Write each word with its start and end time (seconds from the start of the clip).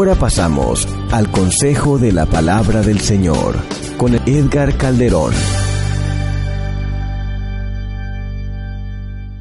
Ahora 0.00 0.14
pasamos 0.14 0.86
al 1.10 1.28
consejo 1.32 1.98
de 1.98 2.12
la 2.12 2.24
palabra 2.24 2.82
del 2.82 3.00
Señor 3.00 3.56
con 3.98 4.14
Edgar 4.14 4.78
Calderón. 4.78 5.32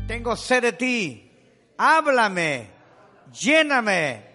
Tengo 0.08 0.36
sed 0.36 0.64
de 0.64 0.74
ti. 0.74 1.32
Háblame. 1.78 2.72
Lléname 3.40 4.26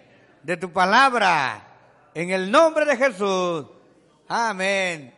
de 0.41 0.55
tu 0.55 0.71
palabra. 0.71 1.61
En 2.13 2.29
el 2.29 2.49
nombre 2.49 2.85
de 2.85 2.95
Jesús. 2.95 3.65
Amén. 4.29 5.13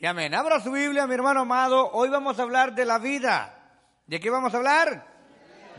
Y 0.00 0.04
amén. 0.04 0.34
Abra 0.34 0.58
su 0.58 0.72
Biblia, 0.72 1.06
mi 1.06 1.14
hermano 1.14 1.42
amado. 1.42 1.92
Hoy 1.92 2.08
vamos 2.08 2.40
a 2.40 2.42
hablar 2.42 2.74
de 2.74 2.86
la 2.86 2.98
vida. 2.98 3.54
¿De 4.04 4.18
qué 4.18 4.30
vamos 4.30 4.52
a 4.52 4.56
hablar? 4.56 5.06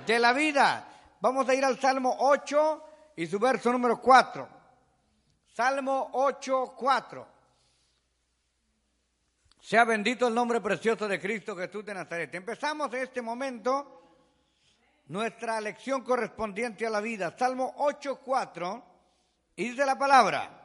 De 0.07 0.17
la 0.17 0.31
vida. 0.31 0.87
Vamos 1.19 1.49
a 1.49 1.55
ir 1.55 1.65
al 1.65 1.77
Salmo 1.77 2.15
8 2.19 2.83
y 3.17 3.27
su 3.27 3.37
verso 3.37 3.69
número 3.73 3.99
4. 3.99 4.60
Salmo 5.53 6.11
8, 6.13 6.73
4. 6.77 7.27
Sea 9.59 9.83
bendito 9.83 10.27
el 10.27 10.33
nombre 10.33 10.61
precioso 10.61 11.07
de 11.07 11.19
Cristo 11.19 11.55
Jesús 11.55 11.85
de 11.85 11.93
Nazaret. 11.93 12.33
Empezamos 12.33 12.93
en 12.93 13.03
este 13.03 13.21
momento 13.21 14.01
nuestra 15.07 15.59
lección 15.59 16.03
correspondiente 16.03 16.87
a 16.87 16.89
la 16.89 17.01
vida. 17.01 17.35
Salmo 17.37 17.73
8, 17.77 18.21
4. 18.23 18.83
Y 19.57 19.69
dice 19.69 19.85
la 19.85 19.97
palabra. 19.97 20.57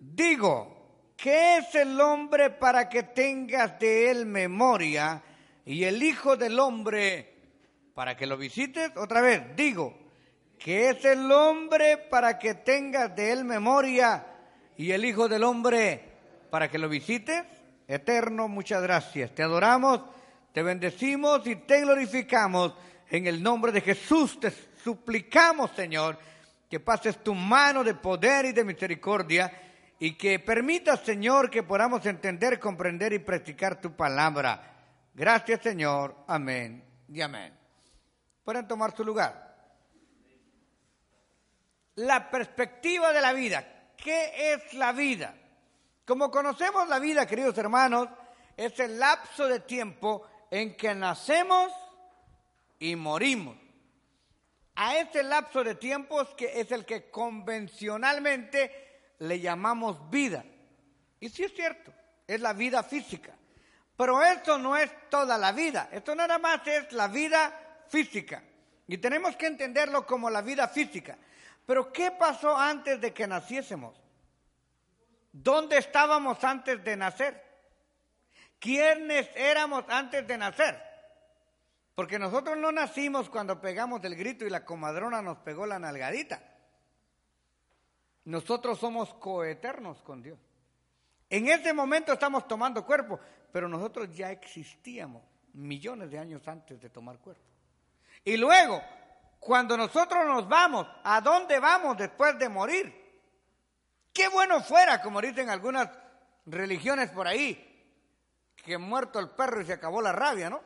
Digo, 0.00 1.12
¿qué 1.16 1.58
es 1.58 1.74
el 1.76 1.98
hombre 2.00 2.50
para 2.50 2.88
que 2.88 3.04
tengas 3.04 3.78
de 3.78 4.10
él 4.10 4.26
memoria 4.26 5.22
y 5.64 5.84
el 5.84 6.02
Hijo 6.02 6.36
del 6.36 6.58
hombre 6.58 7.32
para 7.94 8.16
que 8.16 8.26
lo 8.26 8.36
visites? 8.36 8.90
Otra 8.96 9.20
vez, 9.20 9.56
digo, 9.56 10.03
que 10.64 10.88
es 10.88 11.04
el 11.04 11.30
hombre 11.30 11.98
para 11.98 12.38
que 12.38 12.54
tengas 12.54 13.14
de 13.14 13.32
él 13.32 13.44
memoria 13.44 14.24
y 14.78 14.92
el 14.92 15.04
Hijo 15.04 15.28
del 15.28 15.44
Hombre 15.44 16.02
para 16.48 16.70
que 16.70 16.78
lo 16.78 16.88
visites. 16.88 17.44
Eterno, 17.86 18.48
muchas 18.48 18.80
gracias. 18.80 19.34
Te 19.34 19.42
adoramos, 19.42 20.00
te 20.54 20.62
bendecimos 20.62 21.46
y 21.46 21.56
te 21.56 21.82
glorificamos. 21.82 22.72
En 23.10 23.26
el 23.26 23.42
nombre 23.42 23.72
de 23.72 23.82
Jesús 23.82 24.40
te 24.40 24.50
suplicamos, 24.82 25.70
Señor, 25.72 26.18
que 26.70 26.80
pases 26.80 27.22
tu 27.22 27.34
mano 27.34 27.84
de 27.84 27.92
poder 27.92 28.46
y 28.46 28.52
de 28.52 28.64
misericordia 28.64 29.52
y 29.98 30.14
que 30.14 30.38
permitas, 30.38 31.00
Señor, 31.00 31.50
que 31.50 31.62
podamos 31.62 32.06
entender, 32.06 32.58
comprender 32.58 33.12
y 33.12 33.18
practicar 33.18 33.82
tu 33.82 33.94
palabra. 33.94 34.62
Gracias, 35.12 35.60
Señor. 35.60 36.24
Amén 36.26 36.82
y 37.06 37.20
amén. 37.20 37.52
Pueden 38.42 38.66
tomar 38.66 38.96
su 38.96 39.04
lugar 39.04 39.43
la 41.96 42.30
perspectiva 42.30 43.12
de 43.12 43.20
la 43.20 43.32
vida. 43.32 43.64
¿Qué 43.96 44.52
es 44.52 44.74
la 44.74 44.92
vida? 44.92 45.34
Como 46.04 46.30
conocemos 46.30 46.88
la 46.88 46.98
vida, 46.98 47.26
queridos 47.26 47.56
hermanos, 47.56 48.08
es 48.56 48.78
el 48.80 48.98
lapso 48.98 49.48
de 49.48 49.60
tiempo 49.60 50.26
en 50.50 50.76
que 50.76 50.94
nacemos 50.94 51.72
y 52.78 52.96
morimos. 52.96 53.56
A 54.76 54.98
ese 54.98 55.22
lapso 55.22 55.62
de 55.62 55.76
tiempo 55.76 56.20
es, 56.20 56.28
que 56.30 56.60
es 56.60 56.72
el 56.72 56.84
que 56.84 57.10
convencionalmente 57.10 59.14
le 59.20 59.40
llamamos 59.40 60.10
vida. 60.10 60.44
Y 61.20 61.28
sí 61.28 61.44
es 61.44 61.54
cierto, 61.54 61.92
es 62.26 62.40
la 62.40 62.52
vida 62.52 62.82
física. 62.82 63.32
Pero 63.96 64.22
esto 64.22 64.58
no 64.58 64.76
es 64.76 64.90
toda 65.08 65.38
la 65.38 65.52
vida, 65.52 65.88
esto 65.92 66.14
nada 66.14 66.38
más 66.38 66.66
es 66.66 66.92
la 66.92 67.06
vida 67.06 67.84
física. 67.88 68.42
Y 68.88 68.98
tenemos 68.98 69.36
que 69.36 69.46
entenderlo 69.46 70.04
como 70.04 70.28
la 70.28 70.42
vida 70.42 70.68
física. 70.68 71.16
Pero 71.66 71.92
¿qué 71.92 72.10
pasó 72.10 72.56
antes 72.56 73.00
de 73.00 73.12
que 73.12 73.26
naciésemos? 73.26 74.00
¿Dónde 75.32 75.78
estábamos 75.78 76.42
antes 76.44 76.82
de 76.84 76.96
nacer? 76.96 77.42
¿Quiénes 78.58 79.28
éramos 79.34 79.84
antes 79.88 80.26
de 80.26 80.38
nacer? 80.38 80.80
Porque 81.94 82.18
nosotros 82.18 82.56
no 82.58 82.72
nacimos 82.72 83.30
cuando 83.30 83.60
pegamos 83.60 84.02
el 84.04 84.16
grito 84.16 84.44
y 84.44 84.50
la 84.50 84.64
comadrona 84.64 85.22
nos 85.22 85.38
pegó 85.38 85.66
la 85.66 85.78
nalgadita. 85.78 86.42
Nosotros 88.24 88.78
somos 88.78 89.12
coeternos 89.14 90.02
con 90.02 90.22
Dios. 90.22 90.38
En 91.30 91.48
ese 91.48 91.72
momento 91.72 92.12
estamos 92.12 92.46
tomando 92.46 92.84
cuerpo, 92.84 93.18
pero 93.52 93.68
nosotros 93.68 94.14
ya 94.14 94.30
existíamos 94.30 95.22
millones 95.52 96.10
de 96.10 96.18
años 96.18 96.46
antes 96.48 96.80
de 96.80 96.90
tomar 96.90 97.18
cuerpo. 97.18 97.42
Y 98.24 98.36
luego 98.36 98.82
cuando 99.44 99.76
nosotros 99.76 100.24
nos 100.26 100.48
vamos, 100.48 100.86
¿a 101.04 101.20
dónde 101.20 101.60
vamos 101.60 101.98
después 101.98 102.38
de 102.38 102.48
morir? 102.48 103.04
Qué 104.10 104.28
bueno 104.28 104.62
fuera, 104.62 105.02
como 105.02 105.20
dicen 105.20 105.50
algunas 105.50 105.90
religiones 106.46 107.10
por 107.10 107.28
ahí, 107.28 107.70
que 108.56 108.78
muerto 108.78 109.18
el 109.18 109.28
perro 109.30 109.60
y 109.60 109.66
se 109.66 109.74
acabó 109.74 110.00
la 110.00 110.12
rabia, 110.12 110.48
¿no? 110.48 110.62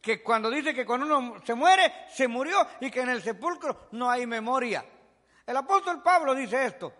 Que 0.00 0.22
cuando 0.22 0.48
dice 0.48 0.72
que 0.72 0.86
cuando 0.86 1.04
uno 1.04 1.42
se 1.44 1.54
muere, 1.54 2.06
se 2.08 2.26
murió 2.26 2.66
y 2.80 2.90
que 2.90 3.02
en 3.02 3.10
el 3.10 3.22
sepulcro 3.22 3.88
no 3.92 4.10
hay 4.10 4.26
memoria. 4.26 4.82
El 5.44 5.56
apóstol 5.58 6.02
Pablo 6.02 6.34
dice 6.34 6.64
esto, 6.64 6.94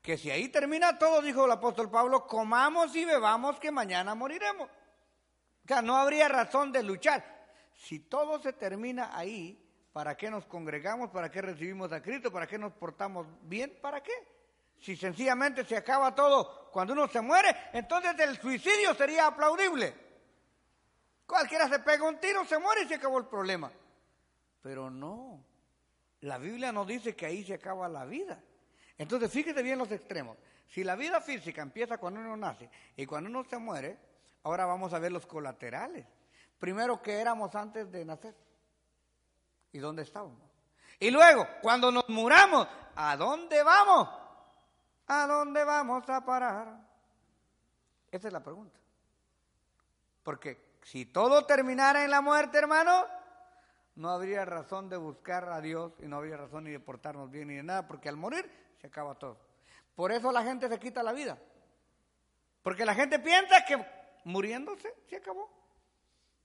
que 0.00 0.16
si 0.16 0.30
ahí 0.30 0.48
termina 0.48 0.96
todo, 0.96 1.20
dijo 1.20 1.44
el 1.44 1.52
apóstol 1.52 1.90
Pablo, 1.90 2.26
comamos 2.26 2.96
y 2.96 3.04
bebamos 3.04 3.60
que 3.60 3.70
mañana 3.70 4.14
moriremos. 4.14 4.70
O 4.70 5.68
sea, 5.68 5.82
no 5.82 5.98
habría 5.98 6.28
razón 6.28 6.72
de 6.72 6.82
luchar. 6.82 7.50
Si 7.74 8.00
todo 8.00 8.40
se 8.40 8.54
termina 8.54 9.14
ahí, 9.14 9.67
¿Para 9.98 10.16
qué 10.16 10.30
nos 10.30 10.46
congregamos? 10.46 11.10
¿Para 11.10 11.28
qué 11.28 11.42
recibimos 11.42 11.90
a 11.90 12.00
Cristo? 12.00 12.30
¿Para 12.30 12.46
qué 12.46 12.56
nos 12.56 12.72
portamos 12.72 13.26
bien? 13.42 13.76
¿Para 13.82 14.00
qué? 14.00 14.12
Si 14.78 14.94
sencillamente 14.94 15.64
se 15.64 15.76
acaba 15.76 16.14
todo 16.14 16.70
cuando 16.70 16.92
uno 16.92 17.08
se 17.08 17.20
muere, 17.20 17.48
entonces 17.72 18.14
el 18.20 18.40
suicidio 18.40 18.94
sería 18.94 19.26
aplaudible. 19.26 19.92
Cualquiera 21.26 21.68
se 21.68 21.80
pega 21.80 22.08
un 22.08 22.16
tiro, 22.20 22.44
se 22.44 22.60
muere 22.60 22.82
y 22.82 22.86
se 22.86 22.94
acabó 22.94 23.18
el 23.18 23.26
problema. 23.26 23.72
Pero 24.62 24.88
no, 24.88 25.42
la 26.20 26.38
Biblia 26.38 26.70
no 26.70 26.84
dice 26.84 27.16
que 27.16 27.26
ahí 27.26 27.42
se 27.42 27.54
acaba 27.54 27.88
la 27.88 28.04
vida. 28.04 28.40
Entonces 28.98 29.32
fíjese 29.32 29.64
bien 29.64 29.80
los 29.80 29.90
extremos. 29.90 30.38
Si 30.68 30.84
la 30.84 30.94
vida 30.94 31.20
física 31.20 31.60
empieza 31.60 31.98
cuando 31.98 32.20
uno 32.20 32.36
nace 32.36 32.70
y 32.94 33.04
cuando 33.04 33.30
uno 33.30 33.42
se 33.42 33.58
muere, 33.58 33.98
ahora 34.44 34.64
vamos 34.64 34.92
a 34.92 35.00
ver 35.00 35.10
los 35.10 35.26
colaterales. 35.26 36.06
Primero, 36.60 37.02
que 37.02 37.14
éramos 37.14 37.52
antes 37.56 37.90
de 37.90 38.04
nacer? 38.04 38.36
¿Y 39.72 39.78
dónde 39.78 40.02
estábamos? 40.02 40.40
Y 41.00 41.10
luego, 41.10 41.46
cuando 41.62 41.92
nos 41.92 42.08
muramos, 42.08 42.66
¿a 42.96 43.16
dónde 43.16 43.62
vamos? 43.62 44.08
¿A 45.06 45.26
dónde 45.26 45.64
vamos 45.64 46.08
a 46.08 46.24
parar? 46.24 46.80
Esa 48.10 48.26
es 48.26 48.32
la 48.32 48.42
pregunta. 48.42 48.78
Porque 50.22 50.76
si 50.82 51.06
todo 51.06 51.46
terminara 51.46 52.04
en 52.04 52.10
la 52.10 52.20
muerte, 52.20 52.58
hermano, 52.58 53.06
no 53.96 54.10
habría 54.10 54.44
razón 54.44 54.88
de 54.88 54.96
buscar 54.96 55.48
a 55.48 55.60
Dios 55.60 55.92
y 56.00 56.06
no 56.06 56.16
habría 56.16 56.36
razón 56.36 56.64
ni 56.64 56.70
de 56.70 56.80
portarnos 56.80 57.30
bien 57.30 57.48
ni 57.48 57.56
de 57.56 57.62
nada, 57.62 57.86
porque 57.86 58.08
al 58.08 58.16
morir 58.16 58.50
se 58.80 58.86
acaba 58.86 59.14
todo. 59.14 59.38
Por 59.94 60.12
eso 60.12 60.30
la 60.30 60.44
gente 60.44 60.68
se 60.68 60.78
quita 60.78 61.02
la 61.02 61.12
vida. 61.12 61.38
Porque 62.62 62.84
la 62.84 62.94
gente 62.94 63.18
piensa 63.18 63.64
que 63.64 63.84
muriéndose 64.24 64.94
se 65.08 65.16
acabó. 65.16 65.50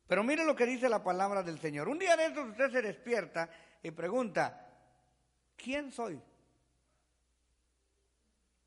Pero 0.07 0.23
mire 0.23 0.44
lo 0.45 0.55
que 0.55 0.65
dice 0.65 0.89
la 0.89 1.03
palabra 1.03 1.44
del 1.44 1.59
Señor. 1.59 1.88
Un 1.88 2.00
día 2.00 2.15
de 2.15 2.25
estos 2.25 2.50
usted 2.50 2.71
se 2.71 2.81
despierta 2.81 3.50
y 3.81 3.91
pregunta, 3.91 4.69
¿quién 5.55 5.91
soy? 5.91 6.21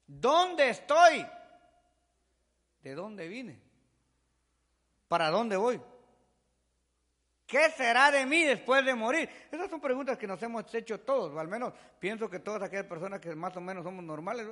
¿Dónde 0.07 0.71
estoy? 0.71 1.27
¿De 2.83 2.95
dónde 2.95 3.29
vine? 3.29 3.61
¿Para 5.09 5.31
dónde 5.31 5.57
voy? 5.57 5.81
¿Qué 7.47 7.71
será 7.71 8.11
de 8.11 8.27
mí 8.27 8.43
después 8.45 8.85
de 8.85 8.95
morir? 8.95 9.29
Esas 9.51 9.71
son 9.71 9.81
preguntas 9.81 10.19
que 10.19 10.27
nos 10.27 10.43
hemos 10.43 10.73
hecho 10.75 11.01
todos, 11.01 11.33
o 11.33 11.39
al 11.39 11.47
menos 11.47 11.73
pienso 12.01 12.29
que 12.29 12.41
todas 12.41 12.63
aquellas 12.63 12.87
personas 12.87 13.21
que 13.21 13.35
más 13.37 13.57
o 13.57 13.61
menos 13.61 13.85
somos 13.85 14.05
normales. 14.05 14.49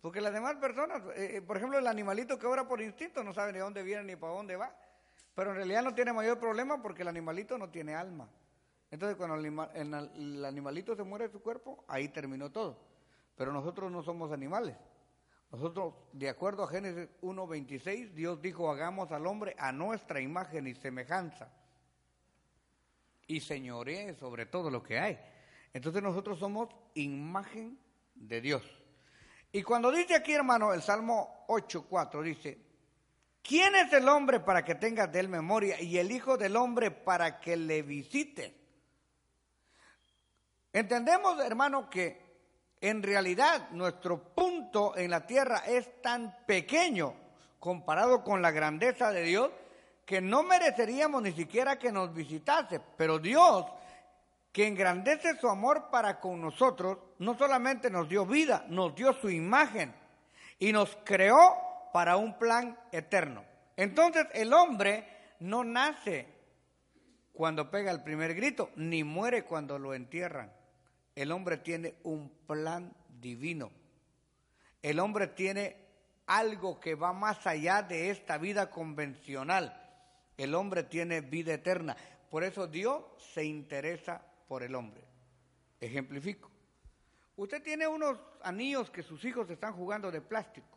Porque 0.00 0.20
las 0.20 0.32
demás 0.32 0.56
personas, 0.56 1.02
eh, 1.16 1.36
eh, 1.36 1.42
por 1.42 1.56
ejemplo, 1.56 1.78
el 1.78 1.86
animalito 1.86 2.38
que 2.38 2.46
obra 2.46 2.66
por 2.66 2.80
instinto 2.82 3.22
no 3.22 3.32
sabe 3.32 3.52
ni 3.52 3.60
dónde 3.60 3.82
viene 3.82 4.02
ni 4.02 4.16
para 4.16 4.34
dónde 4.34 4.56
va. 4.56 4.74
Pero 5.34 5.50
en 5.50 5.56
realidad 5.56 5.82
no 5.82 5.94
tiene 5.94 6.12
mayor 6.12 6.38
problema 6.38 6.80
porque 6.80 7.02
el 7.02 7.08
animalito 7.08 7.58
no 7.58 7.70
tiene 7.70 7.94
alma. 7.94 8.28
Entonces 8.90 9.16
cuando 9.16 9.34
el, 9.34 10.44
animalito 10.44 10.94
se 10.94 11.02
muere 11.02 11.26
de 11.26 11.32
su 11.32 11.42
cuerpo, 11.42 11.84
ahí 11.88 12.08
terminó 12.08 12.50
todo. 12.52 12.78
Pero 13.34 13.52
nosotros 13.52 13.90
no 13.90 14.02
somos 14.02 14.30
animales. 14.30 14.76
Nosotros, 15.50 15.94
de 16.12 16.28
acuerdo 16.28 16.64
a 16.64 16.68
Génesis 16.68 17.08
1.26, 17.22 18.12
Dios 18.12 18.40
dijo, 18.40 18.70
hagamos 18.70 19.10
al 19.10 19.26
hombre 19.26 19.56
a 19.58 19.72
nuestra 19.72 20.20
imagen 20.20 20.68
y 20.68 20.74
semejanza. 20.74 21.52
Y 23.26 23.40
señoree 23.40 24.14
sobre 24.14 24.46
todo 24.46 24.70
lo 24.70 24.82
que 24.82 24.98
hay. 24.98 25.18
Entonces 25.72 26.02
nosotros 26.02 26.38
somos 26.38 26.68
imagen 26.94 27.78
de 28.14 28.40
Dios. 28.40 28.62
Y 29.50 29.62
cuando 29.62 29.90
dice 29.90 30.14
aquí, 30.14 30.32
hermano, 30.32 30.72
el 30.72 30.82
Salmo 30.82 31.44
8.4 31.48 32.22
dice, 32.22 32.63
¿quién 33.44 33.76
es 33.76 33.92
el 33.92 34.08
hombre 34.08 34.40
para 34.40 34.64
que 34.64 34.74
tenga 34.74 35.06
de 35.06 35.20
él 35.20 35.28
memoria 35.28 35.80
y 35.80 35.98
el 35.98 36.10
Hijo 36.10 36.36
del 36.36 36.56
hombre 36.56 36.90
para 36.90 37.38
que 37.38 37.56
le 37.56 37.82
visite? 37.82 38.54
Entendemos, 40.72 41.38
hermano, 41.38 41.88
que 41.88 42.24
en 42.80 43.02
realidad 43.02 43.70
nuestro 43.70 44.34
punto 44.34 44.96
en 44.96 45.10
la 45.10 45.24
tierra 45.24 45.62
es 45.66 46.02
tan 46.02 46.44
pequeño 46.46 47.14
comparado 47.60 48.24
con 48.24 48.42
la 48.42 48.50
grandeza 48.50 49.12
de 49.12 49.22
Dios 49.22 49.50
que 50.04 50.20
no 50.20 50.42
mereceríamos 50.42 51.22
ni 51.22 51.32
siquiera 51.32 51.78
que 51.78 51.92
nos 51.92 52.12
visitase. 52.12 52.80
Pero 52.96 53.18
Dios, 53.18 53.66
que 54.52 54.66
engrandece 54.66 55.38
su 55.38 55.48
amor 55.48 55.90
para 55.90 56.20
con 56.20 56.40
nosotros, 56.40 56.98
no 57.18 57.38
solamente 57.38 57.88
nos 57.88 58.08
dio 58.08 58.26
vida, 58.26 58.64
nos 58.68 58.94
dio 58.94 59.12
su 59.14 59.30
imagen 59.30 59.94
y 60.58 60.72
nos 60.72 60.96
creó 61.04 61.73
para 61.94 62.16
un 62.16 62.36
plan 62.40 62.76
eterno. 62.90 63.44
Entonces 63.76 64.26
el 64.32 64.52
hombre 64.52 65.06
no 65.38 65.62
nace 65.62 66.26
cuando 67.32 67.70
pega 67.70 67.92
el 67.92 68.02
primer 68.02 68.34
grito, 68.34 68.72
ni 68.74 69.04
muere 69.04 69.44
cuando 69.44 69.78
lo 69.78 69.94
entierran. 69.94 70.52
El 71.14 71.30
hombre 71.30 71.56
tiene 71.58 71.94
un 72.02 72.30
plan 72.48 72.92
divino. 73.20 73.70
El 74.82 74.98
hombre 74.98 75.28
tiene 75.28 75.76
algo 76.26 76.80
que 76.80 76.96
va 76.96 77.12
más 77.12 77.46
allá 77.46 77.82
de 77.82 78.10
esta 78.10 78.38
vida 78.38 78.70
convencional. 78.70 79.80
El 80.36 80.56
hombre 80.56 80.82
tiene 80.82 81.20
vida 81.20 81.54
eterna. 81.54 81.96
Por 82.28 82.42
eso 82.42 82.66
Dios 82.66 83.04
se 83.18 83.44
interesa 83.44 84.20
por 84.48 84.64
el 84.64 84.74
hombre. 84.74 85.04
Ejemplifico. 85.78 86.50
Usted 87.36 87.62
tiene 87.62 87.86
unos 87.86 88.18
anillos 88.42 88.90
que 88.90 89.04
sus 89.04 89.24
hijos 89.24 89.48
están 89.48 89.74
jugando 89.74 90.10
de 90.10 90.20
plástico. 90.20 90.74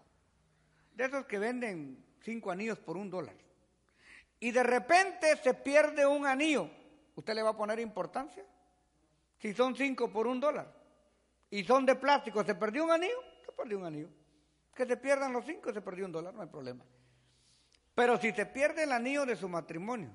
De 0.97 1.05
esos 1.05 1.27
que 1.27 1.37
venden 1.37 2.03
cinco 2.23 2.49
anillos 2.49 2.79
por 2.79 2.97
un 2.97 3.07
dólar. 3.07 3.35
Y 4.39 4.49
de 4.49 4.63
repente 4.63 5.37
se 5.37 5.53
pierde 5.53 6.07
un 6.07 6.25
anillo. 6.25 6.71
¿Usted 7.13 7.35
le 7.35 7.43
va 7.43 7.51
a 7.51 7.55
poner 7.55 7.79
importancia? 7.79 8.43
Si 9.37 9.53
son 9.53 9.75
cinco 9.75 10.11
por 10.11 10.25
un 10.25 10.39
dólar 10.39 10.73
y 11.51 11.63
son 11.63 11.85
de 11.85 11.93
plástico, 11.93 12.43
¿se 12.43 12.55
perdió 12.55 12.83
un 12.83 12.89
anillo? 12.89 13.21
Se 13.45 13.51
perdió 13.51 13.77
un 13.77 13.85
anillo. 13.85 14.09
Que 14.73 14.87
se 14.87 14.97
pierdan 14.97 15.33
los 15.33 15.45
cinco, 15.45 15.71
se 15.71 15.81
perdió 15.81 16.03
un 16.03 16.11
dólar, 16.11 16.33
no 16.33 16.41
hay 16.41 16.47
problema. 16.47 16.83
Pero 17.93 18.17
si 18.17 18.31
se 18.31 18.47
pierde 18.47 18.81
el 18.81 18.91
anillo 18.91 19.23
de 19.27 19.35
su 19.35 19.47
matrimonio, 19.47 20.09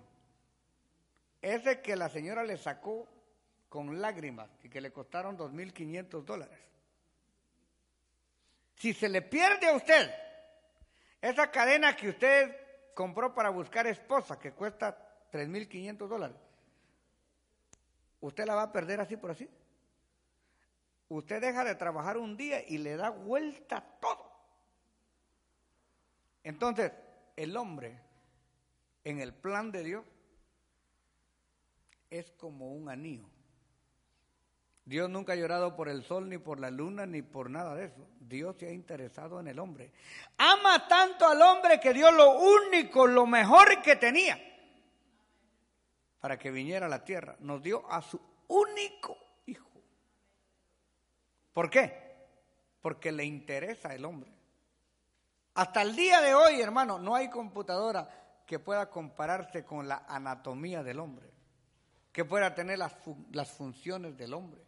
ese 1.41 1.81
que 1.81 1.95
la 1.95 2.09
señora 2.09 2.43
le 2.43 2.57
sacó 2.57 3.07
con 3.69 4.01
lágrimas 4.01 4.51
y 4.65 4.69
que 4.69 4.81
le 4.81 4.93
costaron 4.93 5.39
2.500 5.39 6.25
dólares. 6.25 6.59
Si 8.75 8.93
se 8.93 9.09
le 9.09 9.23
pierde 9.23 9.69
a 9.69 9.77
usted 9.77 10.11
esa 11.23 11.51
cadena 11.51 11.95
que 11.97 12.09
usted 12.11 12.57
compró 12.95 13.33
para 13.33 13.49
buscar 13.49 13.87
esposa, 13.87 14.39
que 14.39 14.53
cuesta 14.53 15.29
3.500 15.33 16.09
dólares, 16.09 16.37
usted 18.21 18.45
la 18.45 18.57
va 18.57 18.63
a 18.63 18.73
perder 18.73 19.01
así 19.01 19.17
por 19.17 19.31
así. 19.31 19.49
Usted 21.09 21.41
deja 21.41 21.65
de 21.65 21.75
trabajar 21.77 22.17
un 22.17 22.37
día 22.37 22.67
y 22.67 22.79
le 22.79 22.97
da 22.97 23.11
vuelta 23.11 23.85
todo. 24.01 24.33
Entonces, 26.43 26.91
el 27.37 27.57
hombre, 27.57 28.01
en 29.05 29.21
el 29.21 29.33
plan 29.33 29.71
de 29.71 29.85
Dios, 29.85 30.05
es 32.11 32.33
como 32.33 32.73
un 32.73 32.89
anillo. 32.89 33.29
Dios 34.85 35.09
nunca 35.09 35.35
ha 35.35 35.37
llorado 35.37 35.77
por 35.77 35.89
el 35.89 36.03
sol, 36.03 36.29
ni 36.29 36.39
por 36.39 36.59
la 36.59 36.71
luna, 36.71 37.07
ni 37.07 37.23
por 37.23 37.49
nada 37.49 37.75
de 37.75 37.87
eso. 37.87 38.07
Dios 38.21 38.57
se 38.59 38.67
ha 38.67 38.73
interesado 38.73 39.39
en 39.39 39.47
el 39.47 39.59
hombre. 39.59 39.93
Ama 40.39 40.89
tanto 40.89 41.27
al 41.27 41.41
hombre 41.41 41.79
que 41.79 41.93
dio 41.93 42.11
lo 42.11 42.41
único, 42.41 43.07
lo 43.07 43.27
mejor 43.27 43.81
que 43.83 43.97
tenía 43.97 44.39
para 46.23 46.39
que 46.39 46.53
viniera 46.53 46.87
a 46.87 46.89
la 46.89 47.05
tierra. 47.05 47.35
Nos 47.41 47.61
dio 47.63 47.85
a 47.91 48.01
su 48.01 48.21
único 48.47 49.19
hijo. 49.45 49.69
¿Por 51.53 51.69
qué? 51.69 52.29
Porque 52.81 53.11
le 53.11 53.25
interesa 53.25 53.93
el 53.93 54.05
hombre. 54.05 54.33
Hasta 55.55 55.83
el 55.83 55.97
día 55.97 56.21
de 56.21 56.35
hoy, 56.35 56.61
hermano, 56.61 57.01
no 57.01 57.17
hay 57.17 57.29
computadora 57.29 58.09
que 58.47 58.61
pueda 58.61 58.89
compararse 58.89 59.65
con 59.65 59.89
la 59.89 60.05
anatomía 60.09 60.85
del 60.85 61.01
hombre, 61.01 61.29
que 62.13 62.25
pueda 62.25 62.55
tener 62.55 62.79
las, 62.79 62.95
las 63.33 63.51
funciones 63.51 64.17
del 64.17 64.33
hombre. 64.33 64.63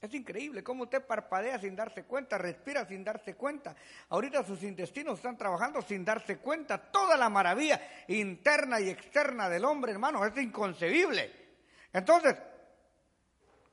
Es 0.00 0.14
increíble 0.14 0.64
cómo 0.64 0.84
usted 0.84 1.04
parpadea 1.04 1.58
sin 1.58 1.76
darse 1.76 2.04
cuenta, 2.04 2.38
respira 2.38 2.86
sin 2.86 3.04
darse 3.04 3.34
cuenta. 3.34 3.76
Ahorita 4.08 4.42
sus 4.42 4.62
intestinos 4.62 5.18
están 5.18 5.36
trabajando 5.36 5.82
sin 5.82 6.04
darse 6.04 6.38
cuenta. 6.38 6.78
Toda 6.78 7.18
la 7.18 7.28
maravilla 7.28 7.80
interna 8.08 8.80
y 8.80 8.88
externa 8.88 9.50
del 9.50 9.64
hombre, 9.66 9.92
hermano, 9.92 10.24
es 10.24 10.34
inconcebible. 10.38 11.30
Entonces, 11.92 12.34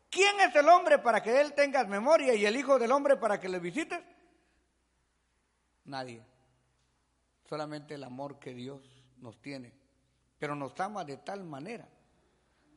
¿quién 0.09 0.37
es 0.41 0.53
el 0.53 0.67
hombre 0.67 0.99
para 0.99 1.23
que 1.23 1.39
él 1.39 1.53
tenga 1.53 1.85
memoria 1.85 2.33
y 2.33 2.45
el 2.45 2.57
hijo 2.57 2.77
del 2.77 2.91
hombre 2.91 3.15
para 3.15 3.39
que 3.39 3.47
le 3.47 3.59
visites? 3.59 4.03
Nadie. 5.85 6.21
Solamente 7.45 7.93
el 7.93 8.03
amor 8.03 8.37
que 8.37 8.53
Dios 8.53 8.81
nos 9.19 9.41
tiene. 9.41 9.73
Pero 10.37 10.55
nos 10.55 10.77
ama 10.81 11.05
de 11.05 11.15
tal 11.15 11.45
manera 11.45 11.87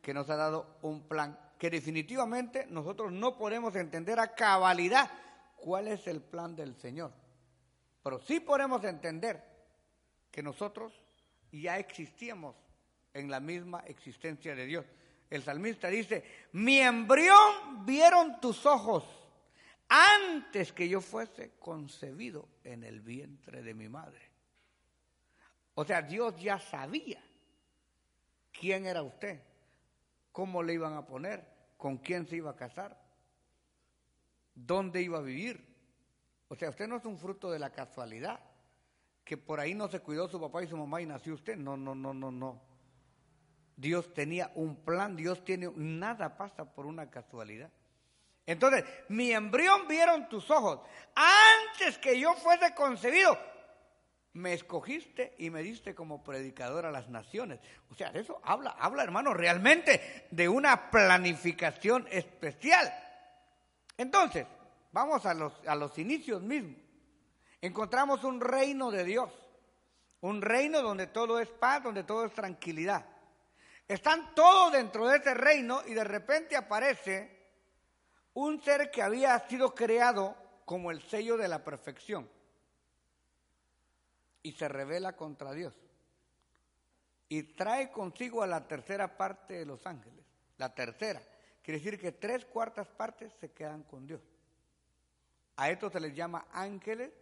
que 0.01 0.15
nos 0.15 0.31
ha 0.31 0.37
dado 0.37 0.79
un 0.83 1.09
plan 1.09 1.37
que 1.61 1.69
definitivamente 1.69 2.67
nosotros 2.71 3.13
no 3.13 3.37
podemos 3.37 3.77
entender 3.77 4.19
a 4.19 4.35
cabalidad 4.35 5.11
cuál 5.57 5.89
es 5.89 6.07
el 6.07 6.23
plan 6.23 6.57
del 6.57 6.75
Señor. 6.75 7.13
Pero 8.03 8.19
sí 8.19 8.41
podemos 8.41 8.83
entender 8.83 9.45
que 10.31 10.43
nosotros 10.43 10.91
ya 11.53 11.79
existíamos 11.79 12.57
en 13.13 13.31
la 13.31 13.41
misma 13.41 13.81
existencia 13.81 14.55
de 14.55 14.65
Dios. 14.65 14.87
El 15.29 15.43
salmista 15.43 15.89
dice, 15.89 16.25
mi 16.53 16.79
embrión 16.79 17.85
vieron 17.85 18.41
tus 18.41 18.65
ojos 18.65 19.05
antes 19.87 20.73
que 20.73 20.89
yo 20.89 21.03
fuese 21.03 21.59
concebido 21.59 22.49
en 22.65 22.85
el 22.85 23.01
vientre 23.01 23.63
de 23.63 23.75
mi 23.75 23.91
madre. 23.91 24.31
O 25.75 25.85
sea, 25.85 26.01
Dios 26.01 26.41
ya 26.41 26.59
sabía 26.59 27.23
quién 28.51 28.87
era 28.87 29.03
usted 29.03 29.50
cómo 30.33 30.63
le 30.63 30.75
iban 30.75 30.95
a 30.95 31.07
poner, 31.07 31.47
con 31.77 31.99
quién 31.99 32.27
se 32.27 32.37
iba 32.37 32.51
a 32.51 32.57
casar, 32.57 33.01
dónde 34.55 35.03
iba 35.03 35.19
a 35.19 35.23
vivir. 35.23 35.67
O 36.49 36.55
sea, 36.55 36.71
usted 36.71 36.89
no 36.89 36.97
es 36.97 37.05
un 37.05 37.19
fruto 37.19 37.51
de 37.51 37.59
la 37.59 37.71
casualidad, 37.71 38.41
que 39.25 39.37
por 39.37 39.61
ahí 39.61 39.75
no 39.75 39.89
se 39.89 40.01
cuidó 40.01 40.29
su 40.29 40.41
papá 40.41 40.63
y 40.63 40.67
su 40.67 40.77
mamá 40.77 41.01
y 41.01 41.07
nació 41.07 41.35
usted. 41.35 41.57
No, 41.57 41.77
no, 41.77 41.95
no, 41.95 42.13
no, 42.13 42.31
no. 42.31 42.61
Dios 43.77 44.13
tenía 44.13 44.51
un 44.57 44.77
plan, 44.77 45.17
Dios 45.17 45.45
tiene, 45.45 45.71
nada 45.77 46.37
pasa 46.37 46.65
por 46.75 46.87
una 46.87 47.09
casualidad. 47.09 47.71
Entonces, 48.45 48.85
mi 49.09 49.31
embrión 49.31 49.87
vieron 49.87 50.29
tus 50.29 50.51
ojos. 50.51 50.81
Antes 51.15 51.97
que 51.99 52.19
yo 52.19 52.35
fuese 52.35 52.75
concebido, 52.75 53.39
me 54.33 54.53
escogiste 54.53 55.35
y 55.39 55.51
me 55.51 55.63
diste 55.63 55.95
como 55.95 56.23
predicador 56.23 56.87
a 56.87 56.91
las 56.91 57.09
naciones. 57.09 57.59
O 57.91 57.95
sea, 57.95 58.09
eso 58.09 58.41
habla, 58.45 58.71
habla 58.79 59.03
hermano, 59.03 59.35
realmente 59.35 60.27
de 60.31 60.49
una 60.49 60.91
planificación 60.91 62.07
especial. 62.11 62.93
Entonces, 63.97 64.47
vamos 64.93 65.27
a 65.27 65.35
los, 65.35 65.53
a 65.67 65.75
los 65.75 65.99
inicios 65.99 66.43
mismos. 66.43 66.81
Encontramos 67.61 68.25
un 68.25 68.41
reino 68.41 68.91
de 68.91 69.05
Dios, 69.05 69.33
un 70.21 70.41
reino 70.41 70.81
donde 70.81 71.09
todo 71.09 71.41
es 71.41 71.49
paz, 71.49 71.83
donde 71.83 72.05
todo 72.05 72.25
es 72.25 72.33
tranquilidad. 72.33 73.05
Están 73.87 74.35
todos 74.35 74.73
dentro 74.73 75.09
de 75.09 75.19
ese 75.19 75.35
reino 75.35 75.83
y 75.87 75.95
de 75.95 76.05
repente 76.05 76.57
aparece 76.57 77.39
un 78.35 78.63
ser 78.63 78.91
que 78.93 79.03
había 79.03 79.37
sido 79.49 79.75
creado 79.75 80.37
como 80.65 80.93
el 80.93 81.03
sello 81.03 81.37
de 81.37 81.49
la 81.49 81.65
perfección 81.65 82.31
y 84.43 84.53
se 84.53 84.69
revela 84.69 85.17
contra 85.17 85.53
Dios. 85.53 85.75
Y 87.29 87.43
trae 87.55 87.91
consigo 87.91 88.43
a 88.43 88.47
la 88.47 88.67
tercera 88.67 89.17
parte 89.17 89.55
de 89.55 89.67
los 89.67 89.87
ángeles. 89.87 90.25
La 90.57 90.75
tercera. 90.75 91.23
Quiere 91.63 91.79
decir 91.79 91.99
que 92.01 92.13
tres 92.13 92.45
cuartas 92.45 92.89
partes 92.89 93.33
se 93.41 93.53
quedan 93.53 93.83
con 93.85 94.07
Dios. 94.07 94.21
A 95.57 95.71
estos 95.71 95.93
se 95.93 96.01
les 96.01 96.15
llama 96.15 96.47
ángeles 96.53 97.13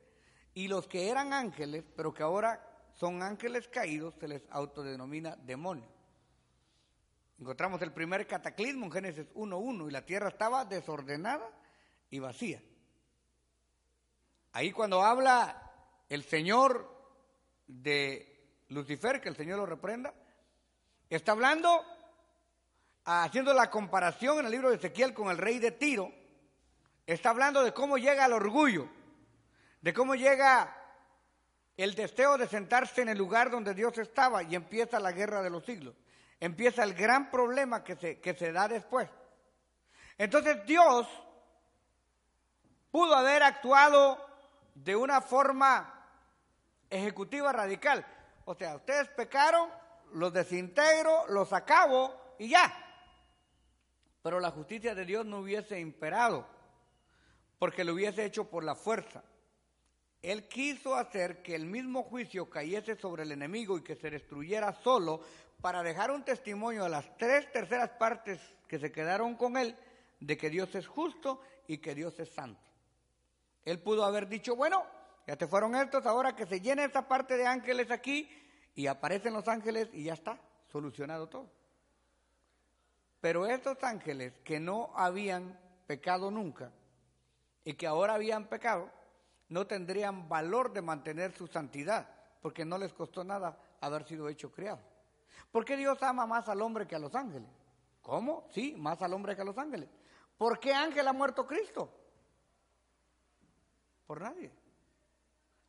y 0.54 0.68
los 0.68 0.86
que 0.86 1.10
eran 1.10 1.32
ángeles, 1.32 1.84
pero 1.94 2.14
que 2.14 2.22
ahora 2.22 2.64
son 2.94 3.22
ángeles 3.22 3.68
caídos, 3.68 4.14
se 4.18 4.28
les 4.28 4.42
autodenomina 4.50 5.36
demonios. 5.36 5.88
Encontramos 7.38 7.80
el 7.82 7.92
primer 7.92 8.26
cataclismo 8.26 8.86
en 8.86 8.92
Génesis 8.92 9.26
1.1 9.34 9.88
y 9.88 9.92
la 9.92 10.04
tierra 10.04 10.28
estaba 10.28 10.64
desordenada 10.64 11.48
y 12.10 12.18
vacía. 12.18 12.60
Ahí 14.52 14.72
cuando 14.72 15.02
habla 15.02 15.70
el 16.08 16.24
Señor 16.24 16.97
de 17.68 18.64
Lucifer, 18.68 19.20
que 19.20 19.28
el 19.28 19.36
Señor 19.36 19.58
lo 19.58 19.66
reprenda, 19.66 20.12
está 21.08 21.32
hablando, 21.32 21.84
haciendo 23.04 23.54
la 23.54 23.70
comparación 23.70 24.40
en 24.40 24.46
el 24.46 24.50
libro 24.50 24.70
de 24.70 24.76
Ezequiel 24.76 25.14
con 25.14 25.30
el 25.30 25.38
rey 25.38 25.58
de 25.58 25.70
Tiro, 25.70 26.12
está 27.06 27.30
hablando 27.30 27.62
de 27.62 27.72
cómo 27.72 27.98
llega 27.98 28.26
el 28.26 28.32
orgullo, 28.32 28.88
de 29.80 29.94
cómo 29.94 30.14
llega 30.14 30.74
el 31.76 31.94
deseo 31.94 32.36
de 32.36 32.48
sentarse 32.48 33.02
en 33.02 33.10
el 33.10 33.18
lugar 33.18 33.50
donde 33.50 33.72
Dios 33.72 33.96
estaba 33.98 34.42
y 34.42 34.54
empieza 34.54 34.98
la 34.98 35.12
guerra 35.12 35.42
de 35.42 35.50
los 35.50 35.64
siglos. 35.64 35.94
Empieza 36.40 36.82
el 36.82 36.94
gran 36.94 37.30
problema 37.30 37.84
que 37.84 37.94
se, 37.96 38.20
que 38.20 38.34
se 38.34 38.50
da 38.52 38.66
después. 38.66 39.08
Entonces 40.16 40.64
Dios 40.66 41.06
pudo 42.90 43.14
haber 43.14 43.44
actuado 43.44 44.18
de 44.74 44.96
una 44.96 45.20
forma 45.20 45.97
ejecutiva 46.90 47.52
radical. 47.52 48.04
O 48.44 48.54
sea, 48.54 48.76
ustedes 48.76 49.08
pecaron, 49.08 49.68
los 50.12 50.32
desintegro, 50.32 51.26
los 51.28 51.52
acabo 51.52 52.14
y 52.38 52.48
ya. 52.48 52.72
Pero 54.22 54.40
la 54.40 54.50
justicia 54.50 54.94
de 54.94 55.04
Dios 55.04 55.26
no 55.26 55.38
hubiese 55.38 55.78
imperado, 55.80 56.46
porque 57.58 57.84
lo 57.84 57.94
hubiese 57.94 58.24
hecho 58.24 58.48
por 58.48 58.64
la 58.64 58.74
fuerza. 58.74 59.22
Él 60.22 60.48
quiso 60.48 60.96
hacer 60.96 61.42
que 61.42 61.54
el 61.54 61.66
mismo 61.66 62.02
juicio 62.02 62.50
cayese 62.50 62.96
sobre 62.96 63.22
el 63.22 63.32
enemigo 63.32 63.78
y 63.78 63.82
que 63.82 63.94
se 63.94 64.10
destruyera 64.10 64.72
solo 64.72 65.20
para 65.60 65.82
dejar 65.82 66.10
un 66.10 66.24
testimonio 66.24 66.84
a 66.84 66.88
las 66.88 67.16
tres 67.16 67.50
terceras 67.52 67.90
partes 67.90 68.40
que 68.66 68.78
se 68.78 68.90
quedaron 68.90 69.36
con 69.36 69.56
él 69.56 69.76
de 70.20 70.36
que 70.36 70.50
Dios 70.50 70.74
es 70.74 70.86
justo 70.86 71.40
y 71.66 71.78
que 71.78 71.94
Dios 71.94 72.18
es 72.18 72.30
santo. 72.30 72.60
Él 73.64 73.80
pudo 73.80 74.04
haber 74.04 74.28
dicho, 74.28 74.56
bueno, 74.56 74.84
ya 75.28 75.36
te 75.36 75.46
fueron 75.46 75.74
estos, 75.74 76.06
ahora 76.06 76.34
que 76.34 76.46
se 76.46 76.58
llene 76.58 76.84
esta 76.84 77.06
parte 77.06 77.36
de 77.36 77.46
ángeles 77.46 77.90
aquí 77.90 78.30
y 78.74 78.86
aparecen 78.86 79.34
los 79.34 79.46
ángeles 79.46 79.90
y 79.92 80.04
ya 80.04 80.14
está, 80.14 80.40
solucionado 80.72 81.28
todo. 81.28 81.50
Pero 83.20 83.44
estos 83.44 83.84
ángeles 83.84 84.38
que 84.38 84.58
no 84.58 84.90
habían 84.96 85.60
pecado 85.86 86.30
nunca 86.30 86.72
y 87.62 87.74
que 87.74 87.86
ahora 87.86 88.14
habían 88.14 88.46
pecado, 88.46 88.90
no 89.50 89.66
tendrían 89.66 90.30
valor 90.30 90.72
de 90.72 90.80
mantener 90.80 91.32
su 91.32 91.46
santidad, 91.46 92.08
porque 92.40 92.64
no 92.64 92.78
les 92.78 92.94
costó 92.94 93.22
nada 93.22 93.60
haber 93.82 94.04
sido 94.04 94.30
hecho 94.30 94.50
criado. 94.50 94.80
¿Por 95.52 95.66
qué 95.66 95.76
Dios 95.76 96.02
ama 96.02 96.24
más 96.24 96.48
al 96.48 96.62
hombre 96.62 96.86
que 96.86 96.96
a 96.96 96.98
los 96.98 97.14
ángeles? 97.14 97.50
¿Cómo? 98.00 98.48
Sí, 98.50 98.76
más 98.78 99.02
al 99.02 99.12
hombre 99.12 99.36
que 99.36 99.42
a 99.42 99.44
los 99.44 99.58
ángeles. 99.58 99.90
¿Por 100.38 100.58
qué 100.58 100.72
ángel 100.72 101.06
ha 101.06 101.12
muerto 101.12 101.46
Cristo? 101.46 101.92
Por 104.06 104.22
nadie. 104.22 104.67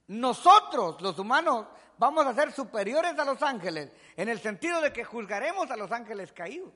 Nosotros, 0.10 1.02
los 1.02 1.18
humanos, 1.20 1.68
vamos 1.98 2.26
a 2.26 2.34
ser 2.34 2.52
superiores 2.52 3.18
a 3.18 3.26
los 3.26 3.42
ángeles, 3.42 3.92
en 4.16 4.30
el 4.30 4.40
sentido 4.40 4.82
de 4.82 4.92
que 4.92 5.04
juzgaremos 5.04 5.70
a 5.72 5.78
los 5.78 5.92
ángeles 5.92 6.34
caídos. 6.34 6.74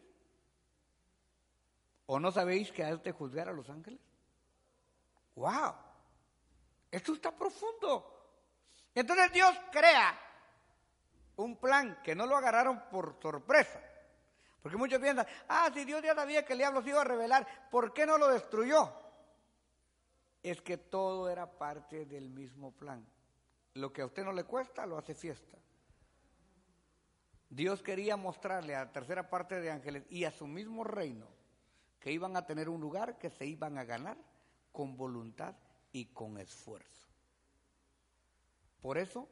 ¿O 2.06 2.20
no 2.20 2.32
sabéis 2.32 2.72
que 2.72 2.84
hay 2.84 2.98
de 2.98 3.12
juzgar 3.12 3.50
a 3.50 3.54
los 3.54 3.70
ángeles? 3.70 4.00
¡Wow! 5.36 5.74
Esto 6.92 7.14
está 7.14 7.32
profundo. 7.32 8.10
Entonces 8.94 9.32
Dios 9.32 9.52
crea 9.72 10.20
un 11.38 11.58
plan 11.58 12.02
que 12.04 12.14
no 12.14 12.28
lo 12.28 12.38
agarraron 12.38 12.84
por 12.90 13.20
sorpresa. 13.22 13.82
Porque 14.62 14.78
muchos 14.78 15.00
piensan, 15.00 15.26
ah, 15.48 15.70
si 15.74 15.86
Dios 15.86 16.02
ya 16.04 16.14
sabía 16.14 16.46
que 16.46 16.54
el 16.54 16.60
diablo 16.60 16.82
se 16.82 16.90
iba 16.90 17.02
a 17.02 17.06
revelar, 17.06 17.70
¿por 17.70 17.94
qué 17.94 18.06
no 18.06 18.18
lo 18.18 18.28
destruyó? 18.28 18.94
es 20.44 20.62
que 20.62 20.78
todo 20.78 21.30
era 21.30 21.58
parte 21.58 22.06
del 22.06 22.30
mismo 22.30 22.74
plan. 22.74 23.08
Lo 23.76 23.92
que 23.92 24.02
a 24.02 24.06
usted 24.06 24.24
no 24.24 24.32
le 24.32 24.44
cuesta, 24.44 24.86
lo 24.86 24.98
hace 24.98 25.16
fiesta. 25.16 25.58
Dios 27.50 27.84
quería 27.84 28.18
mostrarle 28.18 28.76
a 28.76 28.86
la 28.86 28.92
tercera 28.92 29.30
parte 29.30 29.60
de 29.60 29.72
ángeles 29.72 30.06
y 30.10 30.24
a 30.24 30.32
su 30.32 30.48
mismo 30.48 30.84
reino 30.84 31.28
que 32.00 32.12
iban 32.12 32.36
a 32.36 32.46
tener 32.46 32.68
un 32.68 32.82
lugar 32.82 33.18
que 33.18 33.30
se 33.30 33.46
iban 33.46 33.78
a 33.78 33.84
ganar 33.84 34.18
con 34.72 34.98
voluntad 34.98 35.56
y 35.92 36.06
con 36.06 36.38
esfuerzo. 36.40 37.08
Por 38.82 38.98
eso, 38.98 39.30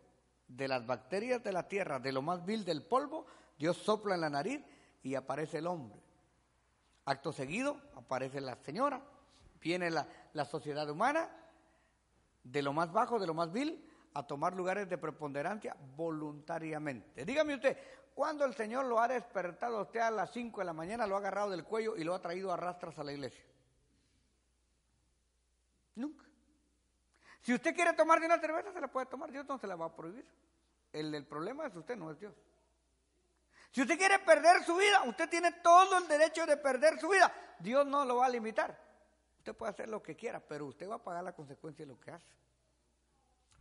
de 0.48 0.68
las 0.68 0.86
bacterias 0.86 1.44
de 1.44 1.52
la 1.52 1.68
tierra, 1.68 2.00
de 2.00 2.12
lo 2.12 2.22
más 2.22 2.46
vil 2.46 2.64
del 2.64 2.84
polvo, 2.84 3.26
Dios 3.58 3.78
sopla 3.78 4.16
en 4.16 4.22
la 4.22 4.30
nariz 4.30 4.62
y 5.04 5.16
aparece 5.16 5.58
el 5.58 5.68
hombre. 5.68 6.00
Acto 7.06 7.34
seguido 7.34 7.82
aparece 7.96 8.40
la 8.40 8.56
señora, 8.56 9.04
viene 9.60 9.90
la, 9.90 10.08
la 10.34 10.46
sociedad 10.46 10.90
humana, 10.90 11.30
de 12.44 12.62
lo 12.62 12.72
más 12.72 12.92
bajo, 12.94 13.20
de 13.20 13.28
lo 13.28 13.34
más 13.34 13.52
vil, 13.52 13.84
a 14.14 14.26
tomar 14.26 14.54
lugares 14.54 14.90
de 14.90 14.98
preponderancia 14.98 15.76
voluntariamente. 15.96 17.26
Dígame 17.26 17.56
usted, 17.56 17.78
¿cuándo 18.14 18.46
el 18.46 18.54
Señor 18.54 18.86
lo 18.86 19.00
ha 19.00 19.08
despertado 19.08 19.78
a 19.78 19.82
usted 19.84 20.00
a 20.00 20.12
las 20.12 20.32
5 20.32 20.60
de 20.60 20.66
la 20.66 20.74
mañana, 20.74 21.08
lo 21.08 21.16
ha 21.16 21.20
agarrado 21.20 21.50
del 21.50 21.64
cuello 21.64 21.96
y 21.96 22.04
lo 22.04 22.14
ha 22.14 22.22
traído 22.22 22.52
a 22.52 22.58
rastras 22.58 22.98
a 23.00 23.04
la 23.04 23.14
iglesia? 23.14 23.44
Nunca. 25.96 26.26
Si 27.42 27.54
usted 27.54 27.76
quiere 27.76 27.94
tomar 27.94 28.20
de 28.20 28.28
una 28.28 28.40
cerveza, 28.40 28.72
se 28.72 28.82
la 28.82 28.88
puede 28.88 29.08
tomar, 29.08 29.32
Dios 29.32 29.46
no 29.48 29.58
se 29.58 29.68
la 29.68 29.76
va 29.76 29.86
a 29.86 29.96
prohibir. 29.96 30.26
El, 30.94 31.14
el 31.16 31.26
problema 31.26 31.66
es 31.66 31.76
usted, 31.76 31.96
no 31.96 32.12
es 32.12 32.20
Dios. 32.20 32.34
Si 33.72 33.82
usted 33.82 33.98
quiere 33.98 34.20
perder 34.20 34.64
su 34.64 34.76
vida, 34.76 35.04
usted 35.06 35.30
tiene 35.30 35.52
todo 35.64 35.98
el 35.98 36.08
derecho 36.08 36.46
de 36.46 36.58
perder 36.58 37.00
su 37.00 37.10
vida. 37.10 37.34
Dios 37.60 37.86
no 37.88 38.04
lo 38.04 38.18
va 38.18 38.26
a 38.26 38.30
limitar. 38.30 38.78
Usted 39.38 39.56
puede 39.56 39.72
hacer 39.72 39.90
lo 39.90 40.04
que 40.04 40.16
quiera, 40.16 40.40
pero 40.40 40.66
usted 40.66 40.90
va 40.90 40.96
a 40.96 41.04
pagar 41.04 41.24
la 41.24 41.34
consecuencia 41.34 41.86
de 41.86 41.92
lo 41.92 42.00
que 42.00 42.12
hace. 42.12 42.32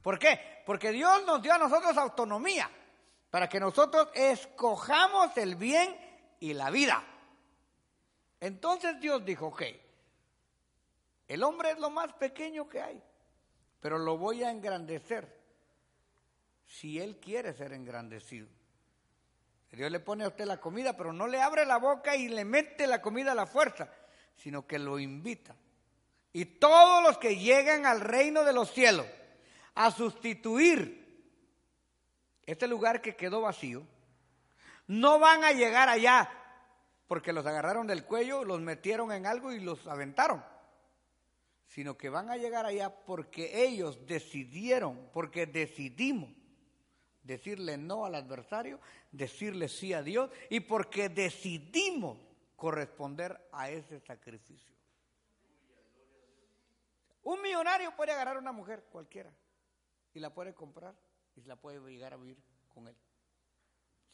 ¿Por 0.02 0.18
qué? 0.18 0.62
Porque 0.64 0.92
Dios 0.92 1.24
nos 1.26 1.42
dio 1.42 1.52
a 1.52 1.58
nosotros 1.58 1.96
autonomía 1.96 2.70
para 3.30 3.48
que 3.48 3.60
nosotros 3.60 4.08
escojamos 4.14 5.36
el 5.36 5.56
bien 5.56 5.96
y 6.40 6.54
la 6.54 6.70
vida. 6.70 7.04
Entonces 8.40 8.98
Dios 9.00 9.24
dijo, 9.24 9.48
ok, 9.48 9.62
el 11.28 11.42
hombre 11.42 11.72
es 11.72 11.78
lo 11.78 11.90
más 11.90 12.12
pequeño 12.14 12.68
que 12.68 12.80
hay, 12.80 13.02
pero 13.80 13.98
lo 13.98 14.16
voy 14.16 14.42
a 14.42 14.50
engrandecer 14.50 15.38
si 16.66 16.98
él 16.98 17.18
quiere 17.18 17.52
ser 17.52 17.72
engrandecido. 17.72 18.48
Dios 19.70 19.90
le 19.90 20.00
pone 20.00 20.24
a 20.24 20.28
usted 20.28 20.46
la 20.46 20.60
comida, 20.60 20.96
pero 20.96 21.12
no 21.12 21.28
le 21.28 21.40
abre 21.40 21.64
la 21.64 21.76
boca 21.76 22.16
y 22.16 22.28
le 22.28 22.44
mete 22.44 22.88
la 22.88 23.00
comida 23.00 23.32
a 23.32 23.36
la 23.36 23.46
fuerza, 23.46 23.88
sino 24.34 24.66
que 24.66 24.78
lo 24.78 24.98
invita. 24.98 25.54
Y 26.32 26.44
todos 26.44 27.04
los 27.04 27.18
que 27.18 27.36
llegan 27.36 27.86
al 27.86 28.00
reino 28.00 28.42
de 28.42 28.52
los 28.52 28.72
cielos 28.72 29.06
a 29.84 29.90
sustituir 29.90 31.00
este 32.44 32.68
lugar 32.68 33.00
que 33.00 33.16
quedó 33.16 33.40
vacío, 33.40 33.86
no 34.86 35.18
van 35.18 35.42
a 35.42 35.52
llegar 35.52 35.88
allá 35.88 36.30
porque 37.06 37.32
los 37.32 37.46
agarraron 37.46 37.86
del 37.86 38.04
cuello, 38.04 38.44
los 38.44 38.60
metieron 38.60 39.10
en 39.10 39.24
algo 39.24 39.52
y 39.52 39.60
los 39.60 39.86
aventaron, 39.86 40.44
sino 41.66 41.96
que 41.96 42.10
van 42.10 42.28
a 42.28 42.36
llegar 42.36 42.66
allá 42.66 42.94
porque 43.06 43.64
ellos 43.64 44.06
decidieron, 44.06 45.08
porque 45.14 45.46
decidimos 45.46 46.28
decirle 47.22 47.78
no 47.78 48.04
al 48.04 48.16
adversario, 48.16 48.80
decirle 49.10 49.66
sí 49.68 49.94
a 49.94 50.02
Dios 50.02 50.30
y 50.50 50.60
porque 50.60 51.08
decidimos 51.08 52.18
corresponder 52.54 53.48
a 53.50 53.70
ese 53.70 53.98
sacrificio. 54.00 54.74
Un 57.22 57.40
millonario 57.40 57.96
puede 57.96 58.12
agarrar 58.12 58.36
a 58.36 58.40
una 58.40 58.52
mujer 58.52 58.84
cualquiera 58.92 59.32
y 60.14 60.20
la 60.20 60.32
puede 60.32 60.54
comprar 60.54 60.94
y 61.36 61.42
la 61.42 61.56
puede 61.56 61.80
llegar 61.90 62.12
a 62.12 62.16
vivir 62.16 62.38
con 62.68 62.88
él. 62.88 62.96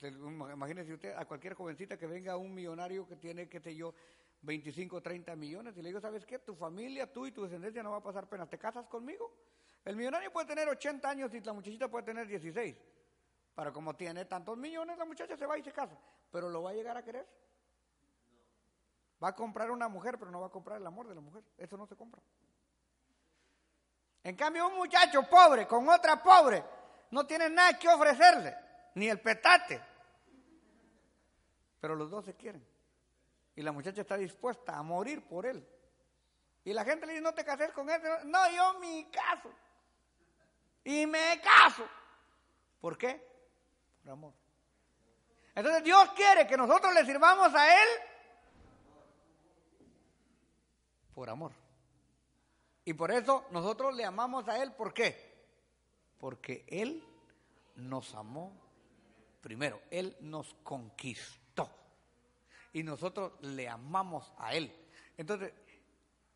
Imagínese 0.03 0.93
usted 0.93 1.15
a 1.17 1.25
cualquier 1.25 1.55
jovencita 1.55 1.97
que 1.97 2.07
venga 2.07 2.37
un 2.37 2.55
millonario 2.55 3.07
que 3.07 3.17
tiene, 3.17 3.49
qué 3.49 3.61
sé 3.61 3.75
yo, 3.75 3.95
25, 4.43 5.01
30 5.01 5.35
millones 5.37 5.77
y 5.77 5.83
le 5.83 5.89
digo, 5.89 6.01
¿sabes 6.01 6.27
qué? 6.27 6.39
Tu 6.39 6.55
familia, 6.55 7.11
tú 7.11 7.27
y 7.27 7.33
tu 7.33 7.43
descendencia 7.43 7.83
no 7.83 7.93
va 7.93 7.99
a 7.99 8.03
pasar 8.03 8.29
pena. 8.29 8.47
¿Te 8.47 8.59
casas 8.59 8.87
conmigo? 8.87 9.33
El 9.85 9.97
millonario 9.97 10.33
puede 10.33 10.47
tener 10.47 10.69
80 10.69 11.09
años 11.09 11.35
y 11.35 11.41
la 11.41 11.53
muchachita 11.53 11.89
puede 11.89 12.05
tener 12.05 12.27
16. 12.27 12.77
Para 13.55 13.73
como 13.73 13.97
tiene 13.97 14.27
tantos 14.27 14.59
millones, 14.59 14.99
la 14.99 15.07
muchacha 15.07 15.37
se 15.37 15.47
va 15.47 15.59
y 15.59 15.63
se 15.63 15.73
casa. 15.73 15.99
Pero 16.31 16.51
lo 16.51 16.63
va 16.63 16.71
a 16.71 16.75
llegar 16.75 16.97
a 16.97 17.03
querer. 17.03 17.27
Va 19.23 19.29
a 19.29 19.35
comprar 19.35 19.71
una 19.71 19.89
mujer, 19.89 20.19
pero 20.19 20.31
no 20.31 20.41
va 20.41 20.49
a 20.49 20.51
comprar 20.51 20.79
el 20.79 20.87
amor 20.87 21.09
de 21.09 21.15
la 21.15 21.23
mujer. 21.23 21.43
Eso 21.57 21.77
no 21.79 21.87
se 21.87 21.97
compra. 21.97 22.21
En 24.27 24.35
cambio, 24.35 24.67
un 24.67 24.75
muchacho 24.75 25.23
pobre 25.23 25.69
con 25.69 25.89
otra 25.89 26.21
pobre 26.21 26.65
no 27.13 27.25
tiene 27.25 27.49
nada 27.49 27.79
que 27.79 27.89
ofrecerle, 27.89 28.57
ni 28.97 29.09
el 29.09 29.21
petate. 29.21 29.81
Pero 31.81 31.95
los 31.95 32.11
dos 32.11 32.25
se 32.25 32.35
quieren. 32.35 32.67
Y 33.55 33.63
la 33.63 33.71
muchacha 33.71 34.01
está 34.01 34.17
dispuesta 34.17 34.77
a 34.77 34.83
morir 34.83 35.25
por 35.29 35.47
él. 35.47 35.65
Y 36.65 36.73
la 36.73 36.85
gente 36.85 37.07
le 37.07 37.13
dice, 37.13 37.23
no 37.23 37.35
te 37.35 37.45
cases 37.45 37.71
con 37.71 37.89
él. 37.89 38.03
No, 38.25 38.51
yo 38.51 38.81
mi 38.81 39.05
caso. 39.13 39.49
Y 40.83 41.07
me 41.07 41.41
caso. 41.41 41.89
¿Por 42.81 42.99
qué? 42.99 43.25
Por 44.03 44.11
amor. 44.11 44.33
Entonces 45.55 45.85
Dios 45.85 46.11
quiere 46.17 46.49
que 46.49 46.57
nosotros 46.57 46.93
le 46.93 47.07
sirvamos 47.07 47.55
a 47.55 47.81
Él 47.81 47.89
por 51.15 51.31
amor. 51.31 51.53
Y 52.87 52.95
por 52.95 53.11
eso 53.11 53.45
nosotros 53.51 53.95
le 53.97 54.05
amamos 54.05 54.47
a 54.49 54.63
Él. 54.63 54.73
¿Por 54.73 54.95
qué? 54.95 55.35
Porque 56.21 56.65
Él 56.69 57.05
nos 57.75 58.15
amó 58.15 58.53
primero. 59.41 59.83
Él 59.91 60.17
nos 60.21 60.55
conquistó. 60.63 61.69
Y 62.73 62.85
nosotros 62.85 63.33
le 63.41 63.69
amamos 63.69 64.33
a 64.39 64.55
Él. 64.55 64.73
Entonces, 65.17 65.53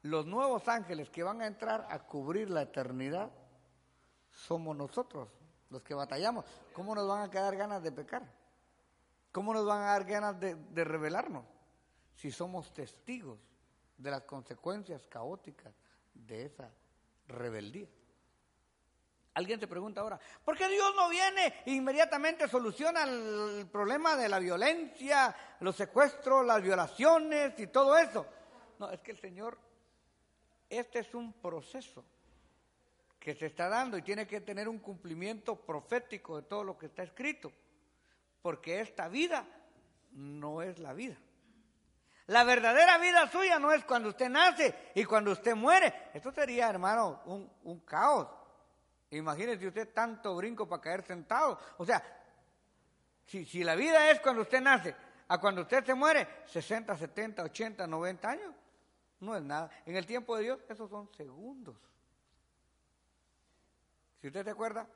los 0.03 0.27
nuevos 0.27 0.67
ángeles 0.67 1.09
que 1.09 1.23
van 1.23 1.41
a 1.41 1.47
entrar 1.47 1.87
a 1.89 2.01
cubrir 2.01 2.51
la 2.51 2.63
eternidad 2.63 3.31
somos 4.33 4.77
nosotros 4.77 5.29
los 5.71 5.83
que 5.83 5.95
batallamos. 5.95 6.45
¿Cómo 6.73 6.97
nos 6.97 7.07
van 7.07 7.23
a 7.23 7.31
quedar 7.31 7.57
ganas 7.57 7.81
de 7.81 7.93
pecar? 7.93 8.25
¿Cómo 9.31 9.55
nos 9.55 9.65
van 9.65 9.83
a 9.83 9.93
dar 9.93 10.05
ganas 10.05 10.41
de, 10.41 10.57
de 10.57 10.83
rebelarnos? 10.83 11.45
Si 12.17 12.33
somos 12.33 12.75
testigos 12.75 13.39
de 13.97 14.11
las 14.11 14.23
consecuencias 14.23 15.07
caóticas 15.07 15.73
de 16.27 16.47
esa 16.47 16.71
rebeldía. 17.27 17.89
Alguien 19.35 19.61
te 19.61 19.69
pregunta 19.69 20.01
ahora, 20.01 20.19
¿por 20.45 20.57
qué 20.57 20.69
Dios 20.69 20.93
no 20.97 21.09
viene 21.09 21.63
e 21.65 21.73
inmediatamente 21.73 22.49
soluciona 22.49 23.05
el 23.05 23.69
problema 23.71 24.17
de 24.17 24.29
la 24.29 24.39
violencia, 24.41 25.35
los 25.61 25.77
secuestros, 25.77 26.45
las 26.45 26.61
violaciones 26.61 27.59
y 27.59 27.69
todo 27.69 27.97
eso? 27.97 28.27
No, 28.79 28.91
es 28.91 29.01
que 29.01 29.13
el 29.13 29.21
Señor, 29.21 29.59
este 30.69 30.99
es 30.99 31.15
un 31.15 31.33
proceso 31.35 32.05
que 33.21 33.35
se 33.35 33.47
está 33.47 33.69
dando 33.69 33.97
y 33.99 34.03
tiene 34.03 34.27
que 34.27 34.41
tener 34.41 34.69
un 34.69 34.79
cumplimiento 34.79 35.55
profético 35.55 36.41
de 36.41 36.49
todo 36.49 36.65
lo 36.65 36.77
que 36.77 36.87
está 36.87 37.03
escrito, 37.03 37.53
porque 38.43 38.81
esta 38.81 39.09
vida 39.09 39.47
no 40.13 40.63
es 40.63 40.79
la 40.79 40.93
vida. 40.93 41.17
La 42.31 42.45
verdadera 42.45 42.97
vida 42.99 43.27
suya 43.27 43.59
no 43.59 43.73
es 43.73 43.85
cuando 43.85 44.11
usted 44.11 44.29
nace 44.29 44.93
y 44.95 45.05
cuando 45.05 45.33
usted 45.33 45.57
muere. 45.57 46.11
Esto 46.15 46.31
sería, 46.31 46.71
hermano, 46.71 47.23
un, 47.25 47.51
un 47.65 47.81
caos. 47.81 48.29
Imagínese 49.11 49.67
usted 49.67 49.93
tanto 49.93 50.37
brinco 50.37 50.69
para 50.69 50.81
caer 50.81 51.03
sentado. 51.03 51.59
O 51.79 51.85
sea, 51.85 52.01
si, 53.27 53.45
si 53.45 53.65
la 53.65 53.75
vida 53.75 54.13
es 54.13 54.21
cuando 54.21 54.43
usted 54.43 54.61
nace 54.61 54.95
a 55.27 55.41
cuando 55.41 55.63
usted 55.63 55.85
se 55.85 55.93
muere, 55.93 56.45
60, 56.47 56.97
70, 56.97 57.43
80, 57.43 57.87
90 57.89 58.31
años, 58.31 58.55
no 59.19 59.35
es 59.35 59.43
nada. 59.43 59.69
En 59.85 59.97
el 59.97 60.07
tiempo 60.07 60.37
de 60.37 60.45
Dios, 60.45 60.61
esos 60.69 60.89
son 60.89 61.13
segundos. 61.17 61.77
Si 64.21 64.29
usted 64.29 64.45
se 64.45 64.51
acuerda, 64.51 64.87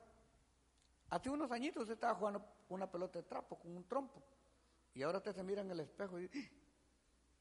hace 1.09 1.29
unos 1.29 1.51
añitos 1.51 1.81
usted 1.81 1.95
estaba 1.95 2.15
jugando 2.15 2.45
una 2.69 2.89
pelota 2.89 3.19
de 3.19 3.23
trapo 3.23 3.59
con 3.59 3.75
un 3.75 3.85
trompo. 3.85 4.23
Y 4.93 5.03
ahora 5.03 5.17
usted 5.17 5.35
se 5.35 5.43
mira 5.43 5.59
en 5.59 5.71
el 5.71 5.81
espejo 5.81 6.17
y 6.17 6.29
dice, 6.29 6.64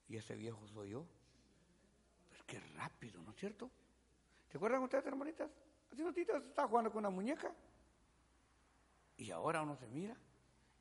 y 0.08 0.16
ese 0.16 0.36
viejo 0.36 0.66
soy 0.68 0.90
yo. 0.90 1.06
Pues 2.28 2.42
qué 2.44 2.60
rápido, 2.76 3.22
¿no 3.22 3.30
es 3.30 3.36
cierto? 3.36 3.70
¿Se 4.50 4.58
acuerdan 4.58 4.82
ustedes, 4.82 5.06
hermanitas? 5.06 5.50
Hace 5.92 6.02
unos 6.02 6.16
estaba 6.16 6.68
jugando 6.68 6.90
con 6.90 7.00
una 7.00 7.10
muñeca. 7.10 7.54
Y 9.16 9.30
ahora 9.30 9.62
uno 9.62 9.76
se 9.76 9.86
mira. 9.88 10.16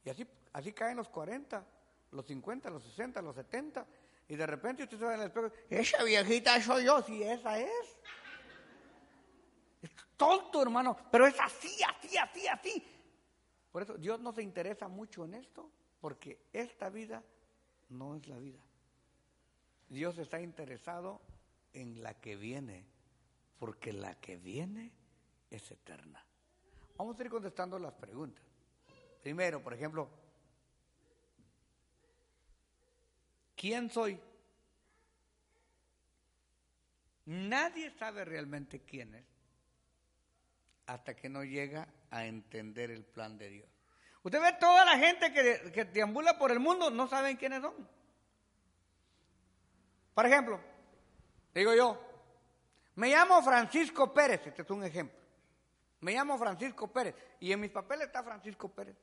Y 0.03 0.09
así, 0.09 0.27
así 0.51 0.73
caen 0.73 0.97
los 0.97 1.09
40, 1.09 1.65
los 2.11 2.25
50, 2.25 2.69
los 2.69 2.83
60, 2.83 3.21
los 3.21 3.35
70. 3.35 3.85
Y 4.27 4.35
de 4.35 4.45
repente 4.45 4.83
usted 4.83 4.97
se 4.97 5.05
ve 5.05 5.13
en 5.13 5.21
el 5.21 5.27
espejo, 5.27 5.51
esa 5.69 6.03
viejita 6.03 6.61
soy 6.61 6.85
yo, 6.85 7.01
si 7.01 7.23
esa 7.23 7.59
es. 7.59 7.99
Es 9.81 9.91
tonto, 10.15 10.61
hermano, 10.61 10.97
pero 11.11 11.27
es 11.27 11.39
así, 11.39 11.77
así, 11.83 12.17
así, 12.17 12.47
así. 12.47 12.87
Por 13.71 13.83
eso 13.83 13.97
Dios 13.97 14.19
no 14.19 14.31
se 14.31 14.41
interesa 14.41 14.87
mucho 14.87 15.25
en 15.25 15.33
esto, 15.33 15.69
porque 15.99 16.47
esta 16.53 16.89
vida 16.89 17.23
no 17.89 18.15
es 18.15 18.27
la 18.27 18.37
vida. 18.37 18.59
Dios 19.93 20.17
está 20.17 20.41
interesado 20.41 21.21
en 21.71 22.01
la 22.01 22.15
que 22.15 22.35
viene, 22.35 22.83
porque 23.59 23.93
la 23.93 24.15
que 24.15 24.37
viene 24.37 24.91
es 25.51 25.69
eterna. 25.69 26.25
Vamos 26.97 27.19
a 27.19 27.23
ir 27.23 27.29
contestando 27.29 27.77
las 27.77 27.93
preguntas. 27.93 28.43
Primero, 29.21 29.61
por 29.61 29.75
ejemplo, 29.75 30.09
¿quién 33.55 33.91
soy? 33.91 34.19
Nadie 37.25 37.91
sabe 37.91 38.25
realmente 38.25 38.81
quién 38.81 39.13
es 39.13 39.25
hasta 40.87 41.15
que 41.15 41.29
no 41.29 41.43
llega 41.43 41.87
a 42.09 42.25
entender 42.25 42.89
el 42.89 43.05
plan 43.05 43.37
de 43.37 43.49
Dios. 43.49 43.69
Usted 44.23 44.41
ve 44.41 44.53
toda 44.59 44.85
la 44.85 44.97
gente 44.97 45.31
que, 45.31 45.71
que 45.71 45.85
deambula 45.85 46.39
por 46.39 46.51
el 46.51 46.59
mundo, 46.59 46.89
no 46.89 47.07
saben 47.07 47.37
quiénes 47.37 47.61
son. 47.61 48.02
Por 50.13 50.25
ejemplo, 50.25 50.59
digo 51.53 51.73
yo, 51.73 51.99
me 52.95 53.09
llamo 53.09 53.41
Francisco 53.41 54.13
Pérez, 54.13 54.45
este 54.45 54.61
es 54.61 54.69
un 54.69 54.83
ejemplo. 54.83 55.19
Me 56.01 56.13
llamo 56.13 56.37
Francisco 56.37 56.91
Pérez 56.91 57.15
y 57.39 57.51
en 57.51 57.59
mis 57.61 57.71
papeles 57.71 58.07
está 58.07 58.21
Francisco 58.23 58.69
Pérez. 58.69 58.95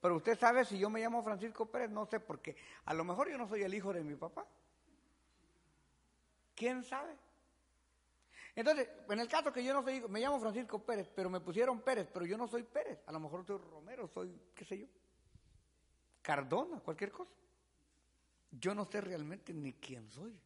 Pero 0.00 0.16
usted 0.16 0.38
sabe 0.38 0.64
si 0.64 0.78
yo 0.78 0.90
me 0.90 1.00
llamo 1.00 1.22
Francisco 1.22 1.66
Pérez, 1.66 1.90
no 1.90 2.06
sé 2.06 2.20
por 2.20 2.40
qué. 2.40 2.56
A 2.84 2.94
lo 2.94 3.04
mejor 3.04 3.30
yo 3.30 3.38
no 3.38 3.48
soy 3.48 3.62
el 3.62 3.74
hijo 3.74 3.92
de 3.92 4.02
mi 4.02 4.14
papá. 4.14 4.46
¿Quién 6.54 6.84
sabe? 6.84 7.16
Entonces, 8.54 8.88
en 9.08 9.20
el 9.20 9.28
caso 9.28 9.52
que 9.52 9.62
yo 9.62 9.72
no 9.72 9.82
soy, 9.82 10.00
me 10.08 10.20
llamo 10.20 10.40
Francisco 10.40 10.84
Pérez, 10.84 11.08
pero 11.14 11.30
me 11.30 11.40
pusieron 11.40 11.80
Pérez, 11.80 12.08
pero 12.12 12.26
yo 12.26 12.36
no 12.36 12.48
soy 12.48 12.64
Pérez. 12.64 12.98
A 13.06 13.12
lo 13.12 13.20
mejor 13.20 13.46
soy 13.46 13.58
Romero, 13.58 14.08
soy, 14.08 14.36
qué 14.54 14.64
sé 14.64 14.78
yo, 14.78 14.86
Cardona, 16.22 16.80
cualquier 16.80 17.12
cosa. 17.12 17.30
Yo 18.50 18.74
no 18.74 18.84
sé 18.84 19.00
realmente 19.00 19.54
ni 19.54 19.74
quién 19.74 20.10
soy. 20.10 20.36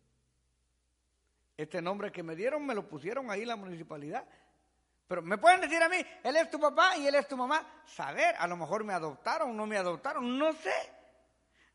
Este 1.56 1.82
nombre 1.82 2.10
que 2.10 2.22
me 2.22 2.34
dieron 2.34 2.64
me 2.66 2.74
lo 2.74 2.88
pusieron 2.88 3.30
ahí 3.30 3.42
en 3.42 3.48
la 3.48 3.56
municipalidad. 3.56 4.26
Pero 5.06 5.22
me 5.22 5.38
pueden 5.38 5.60
decir 5.60 5.82
a 5.82 5.88
mí, 5.88 5.98
él 6.22 6.36
es 6.36 6.50
tu 6.50 6.58
papá 6.58 6.96
y 6.96 7.06
él 7.06 7.14
es 7.14 7.28
tu 7.28 7.36
mamá. 7.36 7.82
Saber, 7.84 8.34
a 8.38 8.46
lo 8.46 8.56
mejor 8.56 8.84
me 8.84 8.94
adoptaron, 8.94 9.56
no 9.56 9.66
me 9.66 9.76
adoptaron, 9.76 10.38
no 10.38 10.52
sé. 10.54 10.92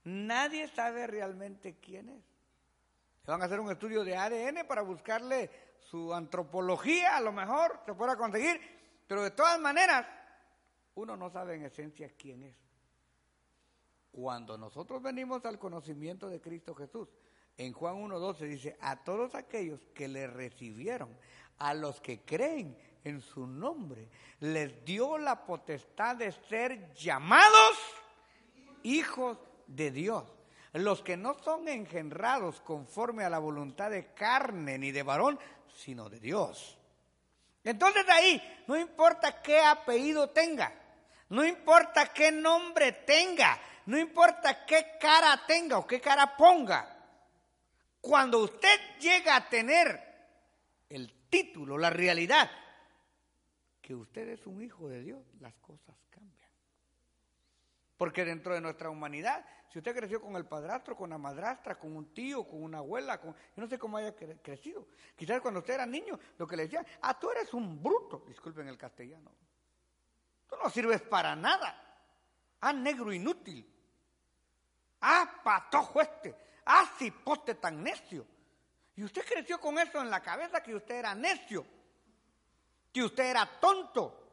Nadie 0.05 0.67
sabe 0.69 1.05
realmente 1.05 1.77
quién 1.79 2.09
es. 2.09 2.23
Van 3.25 3.41
a 3.41 3.45
hacer 3.45 3.59
un 3.59 3.69
estudio 3.69 4.05
de 4.05 4.15
ADN 4.15 4.65
para 4.65 4.81
buscarle 4.81 5.49
su 5.89 6.13
antropología 6.13 7.15
a 7.15 7.21
lo 7.21 7.31
mejor 7.31 7.79
se 7.85 7.93
pueda 7.93 8.17
conseguir, 8.17 8.59
pero 9.07 9.23
de 9.23 9.31
todas 9.31 9.59
maneras, 9.59 10.05
uno 10.95 11.15
no 11.15 11.29
sabe 11.29 11.55
en 11.55 11.65
esencia 11.65 12.11
quién 12.17 12.43
es. 12.43 12.55
Cuando 14.11 14.57
nosotros 14.57 15.01
venimos 15.01 15.45
al 15.45 15.59
conocimiento 15.59 16.29
de 16.29 16.41
Cristo 16.41 16.73
Jesús, 16.75 17.07
en 17.57 17.73
Juan 17.73 17.95
1.12 17.95 18.37
dice, 18.47 18.77
a 18.81 19.03
todos 19.03 19.33
aquellos 19.33 19.79
que 19.93 20.07
le 20.07 20.27
recibieron, 20.27 21.09
a 21.57 21.73
los 21.73 21.99
que 22.01 22.21
creen 22.21 22.77
en 23.03 23.21
su 23.21 23.47
nombre, 23.47 24.09
les 24.41 24.85
dio 24.85 25.17
la 25.17 25.45
potestad 25.45 26.17
de 26.17 26.31
ser 26.31 26.93
llamados 26.93 27.77
hijos 28.83 29.39
de 29.65 29.91
Dios. 29.91 30.23
Los 30.73 31.01
que 31.01 31.17
no 31.17 31.33
son 31.43 31.67
engendrados 31.67 32.61
conforme 32.61 33.23
a 33.23 33.29
la 33.29 33.39
voluntad 33.39 33.89
de 33.89 34.13
carne 34.13 34.77
ni 34.77 34.91
de 34.91 35.01
varón, 35.01 35.39
sino 35.73 36.09
de 36.09 36.19
Dios. 36.19 36.77
Entonces 37.63 38.07
ahí, 38.09 38.41
no 38.67 38.77
importa 38.77 39.41
qué 39.41 39.59
apellido 39.59 40.29
tenga, 40.29 40.71
no 41.29 41.43
importa 41.43 42.13
qué 42.13 42.31
nombre 42.31 42.91
tenga, 42.91 43.59
no 43.87 43.97
importa 43.97 44.65
qué 44.65 44.97
cara 44.99 45.43
tenga 45.47 45.79
o 45.79 45.87
qué 45.87 45.99
cara 45.99 46.37
ponga, 46.37 46.96
cuando 48.07 48.39
usted 48.39 48.79
llega 48.99 49.35
a 49.35 49.49
tener 49.49 50.01
el 50.89 51.11
título, 51.29 51.77
la 51.77 51.89
realidad, 51.89 52.49
que 53.81 53.93
usted 53.93 54.29
es 54.29 54.47
un 54.47 54.61
hijo 54.61 54.87
de 54.87 55.01
Dios, 55.01 55.21
las 55.41 55.53
cosas 55.55 55.95
cambian. 56.09 56.49
Porque 57.97 58.23
dentro 58.23 58.53
de 58.53 58.61
nuestra 58.61 58.89
humanidad 58.89 59.45
si 59.69 59.79
usted 59.79 59.93
creció 59.93 60.21
con 60.21 60.35
el 60.37 60.45
padrastro, 60.45 60.95
con 60.95 61.09
la 61.09 61.17
madrastra, 61.17 61.77
con 61.77 61.95
un 61.95 62.13
tío, 62.13 62.47
con 62.47 62.63
una 62.63 62.77
abuela, 62.77 63.19
con, 63.19 63.33
yo 63.33 63.61
no 63.61 63.67
sé 63.67 63.77
cómo 63.77 63.97
haya 63.97 64.15
crecido. 64.15 64.87
Quizás 65.15 65.41
cuando 65.41 65.59
usted 65.59 65.73
era 65.73 65.85
niño, 65.85 66.17
lo 66.37 66.47
que 66.47 66.55
le 66.55 66.63
decían, 66.63 66.87
ah, 67.01 67.19
tú 67.19 67.29
eres 67.29 67.53
un 67.53 67.83
bruto, 67.83 68.23
disculpen 68.27 68.69
el 68.69 68.77
castellano. 68.77 69.29
Tú 70.49 70.55
no 70.63 70.69
sirves 70.69 71.01
para 71.01 71.35
nada. 71.35 71.83
Ah, 72.61 72.71
negro 72.71 73.11
inútil. 73.11 73.69
Ah, 75.01 75.41
patojo 75.43 75.99
este. 75.99 76.46
Ah, 76.69 76.85
cipote 76.97 77.55
tan 77.55 77.81
necio. 77.81 78.25
Y 78.95 79.03
usted 79.03 79.23
creció 79.25 79.59
con 79.59 79.79
eso 79.79 80.01
en 80.01 80.09
la 80.09 80.21
cabeza 80.21 80.61
que 80.61 80.75
usted 80.75 80.95
era 80.95 81.15
necio, 81.15 81.65
que 82.91 83.03
usted 83.03 83.23
era 83.23 83.45
tonto, 83.59 84.27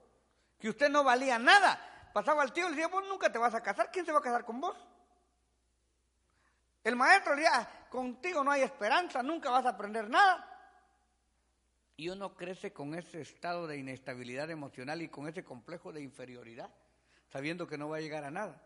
que 0.59 0.69
usted 0.69 0.89
no 0.89 1.05
valía 1.05 1.39
nada. 1.39 2.11
Pasaba 2.13 2.43
el 2.43 2.53
tío 2.53 2.67
y 2.67 2.71
le 2.71 2.77
decía, 2.77 2.89
vos 2.89 3.05
nunca 3.09 3.31
te 3.31 3.39
vas 3.39 3.55
a 3.55 3.63
casar, 3.63 3.91
¿quién 3.93 4.05
se 4.05 4.13
va 4.13 4.19
a 4.19 4.23
casar 4.23 4.45
con 4.45 4.61
vos? 4.61 4.77
El 6.83 6.97
maestro 6.97 7.35
le 7.35 7.43
decía, 7.43 7.87
contigo 7.89 8.43
no 8.43 8.51
hay 8.51 8.63
esperanza, 8.63 9.23
nunca 9.23 9.51
vas 9.51 9.67
a 9.67 9.71
aprender 9.71 10.11
nada. 10.11 10.51
Y 11.97 12.09
uno 12.09 12.35
crece 12.35 12.73
con 12.73 12.95
ese 12.95 13.21
estado 13.21 13.69
de 13.69 13.79
inestabilidad 13.79 14.51
emocional 14.51 15.03
y 15.03 15.09
con 15.09 15.29
ese 15.29 15.45
complejo 15.45 15.93
de 15.93 16.03
inferioridad, 16.03 16.71
sabiendo 17.29 17.69
que 17.69 17.79
no 17.79 17.89
va 17.91 17.99
a 17.99 18.01
llegar 18.01 18.25
a 18.25 18.33
nada. 18.33 18.61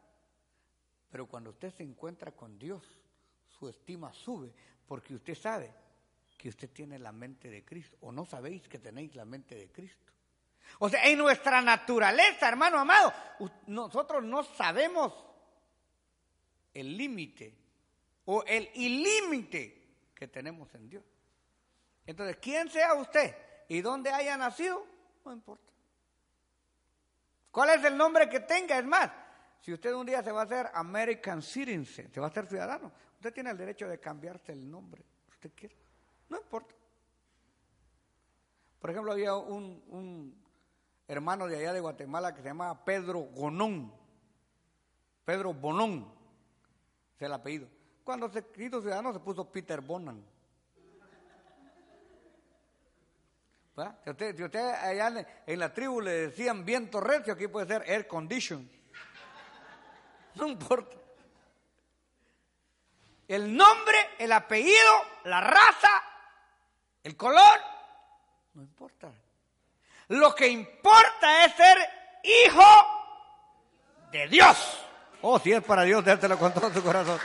Pero 1.10 1.26
cuando 1.26 1.50
usted 1.50 1.70
se 1.74 1.82
encuentra 1.82 2.32
con 2.32 2.58
Dios, 2.58 2.97
su 3.58 3.68
estima 3.68 4.12
sube 4.12 4.52
porque 4.86 5.14
usted 5.14 5.34
sabe 5.34 5.72
que 6.36 6.48
usted 6.48 6.70
tiene 6.70 6.98
la 6.98 7.12
mente 7.12 7.50
de 7.50 7.64
Cristo 7.64 7.96
o 8.00 8.12
no 8.12 8.24
sabéis 8.24 8.68
que 8.68 8.78
tenéis 8.78 9.14
la 9.14 9.24
mente 9.24 9.54
de 9.54 9.68
Cristo. 9.68 10.12
O 10.78 10.88
sea, 10.88 11.04
en 11.04 11.18
nuestra 11.18 11.60
naturaleza, 11.60 12.48
hermano 12.48 12.78
amado, 12.78 13.12
nosotros 13.66 14.22
no 14.22 14.44
sabemos 14.44 15.12
el 16.74 16.96
límite 16.96 17.54
o 18.26 18.44
el 18.44 18.70
ilímite 18.74 19.78
que 20.14 20.28
tenemos 20.28 20.72
en 20.74 20.88
Dios. 20.88 21.04
Entonces, 22.06 22.36
¿quién 22.40 22.70
sea 22.70 22.94
usted 22.94 23.34
y 23.68 23.80
dónde 23.80 24.10
haya 24.10 24.36
nacido? 24.36 24.86
No 25.24 25.32
importa. 25.32 25.72
¿Cuál 27.50 27.70
es 27.70 27.84
el 27.84 27.96
nombre 27.96 28.28
que 28.28 28.40
tenga? 28.40 28.78
Es 28.78 28.84
más, 28.84 29.10
si 29.60 29.72
usted 29.72 29.92
un 29.92 30.06
día 30.06 30.22
se 30.22 30.30
va 30.30 30.42
a 30.42 30.44
hacer 30.44 30.70
American 30.74 31.42
Citizen, 31.42 32.12
se 32.12 32.20
va 32.20 32.26
a 32.26 32.30
hacer 32.30 32.46
ciudadano, 32.46 32.92
usted 33.18 33.34
tiene 33.34 33.50
el 33.50 33.58
derecho 33.58 33.88
de 33.88 33.98
cambiarse 33.98 34.52
el 34.52 34.70
nombre, 34.70 35.04
usted 35.28 35.50
quiere. 35.54 35.76
No 36.28 36.38
importa. 36.38 36.74
Por 38.80 38.90
ejemplo, 38.90 39.12
había 39.12 39.34
un, 39.34 40.40
hermano 41.08 41.48
de 41.48 41.56
allá 41.58 41.72
de 41.72 41.80
Guatemala 41.80 42.32
que 42.32 42.42
se 42.42 42.48
llamaba 42.48 42.84
Pedro 42.84 43.18
Gonón. 43.18 43.92
Pedro 45.24 45.52
Bonón, 45.52 46.12
es 47.16 47.22
el 47.22 47.32
apellido. 47.32 47.66
Cuando 48.04 48.30
se 48.30 48.44
hizo 48.56 48.80
ciudadano 48.80 49.12
se 49.12 49.18
puso 49.18 49.50
Peter 49.50 49.80
Bonan. 49.80 50.24
Si 54.04 54.42
usted, 54.42 54.74
allá 54.74 55.26
en 55.46 55.58
la 55.58 55.72
tribu 55.72 56.00
le 56.00 56.28
decían 56.28 56.64
viento 56.64 57.00
recio, 57.00 57.32
aquí 57.32 57.46
puede 57.48 57.66
ser 57.66 57.82
air 57.86 58.06
condition. 58.06 58.68
No 60.34 60.46
importa. 60.46 60.96
El 63.28 63.54
nombre, 63.54 64.16
el 64.18 64.32
apellido, 64.32 65.04
la 65.24 65.42
raza, 65.42 66.02
el 67.02 67.14
color, 67.14 67.60
no 68.54 68.62
importa. 68.62 69.12
Lo 70.08 70.34
que 70.34 70.48
importa 70.48 71.44
es 71.44 71.52
ser 71.54 71.78
hijo 72.22 72.64
de 74.10 74.28
Dios. 74.28 74.86
Oh, 75.20 75.38
si 75.38 75.52
es 75.52 75.62
para 75.62 75.82
Dios, 75.82 76.02
dártelo 76.02 76.38
con 76.38 76.54
todo 76.54 76.72
su 76.72 76.82
corazón. 76.82 77.20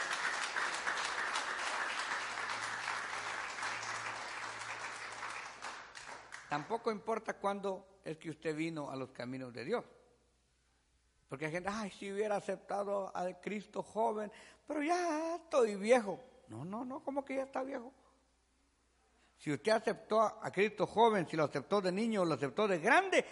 Tampoco 6.49 6.91
importa 6.91 7.33
cuándo 7.33 7.99
es 8.03 8.17
que 8.17 8.29
usted 8.29 8.53
vino 8.53 8.91
a 8.91 8.95
los 8.97 9.11
caminos 9.11 9.53
de 9.53 9.63
Dios. 9.63 9.85
Porque 11.33 11.47
hay 11.47 11.51
gente, 11.51 11.69
ay, 11.73 11.89
si 11.89 12.11
hubiera 12.11 12.35
aceptado 12.35 13.11
a 13.11 13.27
Cristo 13.41 13.81
joven, 13.81 14.31
pero 14.67 14.83
ya 14.83 15.37
estoy 15.37 15.75
viejo. 15.77 16.19
No, 16.47 16.63
no, 16.63 16.85
no, 16.85 17.03
¿cómo 17.03 17.25
que 17.25 17.37
ya 17.37 17.41
está 17.41 17.63
viejo? 17.63 17.91
Si 19.39 19.51
usted 19.51 19.71
aceptó 19.71 20.21
a 20.21 20.51
Cristo 20.51 20.85
joven, 20.85 21.27
si 21.27 21.35
lo 21.35 21.45
aceptó 21.45 21.81
de 21.81 21.91
niño 21.91 22.23
lo 22.23 22.35
aceptó 22.35 22.67
de 22.67 22.77
grande, 22.77 23.25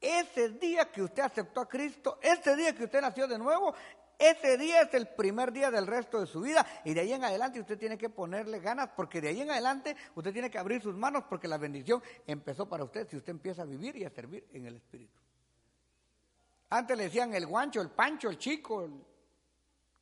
ese 0.00 0.48
día 0.48 0.90
que 0.90 1.00
usted 1.00 1.22
aceptó 1.22 1.60
a 1.60 1.68
Cristo, 1.68 2.18
ese 2.20 2.56
día 2.56 2.74
que 2.74 2.82
usted 2.86 3.00
nació 3.00 3.28
de 3.28 3.38
nuevo, 3.38 3.72
ese 4.18 4.58
día 4.58 4.80
es 4.80 4.92
el 4.92 5.06
primer 5.06 5.52
día 5.52 5.70
del 5.70 5.86
resto 5.86 6.18
de 6.18 6.26
su 6.26 6.40
vida 6.40 6.66
y 6.84 6.92
de 6.92 7.02
ahí 7.02 7.12
en 7.12 7.22
adelante 7.22 7.60
usted 7.60 7.78
tiene 7.78 7.96
que 7.96 8.10
ponerle 8.10 8.58
ganas 8.58 8.88
porque 8.96 9.20
de 9.20 9.28
ahí 9.28 9.42
en 9.42 9.50
adelante 9.52 9.94
usted 10.16 10.32
tiene 10.32 10.50
que 10.50 10.58
abrir 10.58 10.82
sus 10.82 10.96
manos 10.96 11.22
porque 11.28 11.46
la 11.46 11.58
bendición 11.58 12.02
empezó 12.26 12.68
para 12.68 12.82
usted 12.82 13.06
si 13.08 13.16
usted 13.16 13.30
empieza 13.30 13.62
a 13.62 13.66
vivir 13.66 13.94
y 13.96 14.04
a 14.04 14.10
servir 14.10 14.48
en 14.52 14.66
el 14.66 14.74
Espíritu. 14.74 15.21
Antes 16.72 16.96
le 16.96 17.04
decían 17.04 17.34
el 17.34 17.46
guancho, 17.46 17.82
el 17.82 17.90
pancho, 17.90 18.30
el 18.30 18.38
chico, 18.38 18.88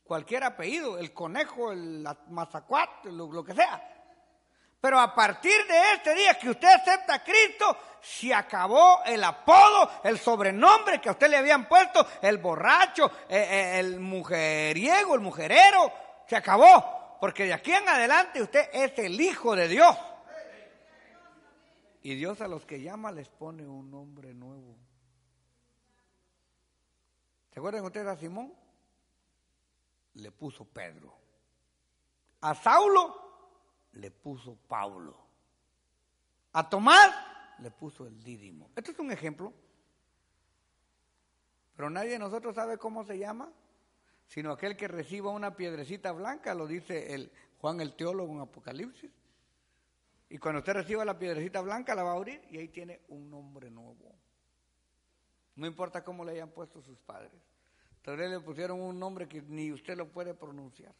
cualquier 0.04 0.44
apellido, 0.44 0.98
el 0.98 1.12
conejo, 1.12 1.72
el 1.72 2.06
mazacuat, 2.28 3.06
lo 3.06 3.42
que 3.42 3.54
sea. 3.54 3.83
Pero 4.80 5.00
a 5.00 5.12
partir 5.12 5.66
de 5.66 5.94
este 5.94 6.14
día 6.14 6.38
que 6.38 6.48
usted 6.48 6.68
acepta 6.68 7.14
a 7.14 7.24
Cristo, 7.24 7.76
se 8.00 8.33
acabó 8.33 9.02
el 9.04 9.22
apodo, 9.24 9.90
el 10.04 10.16
sobrenombre 10.20 11.00
que 11.00 11.09
a 11.09 11.12
usted 11.12 11.28
le 11.28 11.38
habían 11.38 11.66
puesto, 11.68 12.06
el 12.22 12.38
borracho, 12.38 13.11
eh, 13.28 13.48
eh, 13.50 13.80
el 13.80 13.98
mujeriego, 13.98 15.16
el 15.16 15.20
mujerero, 15.20 15.92
se 16.28 16.37
acabó. 16.37 17.18
Porque 17.20 17.46
de 17.46 17.52
aquí 17.52 17.72
en 17.72 17.88
adelante 17.88 18.40
usted 18.40 18.70
es 18.72 18.96
el 18.96 19.20
Hijo 19.20 19.56
de 19.56 19.66
Dios. 19.66 19.96
Y 22.02 22.14
Dios 22.14 22.40
a 22.40 22.46
los 22.46 22.64
que 22.64 22.80
llama 22.80 23.11
les 23.11 23.28
pone 23.28 23.66
un 23.66 23.90
nombre 23.90 24.33
nuevo. 24.33 24.89
¿Se 27.53 27.59
acuerdan 27.59 27.85
ustedes 27.85 28.07
a 28.07 28.17
Simón? 28.17 28.53
Le 30.15 30.31
puso 30.31 30.65
Pedro. 30.65 31.15
A 32.41 32.55
Saulo 32.55 33.31
le 33.93 34.11
puso 34.11 34.57
Pablo. 34.69 35.17
A 36.53 36.69
Tomás 36.69 37.11
le 37.59 37.71
puso 37.71 38.07
el 38.07 38.23
dídimo. 38.23 38.71
Este 38.77 38.93
es 38.93 38.99
un 38.99 39.11
ejemplo. 39.13 39.53
Pero 41.77 41.91
nadie 41.91 42.11
de 42.11 42.19
nosotros 42.19 42.55
sabe 42.55 42.79
cómo 42.79 43.05
se 43.05 43.19
llama, 43.19 43.51
sino 44.27 44.53
aquel 44.53 44.77
que 44.77 44.89
reciba 44.89 45.31
una 45.31 45.57
piedrecita 45.57 46.13
blanca, 46.13 46.55
lo 46.55 46.67
dice 46.67 47.15
el 47.15 47.33
Juan 47.61 47.81
el 47.81 47.95
teólogo 47.95 48.33
en 48.33 48.41
Apocalipsis. 48.41 49.11
Y 50.29 50.39
cuando 50.39 50.61
usted 50.61 50.75
reciba 50.75 51.05
la 51.05 51.19
piedrecita 51.19 51.61
blanca, 51.61 51.95
la 51.95 52.05
va 52.05 52.13
a 52.13 52.17
abrir 52.17 52.41
y 52.51 52.59
ahí 52.59 52.69
tiene 52.69 53.01
un 53.09 53.29
nombre 53.29 53.71
nuevo. 53.71 54.15
No 55.57 55.67
importa 55.67 56.03
cómo 56.03 56.25
le 56.25 56.33
hayan 56.33 56.51
puesto 56.51 56.81
sus 56.81 56.99
padres. 56.99 57.33
Tal 58.03 58.17
vez 58.17 58.31
le 58.31 58.41
pusieron 58.41 58.81
un 58.81 58.99
nombre 58.99 59.29
que 59.29 59.43
ni 59.43 59.73
usted 59.73 59.97
lo 59.97 60.09
puede 60.09 60.35
pronunciar 60.35 60.95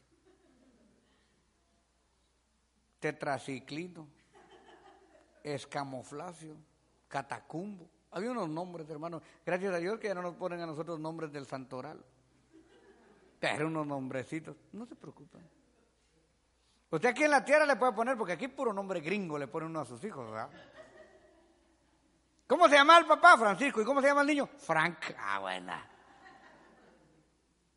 tetraciclino, 3.01 4.07
escamoflacio, 5.43 6.55
catacumbo. 7.09 7.89
Había 8.11 8.31
unos 8.31 8.47
nombres, 8.47 8.89
hermano. 8.89 9.21
Gracias 9.45 9.73
a 9.73 9.77
Dios 9.77 9.99
que 9.99 10.07
ya 10.07 10.13
no 10.13 10.21
nos 10.21 10.35
ponen 10.35 10.61
a 10.61 10.65
nosotros 10.65 10.99
nombres 10.99 11.33
del 11.33 11.45
santoral. 11.45 12.01
Pero 13.39 13.67
unos 13.67 13.87
nombrecitos. 13.87 14.55
No 14.71 14.85
se 14.85 14.95
preocupen. 14.95 15.41
Usted 16.91 17.09
aquí 17.09 17.23
en 17.23 17.31
la 17.31 17.43
tierra 17.43 17.65
le 17.65 17.75
puede 17.75 17.93
poner, 17.93 18.17
porque 18.17 18.33
aquí 18.33 18.47
puro 18.47 18.71
nombre 18.71 18.99
gringo 18.99 19.37
le 19.39 19.47
pone 19.47 19.65
uno 19.65 19.79
a 19.79 19.85
sus 19.85 20.03
hijos, 20.03 20.29
¿verdad? 20.29 20.49
¿Cómo 22.51 22.67
se 22.67 22.75
llama 22.75 22.97
el 22.97 23.05
papá? 23.05 23.37
Francisco. 23.37 23.81
¿Y 23.81 23.85
cómo 23.85 24.01
se 24.01 24.07
llama 24.07 24.19
el 24.21 24.27
niño? 24.27 24.45
Frank. 24.45 24.97
Ah, 25.17 25.39
buena. 25.39 25.89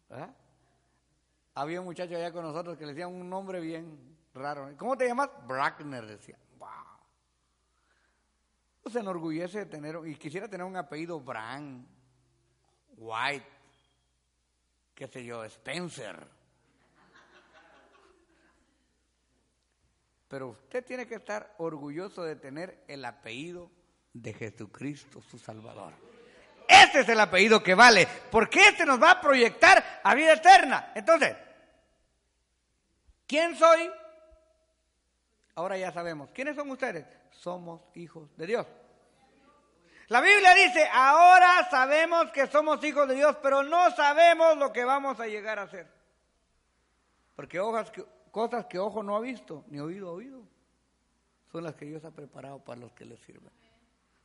¿Verdad? 0.09 0.35
Había 1.55 1.79
un 1.79 1.87
muchacho 1.87 2.17
allá 2.17 2.33
con 2.33 2.43
nosotros 2.43 2.77
que 2.77 2.85
le 2.85 2.93
decían 2.93 3.15
un 3.15 3.31
nombre 3.31 3.61
bien 3.61 4.19
raro. 4.35 4.75
¿Cómo 4.77 4.99
te 4.99 5.07
llamas? 5.07 5.31
Brackner, 5.47 6.05
decía. 6.05 6.37
Wow. 6.59 6.69
Se 8.91 8.99
enorgullece 8.99 9.61
de 9.61 9.67
tener, 9.67 9.97
y 10.07 10.17
quisiera 10.17 10.49
tener 10.49 10.67
un 10.67 10.77
apellido 10.77 11.21
Brand, 11.21 11.87
White, 12.97 13.47
qué 14.93 15.07
sé 15.07 15.25
yo, 15.25 15.45
Spencer. 15.45 16.27
Pero 20.27 20.49
usted 20.49 20.85
tiene 20.85 21.07
que 21.07 21.15
estar 21.15 21.55
orgulloso 21.59 22.25
de 22.25 22.35
tener 22.35 22.83
el 22.89 23.05
apellido 23.05 23.71
de 24.15 24.33
Jesucristo, 24.33 25.21
su 25.21 25.39
Salvador. 25.39 25.93
Este 26.67 27.01
es 27.01 27.09
el 27.09 27.21
apellido 27.21 27.63
que 27.63 27.75
vale, 27.75 28.09
porque 28.31 28.69
este 28.69 28.87
nos 28.87 29.03
va 29.03 29.11
a 29.13 29.21
proyectar 29.21 30.01
a 30.03 30.15
vida 30.15 30.33
eterna. 30.33 30.93
Entonces, 30.95 31.37
¿quién 33.27 33.55
soy? 33.57 33.91
Ahora 35.57 35.77
ya 35.77 35.93
sabemos. 35.93 36.31
¿Quiénes 36.33 36.57
son 36.57 36.71
ustedes? 36.71 37.05
Somos 37.33 37.83
hijos 37.95 38.35
de 38.37 38.47
Dios. 38.47 38.67
La 40.09 40.21
Biblia 40.21 40.55
dice, 40.55 40.89
ahora 40.93 41.69
sabemos 41.71 42.31
que 42.31 42.47
somos 42.47 42.83
hijos 42.85 43.09
de 43.09 43.15
Dios, 43.17 43.37
pero 43.43 43.63
no 43.63 43.91
sabemos 43.91 44.57
lo 44.57 44.73
que 44.73 44.85
vamos 44.85 45.19
a 45.19 45.27
llegar 45.27 45.59
a 45.59 45.69
ser. 45.69 45.91
Porque 47.35 47.59
cosas 48.31 48.67
que 48.67 48.79
ojo 48.79 49.03
no 49.03 49.17
ha 49.17 49.21
visto, 49.21 49.65
ni 49.69 49.81
oído 49.81 50.09
ha 50.09 50.13
oído, 50.13 50.43
son 51.51 51.65
las 51.65 51.75
que 51.75 51.87
Dios 51.87 52.05
ha 52.05 52.11
preparado 52.11 52.63
para 52.63 52.81
los 52.81 52.93
que 52.93 53.05
le 53.05 53.17
sirven. 53.17 53.53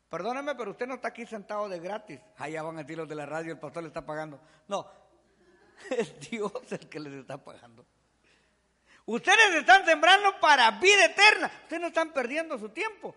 Perdóneme, 0.09 0.55
pero 0.55 0.71
usted 0.71 0.87
no 0.87 0.95
está 0.95 1.09
aquí 1.09 1.25
sentado 1.25 1.69
de 1.69 1.79
gratis. 1.79 2.19
Allá 2.37 2.63
van 2.63 2.77
a 2.77 2.81
decir 2.81 2.97
los 2.97 3.07
de 3.07 3.15
la 3.15 3.25
radio, 3.25 3.53
el 3.53 3.59
pastor 3.59 3.83
le 3.83 3.89
está 3.89 4.05
pagando. 4.05 4.41
No, 4.67 4.89
es 5.91 6.19
Dios 6.29 6.51
el 6.71 6.89
que 6.89 6.99
les 6.99 7.13
está 7.13 7.37
pagando. 7.37 7.85
Ustedes 9.05 9.55
están 9.55 9.85
sembrando 9.85 10.39
para 10.39 10.71
vida 10.71 11.05
eterna. 11.05 11.51
Ustedes 11.63 11.81
no 11.81 11.87
están 11.87 12.11
perdiendo 12.11 12.57
su 12.57 12.69
tiempo. 12.69 13.15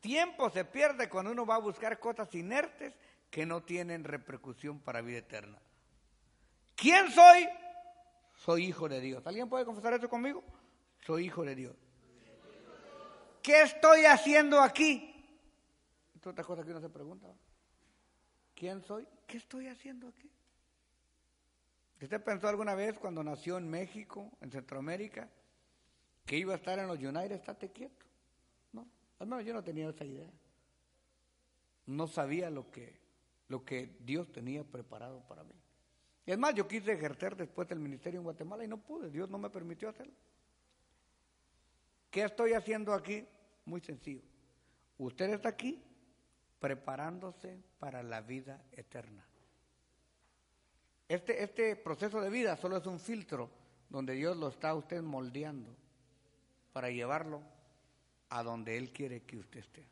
Tiempo 0.00 0.50
se 0.50 0.64
pierde 0.64 1.08
cuando 1.08 1.32
uno 1.32 1.46
va 1.46 1.56
a 1.56 1.58
buscar 1.58 1.98
cosas 1.98 2.34
inertes 2.34 2.94
que 3.30 3.46
no 3.46 3.62
tienen 3.62 4.04
repercusión 4.04 4.80
para 4.80 5.00
vida 5.00 5.18
eterna. 5.18 5.58
¿Quién 6.74 7.10
soy? 7.10 7.48
Soy 8.36 8.66
hijo 8.66 8.88
de 8.88 9.00
Dios. 9.00 9.26
¿Alguien 9.26 9.48
puede 9.48 9.64
confesar 9.64 9.94
eso 9.94 10.08
conmigo? 10.08 10.44
Soy 11.06 11.26
hijo 11.26 11.44
de 11.44 11.54
Dios. 11.54 11.76
¿Qué 13.42 13.62
estoy 13.62 14.04
haciendo 14.04 14.60
aquí? 14.60 15.15
Es 16.26 16.30
otra 16.30 16.42
cosa 16.42 16.64
que 16.64 16.72
uno 16.72 16.80
se 16.80 16.88
pregunta. 16.88 17.32
¿Quién 18.56 18.82
soy? 18.82 19.06
¿Qué 19.28 19.36
estoy 19.36 19.68
haciendo 19.68 20.08
aquí? 20.08 20.28
¿Usted 22.02 22.20
pensó 22.20 22.48
alguna 22.48 22.74
vez 22.74 22.98
cuando 22.98 23.22
nació 23.22 23.58
en 23.58 23.70
México, 23.70 24.32
en 24.40 24.50
Centroamérica, 24.50 25.28
que 26.24 26.36
iba 26.36 26.52
a 26.52 26.56
estar 26.56 26.80
en 26.80 26.88
los 26.88 26.98
United? 26.98 27.30
Estate 27.30 27.70
quieto. 27.70 28.04
No, 28.72 28.88
al 29.20 29.28
menos 29.28 29.44
yo 29.44 29.54
no 29.54 29.62
tenía 29.62 29.88
esa 29.88 30.04
idea. 30.04 30.28
No 31.86 32.08
sabía 32.08 32.50
lo 32.50 32.72
que, 32.72 32.98
lo 33.46 33.64
que 33.64 33.96
Dios 34.00 34.32
tenía 34.32 34.64
preparado 34.64 35.20
para 35.28 35.44
mí. 35.44 35.54
Es 36.26 36.36
más, 36.36 36.54
yo 36.56 36.66
quise 36.66 36.90
ejercer 36.90 37.36
después 37.36 37.68
del 37.68 37.78
ministerio 37.78 38.18
en 38.18 38.24
Guatemala 38.24 38.64
y 38.64 38.66
no 38.66 38.78
pude, 38.78 39.10
Dios 39.10 39.30
no 39.30 39.38
me 39.38 39.48
permitió 39.48 39.90
hacerlo. 39.90 40.14
¿Qué 42.10 42.24
estoy 42.24 42.54
haciendo 42.54 42.92
aquí? 42.92 43.24
Muy 43.64 43.80
sencillo. 43.80 44.22
Usted 44.98 45.30
está 45.30 45.50
aquí 45.50 45.85
preparándose 46.58 47.58
para 47.78 48.02
la 48.02 48.20
vida 48.20 48.62
eterna. 48.72 49.24
Este, 51.08 51.42
este 51.42 51.76
proceso 51.76 52.20
de 52.20 52.30
vida 52.30 52.56
solo 52.56 52.76
es 52.76 52.86
un 52.86 52.98
filtro 52.98 53.50
donde 53.88 54.14
Dios 54.14 54.36
lo 54.36 54.48
está 54.48 54.74
usted 54.74 55.02
moldeando 55.02 55.70
para 56.72 56.90
llevarlo 56.90 57.42
a 58.30 58.42
donde 58.42 58.76
Él 58.76 58.92
quiere 58.92 59.22
que 59.22 59.38
usted 59.38 59.60
esté. 59.60 59.86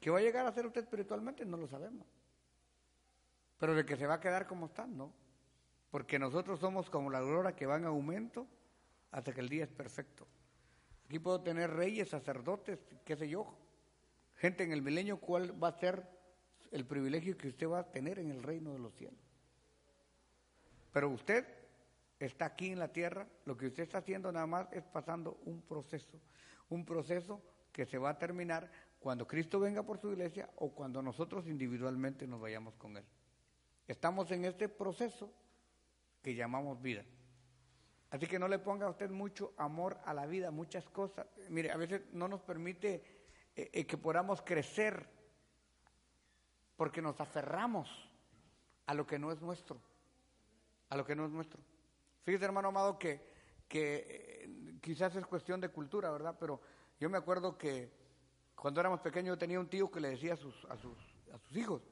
¿Qué 0.00 0.10
va 0.10 0.18
a 0.18 0.22
llegar 0.22 0.46
a 0.46 0.52
ser 0.52 0.66
usted 0.66 0.82
espiritualmente? 0.82 1.46
No 1.46 1.56
lo 1.56 1.66
sabemos. 1.66 2.06
Pero 3.58 3.74
de 3.74 3.86
que 3.86 3.96
se 3.96 4.06
va 4.06 4.14
a 4.14 4.20
quedar 4.20 4.46
como 4.46 4.66
está, 4.66 4.86
no. 4.86 5.12
Porque 5.90 6.18
nosotros 6.18 6.60
somos 6.60 6.90
como 6.90 7.08
la 7.08 7.18
aurora 7.18 7.56
que 7.56 7.66
va 7.66 7.76
en 7.76 7.86
aumento 7.86 8.46
hasta 9.10 9.32
que 9.32 9.40
el 9.40 9.48
día 9.48 9.64
es 9.64 9.70
perfecto. 9.70 10.26
Aquí 11.06 11.18
puedo 11.18 11.40
tener 11.40 11.70
reyes, 11.70 12.10
sacerdotes, 12.10 12.80
qué 13.04 13.16
sé 13.16 13.28
yo, 13.28 13.56
gente 14.44 14.62
en 14.62 14.72
el 14.72 14.82
milenio, 14.82 15.16
¿cuál 15.16 15.62
va 15.62 15.68
a 15.68 15.72
ser 15.80 16.06
el 16.70 16.84
privilegio 16.84 17.34
que 17.34 17.48
usted 17.48 17.66
va 17.66 17.78
a 17.78 17.90
tener 17.90 18.18
en 18.18 18.30
el 18.30 18.42
reino 18.42 18.74
de 18.74 18.78
los 18.78 18.92
cielos? 18.92 19.18
Pero 20.92 21.08
usted 21.08 21.46
está 22.20 22.44
aquí 22.44 22.68
en 22.68 22.78
la 22.78 22.92
tierra, 22.92 23.26
lo 23.46 23.56
que 23.56 23.68
usted 23.68 23.84
está 23.84 23.98
haciendo 23.98 24.30
nada 24.30 24.46
más 24.46 24.70
es 24.70 24.84
pasando 24.84 25.40
un 25.46 25.62
proceso, 25.62 26.20
un 26.68 26.84
proceso 26.84 27.40
que 27.72 27.86
se 27.86 27.96
va 27.96 28.10
a 28.10 28.18
terminar 28.18 28.70
cuando 28.98 29.26
Cristo 29.26 29.58
venga 29.60 29.82
por 29.82 29.98
su 29.98 30.12
iglesia 30.12 30.50
o 30.56 30.74
cuando 30.74 31.00
nosotros 31.00 31.46
individualmente 31.46 32.26
nos 32.26 32.38
vayamos 32.38 32.74
con 32.74 32.98
Él. 32.98 33.04
Estamos 33.88 34.30
en 34.30 34.44
este 34.44 34.68
proceso 34.68 35.32
que 36.20 36.34
llamamos 36.34 36.82
vida. 36.82 37.02
Así 38.10 38.26
que 38.26 38.38
no 38.38 38.48
le 38.48 38.58
ponga 38.58 38.88
a 38.88 38.90
usted 38.90 39.08
mucho 39.08 39.54
amor 39.56 39.98
a 40.04 40.12
la 40.12 40.26
vida, 40.26 40.50
muchas 40.50 40.84
cosas. 40.90 41.26
Mire, 41.48 41.70
a 41.70 41.78
veces 41.78 42.02
no 42.12 42.28
nos 42.28 42.42
permite 42.42 43.23
eh, 43.56 43.86
que 43.86 43.96
podamos 43.96 44.42
crecer 44.42 45.08
porque 46.76 47.02
nos 47.02 47.20
aferramos 47.20 47.88
a 48.86 48.94
lo 48.94 49.06
que 49.06 49.18
no 49.18 49.32
es 49.32 49.40
nuestro 49.40 49.80
a 50.94 50.96
lo 50.96 51.04
que 51.04 51.16
no 51.16 51.24
es 51.26 51.32
nuestro. 51.32 51.60
Fíjese, 52.22 52.44
hermano 52.44 52.68
amado, 52.68 52.98
que, 52.98 53.20
que 53.68 54.06
eh, 54.08 54.78
quizás 54.80 55.14
es 55.16 55.26
cuestión 55.26 55.60
de 55.60 55.68
cultura, 55.68 56.10
¿verdad? 56.10 56.36
Pero 56.38 56.60
yo 57.00 57.10
me 57.10 57.18
acuerdo 57.18 57.58
que 57.58 57.90
cuando 58.54 58.80
éramos 58.80 59.00
pequeños 59.00 59.34
yo 59.34 59.38
tenía 59.38 59.60
un 59.60 59.68
tío 59.68 59.90
que 59.90 60.00
le 60.00 60.10
decía 60.10 60.34
a 60.34 60.36
sus, 60.36 60.64
a 60.66 60.76
sus, 60.76 60.96
a 61.32 61.38
sus 61.38 61.56
hijos, 61.56 61.82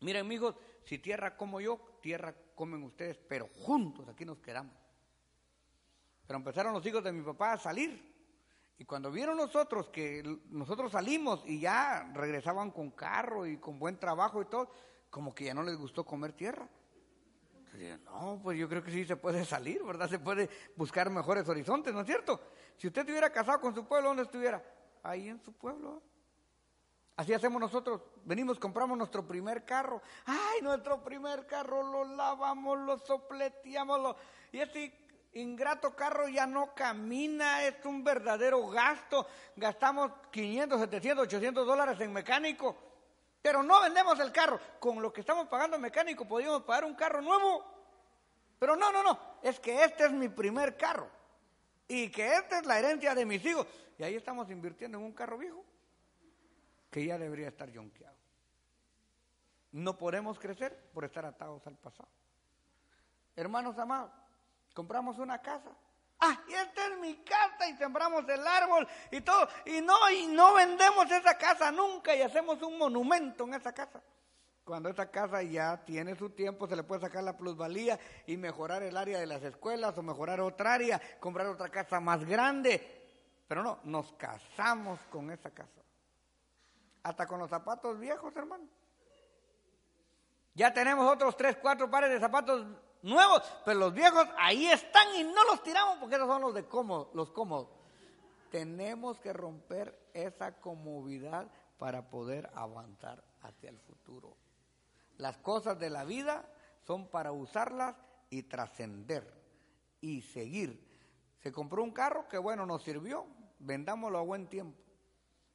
miren, 0.00 0.30
hijos, 0.32 0.54
si 0.84 0.98
tierra 0.98 1.36
como 1.36 1.60
yo, 1.60 1.98
tierra 2.00 2.34
comen 2.54 2.82
ustedes, 2.82 3.18
pero 3.28 3.48
juntos 3.48 4.08
aquí 4.08 4.24
nos 4.24 4.38
quedamos. 4.38 4.74
Pero 6.26 6.38
empezaron 6.38 6.72
los 6.72 6.84
hijos 6.84 7.04
de 7.04 7.12
mi 7.12 7.22
papá 7.22 7.52
a 7.52 7.58
salir. 7.58 8.17
Y 8.78 8.84
cuando 8.84 9.10
vieron 9.10 9.36
nosotros 9.36 9.88
que 9.88 10.22
nosotros 10.50 10.92
salimos 10.92 11.42
y 11.44 11.58
ya 11.60 12.10
regresaban 12.14 12.70
con 12.70 12.92
carro 12.92 13.44
y 13.44 13.58
con 13.58 13.78
buen 13.78 13.98
trabajo 13.98 14.40
y 14.40 14.44
todo, 14.44 14.70
como 15.10 15.34
que 15.34 15.44
ya 15.44 15.54
no 15.54 15.64
les 15.64 15.76
gustó 15.76 16.04
comer 16.04 16.32
tierra. 16.32 16.68
No, 18.04 18.40
pues 18.42 18.58
yo 18.58 18.68
creo 18.68 18.82
que 18.82 18.90
sí 18.90 19.04
se 19.04 19.16
puede 19.16 19.44
salir, 19.44 19.82
¿verdad? 19.84 20.08
Se 20.08 20.18
puede 20.18 20.48
buscar 20.76 21.10
mejores 21.10 21.48
horizontes, 21.48 21.92
¿no 21.92 22.00
es 22.00 22.06
cierto? 22.06 22.40
Si 22.76 22.86
usted 22.86 23.02
estuviera 23.02 23.30
casado 23.30 23.60
con 23.60 23.74
su 23.74 23.86
pueblo, 23.86 24.08
¿dónde 24.08 24.24
estuviera? 24.24 24.62
Ahí 25.02 25.28
en 25.28 25.40
su 25.42 25.52
pueblo. 25.52 26.02
Así 27.16 27.32
hacemos 27.34 27.60
nosotros. 27.60 28.00
Venimos, 28.24 28.58
compramos 28.58 28.96
nuestro 28.96 29.26
primer 29.26 29.64
carro. 29.64 30.00
¡Ay, 30.24 30.62
nuestro 30.62 31.02
primer 31.02 31.46
carro! 31.46 31.82
Lo 31.82 32.04
lavamos, 32.04 32.78
lo 32.78 32.98
sopleteamos. 32.98 34.00
Lo... 34.00 34.16
Y 34.52 34.60
ese 34.60 35.07
ingrato 35.32 35.94
carro 35.94 36.28
ya 36.28 36.46
no 36.46 36.74
camina, 36.74 37.64
es 37.64 37.84
un 37.84 38.02
verdadero 38.02 38.68
gasto. 38.68 39.26
Gastamos 39.56 40.12
500, 40.30 40.80
700, 40.80 41.26
800 41.26 41.66
dólares 41.66 42.00
en 42.00 42.12
mecánico. 42.12 42.76
Pero 43.42 43.62
no 43.62 43.80
vendemos 43.80 44.18
el 44.20 44.32
carro. 44.32 44.60
Con 44.80 45.00
lo 45.00 45.12
que 45.12 45.20
estamos 45.20 45.48
pagando 45.48 45.78
mecánico 45.78 46.26
podríamos 46.26 46.62
pagar 46.62 46.84
un 46.84 46.94
carro 46.94 47.22
nuevo. 47.22 47.64
Pero 48.58 48.76
no, 48.76 48.90
no, 48.92 49.02
no. 49.02 49.18
Es 49.42 49.60
que 49.60 49.84
este 49.84 50.06
es 50.06 50.12
mi 50.12 50.28
primer 50.28 50.76
carro. 50.76 51.08
Y 51.86 52.10
que 52.10 52.34
esta 52.34 52.58
es 52.58 52.66
la 52.66 52.78
herencia 52.78 53.14
de 53.14 53.24
mis 53.24 53.44
hijos. 53.44 53.66
Y 53.98 54.02
ahí 54.02 54.14
estamos 54.14 54.50
invirtiendo 54.50 54.98
en 54.98 55.04
un 55.04 55.12
carro 55.12 55.38
viejo 55.38 55.64
que 56.90 57.04
ya 57.04 57.18
debería 57.18 57.48
estar 57.48 57.70
yonqueado. 57.70 58.16
No 59.72 59.96
podemos 59.98 60.38
crecer 60.38 60.90
por 60.92 61.04
estar 61.04 61.24
atados 61.24 61.66
al 61.66 61.76
pasado. 61.76 62.08
Hermanos 63.36 63.78
amados, 63.78 64.10
compramos 64.78 65.18
una 65.18 65.42
casa 65.42 65.72
Ah, 66.20 66.36
y 66.48 66.52
esta 66.52 66.86
es 66.86 66.98
mi 66.98 67.16
casa 67.16 67.68
y 67.68 67.76
sembramos 67.76 68.28
el 68.28 68.44
árbol 68.46 68.86
y 69.10 69.20
todo. 69.20 69.48
Y 69.66 69.80
no, 69.80 70.10
y 70.10 70.26
no 70.26 70.54
vendemos 70.54 71.10
esa 71.10 71.38
casa 71.38 71.70
nunca 71.70 72.14
y 72.14 72.22
hacemos 72.22 72.60
un 72.62 72.76
monumento 72.76 73.44
en 73.44 73.54
esa 73.54 73.72
casa. 73.72 74.02
Cuando 74.64 74.88
esa 74.88 75.10
casa 75.10 75.42
ya 75.42 75.76
tiene 75.84 76.16
su 76.16 76.30
tiempo, 76.30 76.66
se 76.66 76.76
le 76.76 76.82
puede 76.82 77.02
sacar 77.02 77.22
la 77.22 77.36
plusvalía 77.36 77.98
y 78.26 78.36
mejorar 78.36 78.82
el 78.82 78.96
área 78.96 79.20
de 79.20 79.26
las 79.26 79.42
escuelas 79.42 79.96
o 79.96 80.02
mejorar 80.02 80.40
otra 80.40 80.74
área, 80.74 81.00
comprar 81.20 81.46
otra 81.46 81.68
casa 81.68 82.00
más 82.00 82.24
grande. 82.24 83.44
Pero 83.46 83.62
no, 83.62 83.78
nos 83.84 84.12
casamos 84.14 84.98
con 85.10 85.30
esa 85.30 85.50
casa. 85.50 85.82
Hasta 87.04 87.26
con 87.26 87.38
los 87.38 87.48
zapatos 87.48 87.98
viejos, 87.98 88.34
hermano. 88.36 88.66
Ya 90.54 90.74
tenemos 90.74 91.08
otros 91.08 91.36
tres, 91.36 91.56
cuatro 91.62 91.88
pares 91.88 92.10
de 92.10 92.18
zapatos 92.18 92.66
nuevos, 93.02 93.42
pero 93.64 93.78
los 93.78 93.94
viejos 93.94 94.26
ahí 94.36 94.66
están 94.66 95.14
y 95.16 95.24
no 95.24 95.44
los 95.44 95.62
tiramos 95.62 95.98
porque 95.98 96.16
esos 96.16 96.28
son 96.28 96.42
los 96.42 96.54
de 96.54 96.66
cómodos, 96.66 97.08
los 97.14 97.30
cómodos. 97.30 97.68
Tenemos 98.50 99.18
que 99.20 99.32
romper 99.32 100.10
esa 100.14 100.60
comodidad 100.60 101.48
para 101.78 102.08
poder 102.08 102.50
avanzar 102.54 103.22
hacia 103.42 103.70
el 103.70 103.78
futuro. 103.78 104.36
Las 105.16 105.36
cosas 105.38 105.78
de 105.78 105.90
la 105.90 106.04
vida 106.04 106.48
son 106.86 107.08
para 107.08 107.32
usarlas 107.32 107.94
y 108.30 108.44
trascender 108.44 109.32
y 110.00 110.22
seguir. 110.22 110.86
Se 111.40 111.52
compró 111.52 111.82
un 111.82 111.92
carro 111.92 112.28
que 112.28 112.38
bueno, 112.38 112.66
nos 112.66 112.82
sirvió, 112.82 113.26
vendámoslo 113.58 114.18
a 114.18 114.22
buen 114.22 114.48
tiempo. 114.48 114.78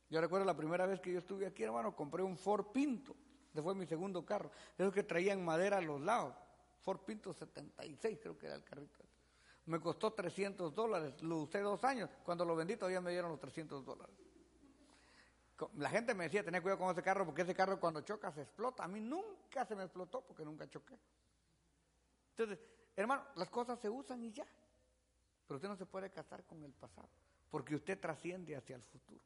Yo 0.09 0.21
recuerdo 0.21 0.45
la 0.45 0.55
primera 0.55 0.85
vez 0.85 0.99
que 0.99 1.11
yo 1.11 1.19
estuve 1.19 1.47
aquí, 1.47 1.63
hermano, 1.63 1.95
compré 1.95 2.21
un 2.21 2.37
Ford 2.37 2.67
Pinto. 2.67 3.15
Ese 3.51 3.61
fue 3.61 3.75
mi 3.75 3.85
segundo 3.85 4.25
carro. 4.25 4.51
Esos 4.77 4.93
que 4.93 5.03
traían 5.03 5.43
madera 5.43 5.77
a 5.77 5.81
los 5.81 6.01
lados. 6.01 6.35
Ford 6.83 6.99
Pinto 6.99 7.33
76 7.33 8.19
creo 8.21 8.37
que 8.37 8.45
era 8.45 8.55
el 8.55 8.63
carrito. 8.63 9.03
Me 9.65 9.79
costó 9.79 10.11
300 10.11 10.75
dólares, 10.75 11.21
lo 11.23 11.37
usé 11.39 11.59
dos 11.59 11.83
años, 11.83 12.09
cuando 12.23 12.43
lo 12.43 12.55
vendí 12.55 12.75
todavía 12.75 12.99
me 12.99 13.11
dieron 13.11 13.31
los 13.31 13.39
300 13.39 13.85
dólares. 13.85 14.15
La 15.75 15.89
gente 15.89 16.13
me 16.13 16.25
decía, 16.25 16.43
tened 16.43 16.61
cuidado 16.61 16.79
con 16.79 16.91
ese 16.91 17.01
carro 17.01 17.25
porque 17.25 17.43
ese 17.43 17.55
carro 17.55 17.79
cuando 17.79 18.01
choca 18.01 18.31
se 18.31 18.41
explota. 18.41 18.83
A 18.83 18.87
mí 18.87 18.99
nunca 18.99 19.65
se 19.65 19.75
me 19.75 19.83
explotó 19.83 20.21
porque 20.21 20.43
nunca 20.43 20.69
choqué. 20.69 20.99
Entonces, 22.31 22.59
hermano, 22.95 23.25
las 23.35 23.49
cosas 23.49 23.79
se 23.79 23.89
usan 23.89 24.21
y 24.23 24.31
ya. 24.33 24.45
Pero 25.47 25.55
usted 25.55 25.69
no 25.69 25.77
se 25.77 25.85
puede 25.85 26.11
casar 26.11 26.43
con 26.43 26.61
el 26.63 26.73
pasado 26.73 27.07
porque 27.49 27.75
usted 27.75 27.99
trasciende 27.99 28.55
hacia 28.55 28.75
el 28.75 28.83
futuro. 28.83 29.23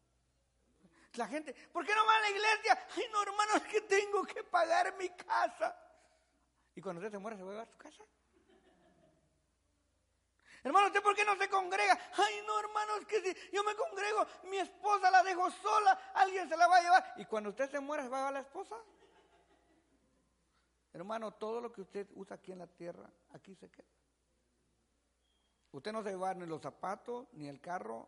La 1.14 1.28
gente, 1.28 1.56
¿por 1.72 1.86
qué 1.86 1.96
no 1.96 2.06
va 2.06 2.18
a 2.18 2.20
la 2.20 2.30
iglesia? 2.30 2.78
Ay, 2.96 3.04
no, 3.12 3.22
hermano, 3.24 3.56
es 3.56 3.64
que 3.64 3.82
tengo 3.82 4.24
que 4.24 4.44
pagar 4.44 4.96
mi 4.98 5.10
casa. 5.10 5.76
Y 6.78 6.82
cuando 6.82 7.00
usted 7.00 7.12
se 7.12 7.18
muere, 7.18 7.36
se 7.36 7.42
va 7.42 7.50
a 7.50 7.54
llevar 7.54 7.68
a 7.68 7.72
su 7.72 7.78
casa. 7.80 8.04
Hermano, 10.64 10.88
¿usted 10.88 11.02
por 11.02 11.16
qué 11.16 11.26
no 11.26 11.36
se 11.36 11.50
congrega? 11.50 11.98
Ay, 12.16 12.36
no, 12.46 12.60
hermano, 12.60 12.98
es 12.98 13.08
que 13.08 13.20
si 13.20 13.36
yo 13.52 13.64
me 13.64 13.74
congrego, 13.74 14.28
mi 14.44 14.58
esposa 14.58 15.10
la 15.10 15.24
dejo 15.24 15.50
sola, 15.50 16.12
alguien 16.14 16.48
se 16.48 16.56
la 16.56 16.68
va 16.68 16.78
a 16.78 16.82
llevar. 16.84 17.14
Y 17.18 17.26
cuando 17.26 17.50
usted 17.50 17.68
se 17.72 17.80
muere, 17.80 18.04
¿se 18.04 18.10
va 18.10 18.18
a 18.18 18.20
llevar 18.20 18.34
la 18.34 18.40
esposa? 18.42 18.76
Hermano, 20.94 21.32
todo 21.32 21.62
lo 21.62 21.72
que 21.72 21.82
usted 21.82 22.10
usa 22.14 22.36
aquí 22.36 22.52
en 22.52 22.60
la 22.60 22.68
tierra, 22.68 23.10
aquí 23.32 23.56
se 23.56 23.72
queda. 23.72 23.88
Usted 25.72 25.92
no 25.92 26.04
se 26.04 26.16
va 26.16 26.30
a 26.30 26.34
ni 26.36 26.46
los 26.46 26.62
zapatos, 26.62 27.26
ni 27.32 27.48
el 27.48 27.60
carro, 27.60 28.08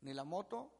ni 0.00 0.14
la 0.14 0.24
moto, 0.24 0.72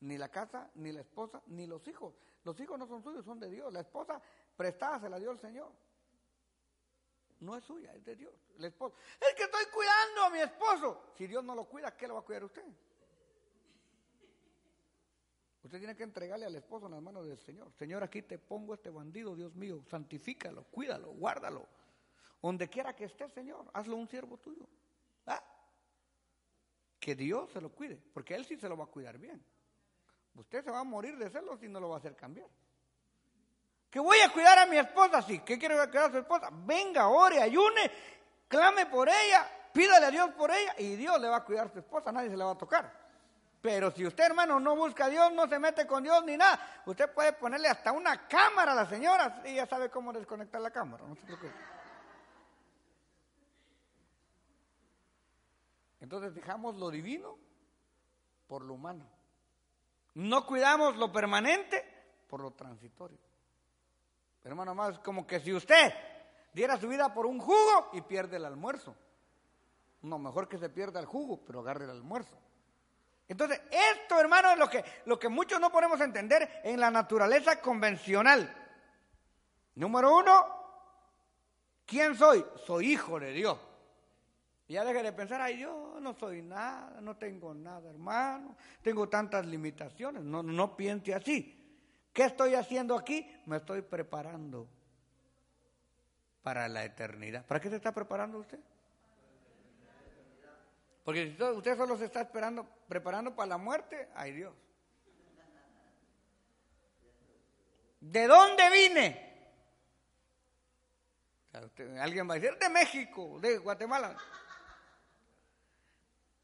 ni 0.00 0.18
la 0.18 0.28
casa, 0.28 0.70
ni 0.74 0.92
la 0.92 1.00
esposa, 1.00 1.40
ni 1.46 1.66
los 1.66 1.88
hijos. 1.88 2.14
Los 2.44 2.60
hijos 2.60 2.78
no 2.78 2.86
son 2.86 3.02
suyos, 3.02 3.24
son 3.24 3.40
de 3.40 3.48
Dios. 3.48 3.72
La 3.72 3.80
esposa 3.80 4.20
prestada 4.54 5.00
se 5.00 5.08
la 5.08 5.18
dio 5.18 5.30
el 5.30 5.40
Señor 5.40 5.72
no 7.42 7.56
es 7.56 7.64
suya, 7.64 7.92
es 7.94 8.04
de 8.04 8.16
Dios. 8.16 8.34
El 8.56 8.64
esposo. 8.64 8.94
Es 9.20 9.34
que 9.34 9.44
estoy 9.44 9.64
cuidando 9.66 10.22
a 10.22 10.30
mi 10.30 10.40
esposo. 10.40 11.12
Si 11.16 11.26
Dios 11.26 11.44
no 11.44 11.54
lo 11.54 11.64
cuida, 11.64 11.96
¿qué 11.96 12.06
lo 12.06 12.14
va 12.14 12.20
a 12.20 12.24
cuidar 12.24 12.44
usted? 12.44 12.64
Usted 15.62 15.78
tiene 15.78 15.94
que 15.94 16.02
entregarle 16.02 16.46
al 16.46 16.54
esposo 16.56 16.86
en 16.86 16.92
las 16.92 17.02
manos 17.02 17.26
del 17.26 17.38
Señor. 17.38 17.72
Señor, 17.72 18.02
aquí 18.02 18.22
te 18.22 18.38
pongo 18.38 18.74
este 18.74 18.90
bandido, 18.90 19.36
Dios 19.36 19.54
mío, 19.54 19.84
santifícalo, 19.88 20.64
cuídalo, 20.64 21.12
guárdalo. 21.12 21.68
Donde 22.40 22.68
quiera 22.68 22.96
que 22.96 23.04
esté, 23.04 23.28
Señor, 23.28 23.70
hazlo 23.72 23.96
un 23.96 24.08
siervo 24.08 24.38
tuyo. 24.38 24.68
¿Ah? 25.26 25.42
Que 26.98 27.14
Dios 27.14 27.50
se 27.52 27.60
lo 27.60 27.70
cuide, 27.70 27.96
porque 28.12 28.34
Él 28.34 28.44
sí 28.44 28.56
se 28.56 28.68
lo 28.68 28.76
va 28.76 28.84
a 28.84 28.88
cuidar 28.88 29.18
bien. 29.18 29.44
Usted 30.34 30.64
se 30.64 30.70
va 30.70 30.80
a 30.80 30.84
morir 30.84 31.16
de 31.16 31.30
celos 31.30 31.62
y 31.62 31.68
no 31.68 31.78
lo 31.78 31.90
va 31.90 31.96
a 31.96 31.98
hacer 31.98 32.16
cambiar. 32.16 32.48
Que 33.92 34.00
voy 34.00 34.18
a 34.20 34.32
cuidar 34.32 34.58
a 34.58 34.64
mi 34.64 34.78
esposa, 34.78 35.20
sí. 35.20 35.40
¿Qué 35.40 35.58
quiere 35.58 35.74
cuidar 35.74 36.08
a 36.08 36.10
su 36.10 36.16
esposa? 36.16 36.48
Venga, 36.50 37.08
ore, 37.08 37.42
ayune, 37.42 37.92
clame 38.48 38.86
por 38.86 39.06
ella, 39.06 39.46
pídale 39.70 40.06
a 40.06 40.10
Dios 40.10 40.30
por 40.30 40.50
ella 40.50 40.74
y 40.78 40.96
Dios 40.96 41.20
le 41.20 41.28
va 41.28 41.36
a 41.36 41.44
cuidar 41.44 41.66
a 41.66 41.72
su 41.72 41.78
esposa, 41.80 42.10
nadie 42.10 42.30
se 42.30 42.36
le 42.38 42.42
va 42.42 42.52
a 42.52 42.58
tocar. 42.58 42.90
Pero 43.60 43.90
si 43.90 44.06
usted, 44.06 44.24
hermano, 44.24 44.58
no 44.58 44.74
busca 44.74 45.04
a 45.04 45.08
Dios, 45.10 45.30
no 45.34 45.46
se 45.46 45.58
mete 45.58 45.86
con 45.86 46.02
Dios 46.02 46.24
ni 46.24 46.38
nada, 46.38 46.82
usted 46.86 47.12
puede 47.12 47.34
ponerle 47.34 47.68
hasta 47.68 47.92
una 47.92 48.26
cámara 48.26 48.72
a 48.72 48.76
la 48.76 48.86
señora 48.86 49.42
y 49.44 49.56
ya 49.56 49.66
sabe 49.66 49.90
cómo 49.90 50.10
desconectar 50.10 50.62
la 50.62 50.70
cámara. 50.70 51.04
No. 51.06 51.14
Entonces 56.00 56.34
dejamos 56.34 56.76
lo 56.76 56.90
divino 56.90 57.36
por 58.46 58.64
lo 58.64 58.72
humano. 58.72 59.04
No 60.14 60.46
cuidamos 60.46 60.96
lo 60.96 61.12
permanente 61.12 61.84
por 62.26 62.40
lo 62.40 62.52
transitorio. 62.52 63.31
Hermano 64.44 64.74
más, 64.74 64.98
como 64.98 65.26
que 65.26 65.40
si 65.40 65.52
usted 65.52 65.92
diera 66.52 66.76
su 66.76 66.88
vida 66.88 67.12
por 67.14 67.26
un 67.26 67.38
jugo 67.38 67.90
y 67.92 68.00
pierde 68.00 68.36
el 68.36 68.44
almuerzo. 68.44 68.94
No, 70.02 70.18
mejor 70.18 70.48
que 70.48 70.58
se 70.58 70.68
pierda 70.68 70.98
el 70.98 71.06
jugo, 71.06 71.44
pero 71.44 71.60
agarre 71.60 71.84
el 71.84 71.90
almuerzo. 71.90 72.36
Entonces, 73.28 73.60
esto, 73.70 74.18
hermano, 74.18 74.50
es 74.50 74.58
lo 74.58 74.68
que, 74.68 74.84
lo 75.06 75.18
que 75.18 75.28
muchos 75.28 75.60
no 75.60 75.70
podemos 75.70 76.00
entender 76.00 76.60
en 76.64 76.80
la 76.80 76.90
naturaleza 76.90 77.60
convencional. 77.60 78.52
Número 79.76 80.16
uno, 80.16 80.46
¿quién 81.86 82.16
soy? 82.16 82.44
Soy 82.66 82.92
hijo 82.92 83.18
de 83.20 83.32
Dios. 83.32 83.58
Ya 84.68 84.84
deje 84.84 85.02
de 85.02 85.12
pensar, 85.12 85.40
ay, 85.40 85.58
yo 85.60 85.98
no 86.00 86.14
soy 86.14 86.42
nada, 86.42 87.00
no 87.00 87.16
tengo 87.16 87.54
nada, 87.54 87.90
hermano, 87.90 88.56
tengo 88.82 89.08
tantas 89.08 89.46
limitaciones. 89.46 90.22
No, 90.24 90.42
no 90.42 90.76
piense 90.76 91.14
así. 91.14 91.61
¿Qué 92.12 92.24
estoy 92.24 92.54
haciendo 92.54 92.96
aquí? 92.96 93.26
Me 93.46 93.56
estoy 93.56 93.82
preparando 93.82 94.68
para 96.42 96.68
la 96.68 96.84
eternidad. 96.84 97.46
¿Para 97.46 97.60
qué 97.60 97.70
se 97.70 97.76
está 97.76 97.92
preparando 97.92 98.38
usted? 98.38 98.58
Porque 101.04 101.34
si 101.36 101.42
usted 101.42 101.76
solo 101.76 101.96
se 101.96 102.04
está 102.04 102.20
esperando, 102.20 102.68
preparando 102.86 103.34
para 103.34 103.48
la 103.48 103.58
muerte, 103.58 104.08
ay 104.14 104.32
Dios. 104.32 104.54
¿De 108.00 108.26
dónde 108.26 108.70
vine? 108.70 109.32
alguien 112.00 112.28
va 112.28 112.34
a 112.34 112.38
decir, 112.38 112.58
de 112.58 112.68
México, 112.68 113.38
de 113.40 113.58
Guatemala. 113.58 114.16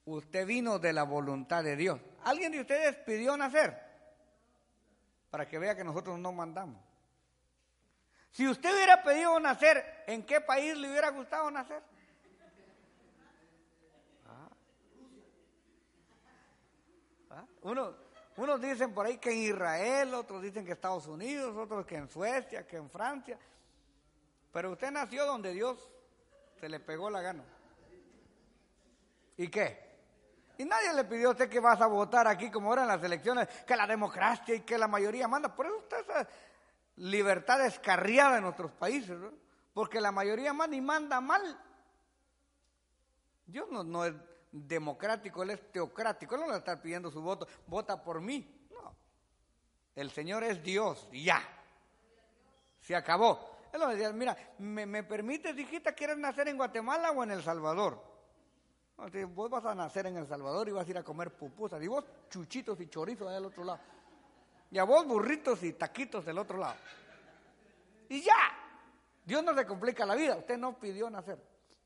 Usted 0.05 0.47
vino 0.47 0.79
de 0.79 0.93
la 0.93 1.03
voluntad 1.03 1.65
de 1.65 1.77
Dios. 1.77 2.01
¿Alguien 2.25 2.53
de 2.53 2.61
ustedes 2.61 2.97
pidió 2.97 3.37
nacer? 3.37 3.88
Para 5.31 5.47
que 5.47 5.59
vea 5.59 5.77
que 5.77 5.85
nosotros 5.85 6.19
no 6.19 6.33
mandamos. 6.33 6.83
Si 8.31 8.47
usted 8.47 8.73
hubiera 8.73 9.03
pedido 9.03 9.39
nacer, 9.41 10.05
¿en 10.07 10.25
qué 10.25 10.41
país 10.41 10.77
le 10.77 10.91
hubiera 10.91 11.11
gustado 11.11 11.51
nacer? 11.51 11.83
Ah. 14.27 14.49
Ah. 17.31 17.45
Uno, 17.63 17.95
unos 18.37 18.61
dicen 18.61 18.95
por 18.95 19.07
ahí 19.07 19.19
que 19.19 19.33
en 19.33 19.39
Israel, 19.39 20.15
otros 20.15 20.43
dicen 20.43 20.65
que 20.65 20.73
Estados 20.73 21.07
Unidos, 21.07 21.57
otros 21.57 21.85
que 21.87 21.97
en 21.97 22.09
Suecia, 22.09 22.67
que 22.67 22.77
en 22.77 22.89
Francia. 22.91 23.39
Pero 24.53 24.73
usted 24.73 24.91
nació 24.91 25.27
donde 25.27 25.53
Dios 25.53 25.91
se 26.61 26.69
le 26.69 26.81
pegó 26.81 27.11
la 27.11 27.21
gana. 27.21 27.45
¿Y 29.37 29.49
qué? 29.49 29.88
Y 30.59 30.65
nadie 30.65 30.93
le 30.93 31.05
pidió 31.05 31.29
a 31.29 31.31
usted 31.33 31.49
que 31.49 31.61
vas 31.61 31.81
a 31.81 31.87
votar 31.87 32.27
aquí 32.27 32.51
como 32.51 32.73
eran 32.73 32.89
las 32.89 33.03
elecciones, 33.03 33.47
que 33.65 33.77
la 33.77 33.87
democracia 33.87 34.57
y 34.57 34.61
que 34.63 34.77
la 34.77 34.89
mayoría 34.89 35.29
manda. 35.29 35.55
Por 35.55 35.67
eso 35.67 35.79
está 35.79 36.01
esa 36.01 36.29
libertad 36.97 37.61
descarriada 37.61 38.39
en 38.39 38.43
nuestros 38.43 38.73
países, 38.73 39.17
¿no? 39.17 39.31
porque 39.73 40.01
la 40.01 40.11
mayoría 40.11 40.53
manda 40.53 40.77
y 40.77 40.81
manda 40.81 41.21
mal. 41.21 41.57
Dios 43.47 43.69
no, 43.71 44.05
es 44.05 44.15
democrático, 44.51 45.45
Él 45.45 45.51
es 45.51 45.71
teocrático, 45.71 46.35
Él 46.35 46.41
no 46.41 46.49
le 46.49 46.59
está 46.59 46.83
pidiendo 46.83 47.09
su 47.13 47.23
voto, 47.23 47.47
vota 47.69 48.03
por 48.03 48.21
mí. 48.21 48.67
No, 48.73 48.97
el 49.95 50.11
Señor 50.11 50.43
es 50.43 50.61
Dios, 50.61 51.09
ya. 51.13 51.41
Se 52.81 52.97
acabó. 52.97 53.59
Él 53.73 53.79
le 53.79 53.87
decía, 53.87 54.13
mira, 54.13 54.37
¿me, 54.59 54.87
me 54.87 55.05
permites, 55.05 55.57
hijita, 55.57 55.93
quieres 55.93 56.19
nacer 56.19 56.49
en 56.49 56.57
Guatemala 56.57 57.13
o 57.13 57.23
en 57.23 57.31
El 57.31 57.45
Salvador? 57.45 58.08
Vos 59.35 59.49
vas 59.49 59.65
a 59.65 59.75
nacer 59.75 60.07
en 60.07 60.17
El 60.17 60.27
Salvador 60.27 60.69
y 60.69 60.73
vas 60.73 60.87
a 60.87 60.91
ir 60.91 60.99
a 60.99 61.05
comer 61.05 61.31
pupusas. 61.31 61.83
Y 61.83 61.87
vos 61.87 62.05
chuchitos 62.29 62.81
y 62.81 62.89
chorizos 62.89 63.33
del 63.33 63.45
otro 63.45 63.65
lado. 63.65 63.81
Y 64.71 64.79
a 64.79 64.85
vos 64.85 65.07
burritos 65.07 65.63
y 65.63 65.73
taquitos 65.73 66.25
del 66.25 66.39
otro 66.39 66.59
lado. 66.59 66.77
Y 68.09 68.23
ya. 68.23 68.35
Dios 69.25 69.45
no 69.45 69.53
le 69.53 69.67
complica 69.67 70.05
la 70.05 70.15
vida. 70.15 70.37
Usted 70.37 70.59
no 70.59 70.79
pidió 70.79 71.09
nacer. 71.09 71.39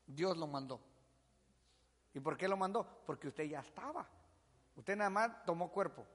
Dios 0.07 0.35
lo 0.37 0.47
mandó. 0.47 0.81
¿Y 2.13 2.19
por 2.19 2.35
qué 2.35 2.47
lo 2.47 2.57
mandó? 2.57 3.01
Porque 3.05 3.27
usted 3.27 3.43
ya 3.43 3.59
estaba. 3.59 4.07
Usted 4.75 4.95
nada 4.95 5.09
más 5.09 5.45
tomó 5.45 5.71
cuerpo. 5.71 6.05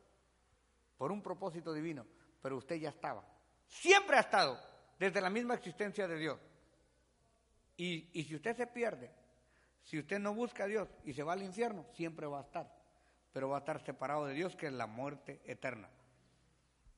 Por 0.97 1.13
un 1.13 1.23
propósito 1.23 1.73
divino. 1.73 2.07
Pero 2.43 2.57
usted 2.57 2.77
ya 2.77 2.89
estaba. 2.89 3.25
Siempre 3.67 4.17
ha 4.17 4.21
estado. 4.21 4.59
Desde 4.99 5.21
la 5.21 5.31
misma 5.31 5.55
existencia 5.55 6.09
de 6.09 6.17
Dios. 6.17 6.39
Y, 7.77 8.11
y 8.19 8.25
si 8.25 8.35
usted 8.35 8.57
se 8.57 8.67
pierde, 8.67 9.13
si 9.89 9.99
usted 9.99 10.19
no 10.19 10.35
busca 10.35 10.65
a 10.65 10.67
Dios 10.67 10.87
y 11.07 11.15
se 11.15 11.23
va 11.23 11.33
al 11.33 11.43
infierno, 11.43 11.87
siempre 11.95 12.27
va 12.27 12.41
a 12.41 12.43
estar, 12.43 12.71
pero 13.33 13.49
va 13.49 13.57
a 13.57 13.61
estar 13.61 13.83
separado 13.83 14.27
de 14.27 14.35
Dios, 14.35 14.55
que 14.55 14.67
es 14.67 14.73
la 14.73 14.87
muerte 14.87 15.41
eterna. 15.47 15.89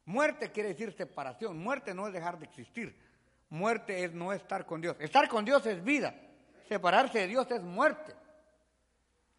Muerte 0.06 0.50
quiere 0.50 0.70
decir 0.70 0.92
separación, 0.92 1.56
muerte 1.56 1.94
no 1.94 2.08
es 2.08 2.12
dejar 2.12 2.40
de 2.40 2.46
existir, 2.46 2.98
muerte 3.48 4.02
es 4.02 4.12
no 4.12 4.32
estar 4.32 4.66
con 4.66 4.80
Dios. 4.80 4.96
Estar 4.98 5.28
con 5.28 5.44
Dios 5.44 5.64
es 5.66 5.84
vida, 5.84 6.12
separarse 6.68 7.20
de 7.20 7.26
Dios 7.28 7.48
es 7.52 7.62
muerte. 7.62 8.12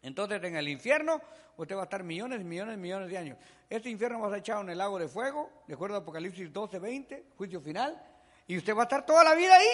Entonces 0.00 0.42
en 0.42 0.56
el 0.56 0.68
infierno 0.68 1.20
usted 1.58 1.76
va 1.76 1.82
a 1.82 1.84
estar 1.84 2.02
millones, 2.02 2.42
millones, 2.42 2.78
millones 2.78 3.10
de 3.10 3.18
años. 3.18 3.38
Este 3.68 3.90
infierno 3.90 4.18
va 4.18 4.28
a 4.28 4.30
ser 4.30 4.38
echado 4.38 4.62
en 4.62 4.70
el 4.70 4.78
lago 4.78 4.98
de 4.98 5.08
fuego, 5.08 5.50
de 5.66 5.74
acuerdo 5.74 5.96
a 5.96 5.98
Apocalipsis 5.98 6.50
12, 6.50 6.78
20, 6.78 7.26
juicio 7.36 7.60
final, 7.60 8.02
y 8.46 8.56
usted 8.56 8.74
va 8.74 8.80
a 8.80 8.84
estar 8.84 9.04
toda 9.04 9.22
la 9.22 9.34
vida 9.34 9.54
ahí, 9.54 9.68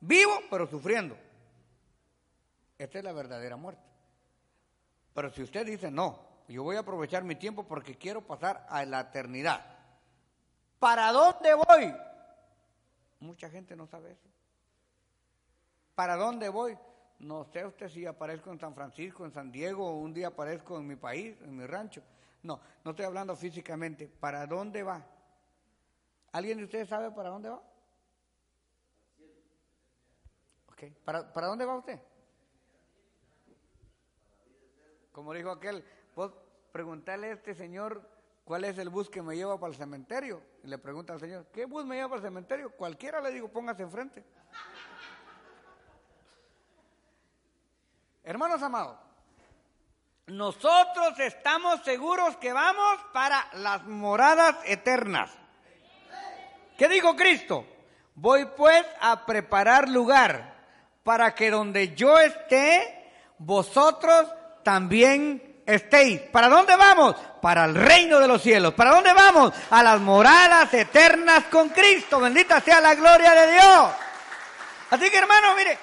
vivo, 0.00 0.32
pero 0.48 0.66
sufriendo. 0.66 1.27
Esta 2.78 2.98
es 2.98 3.04
la 3.04 3.12
verdadera 3.12 3.56
muerte. 3.56 3.82
Pero 5.12 5.30
si 5.30 5.42
usted 5.42 5.66
dice, 5.66 5.90
no, 5.90 6.20
yo 6.46 6.62
voy 6.62 6.76
a 6.76 6.80
aprovechar 6.80 7.24
mi 7.24 7.34
tiempo 7.34 7.64
porque 7.64 7.96
quiero 7.96 8.24
pasar 8.24 8.64
a 8.68 8.84
la 8.84 9.00
eternidad. 9.00 9.64
¿Para 10.78 11.10
dónde 11.10 11.54
voy? 11.54 11.94
Mucha 13.18 13.50
gente 13.50 13.74
no 13.74 13.88
sabe 13.88 14.12
eso. 14.12 14.28
¿Para 15.96 16.16
dónde 16.16 16.48
voy? 16.48 16.78
No 17.18 17.44
sé 17.52 17.66
usted 17.66 17.88
si 17.88 18.06
aparezco 18.06 18.52
en 18.52 18.60
San 18.60 18.76
Francisco, 18.76 19.24
en 19.24 19.32
San 19.32 19.50
Diego, 19.50 19.88
o 19.88 19.98
un 19.98 20.14
día 20.14 20.28
aparezco 20.28 20.78
en 20.78 20.86
mi 20.86 20.94
país, 20.94 21.36
en 21.42 21.56
mi 21.56 21.66
rancho. 21.66 22.00
No, 22.44 22.60
no 22.84 22.92
estoy 22.92 23.06
hablando 23.06 23.34
físicamente. 23.34 24.06
¿Para 24.06 24.46
dónde 24.46 24.84
va? 24.84 25.04
¿Alguien 26.30 26.58
de 26.58 26.64
ustedes 26.64 26.88
sabe 26.88 27.10
para 27.10 27.30
dónde 27.30 27.48
va? 27.48 27.60
Okay. 30.72 30.90
¿Para, 31.04 31.32
¿Para 31.32 31.48
dónde 31.48 31.64
va 31.64 31.76
usted? 31.76 32.00
Como 35.18 35.34
dijo 35.34 35.50
aquel, 35.50 35.84
vos 36.14 36.32
preguntarle 36.70 37.30
a 37.30 37.32
este 37.32 37.52
señor 37.52 38.08
cuál 38.44 38.62
es 38.62 38.78
el 38.78 38.88
bus 38.88 39.10
que 39.10 39.20
me 39.20 39.34
lleva 39.34 39.58
para 39.58 39.72
el 39.72 39.76
cementerio. 39.76 40.40
Y 40.62 40.68
le 40.68 40.78
pregunta 40.78 41.12
al 41.12 41.18
señor, 41.18 41.46
¿qué 41.52 41.64
bus 41.64 41.84
me 41.84 41.96
lleva 41.96 42.10
para 42.10 42.20
el 42.20 42.26
cementerio? 42.28 42.70
Cualquiera 42.70 43.20
le 43.20 43.32
digo, 43.32 43.48
póngase 43.48 43.82
enfrente. 43.82 44.22
Hermanos 48.22 48.62
amados, 48.62 48.96
nosotros 50.28 51.18
estamos 51.18 51.82
seguros 51.82 52.36
que 52.36 52.52
vamos 52.52 53.00
para 53.12 53.44
las 53.54 53.84
moradas 53.86 54.54
eternas. 54.66 55.32
¿Qué 56.78 56.88
dijo 56.88 57.16
Cristo? 57.16 57.66
Voy 58.14 58.46
pues 58.56 58.86
a 59.00 59.26
preparar 59.26 59.88
lugar 59.88 60.54
para 61.02 61.34
que 61.34 61.50
donde 61.50 61.96
yo 61.96 62.20
esté, 62.20 62.94
vosotros 63.38 64.32
también 64.68 65.62
estéis. 65.64 66.20
¿Para 66.20 66.50
dónde 66.50 66.76
vamos? 66.76 67.16
Para 67.40 67.64
el 67.64 67.74
reino 67.74 68.20
de 68.20 68.28
los 68.28 68.42
cielos. 68.42 68.74
¿Para 68.74 68.90
dónde 68.90 69.14
vamos? 69.14 69.50
A 69.70 69.82
las 69.82 69.98
moradas 69.98 70.74
eternas 70.74 71.44
con 71.44 71.70
Cristo. 71.70 72.20
Bendita 72.20 72.60
sea 72.60 72.78
la 72.78 72.94
gloria 72.94 73.32
de 73.32 73.52
Dios. 73.52 73.90
Así 74.90 75.10
que 75.10 75.16
hermano, 75.16 75.54
mire, 75.56 75.78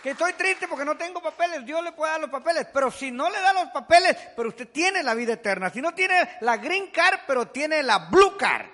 que 0.00 0.10
estoy 0.10 0.34
triste 0.34 0.68
porque 0.68 0.84
no 0.84 0.96
tengo 0.96 1.20
papeles. 1.20 1.66
Dios 1.66 1.82
le 1.82 1.90
puede 1.90 2.12
dar 2.12 2.20
los 2.20 2.30
papeles. 2.30 2.68
Pero 2.72 2.92
si 2.92 3.10
no 3.10 3.28
le 3.28 3.40
da 3.40 3.52
los 3.52 3.66
papeles, 3.70 4.16
pero 4.36 4.50
usted 4.50 4.68
tiene 4.68 5.02
la 5.02 5.14
vida 5.14 5.32
eterna. 5.32 5.70
Si 5.70 5.82
no 5.82 5.92
tiene 5.92 6.38
la 6.42 6.56
green 6.56 6.92
card, 6.92 7.22
pero 7.26 7.48
tiene 7.48 7.82
la 7.82 7.98
blue 7.98 8.36
card. 8.36 8.66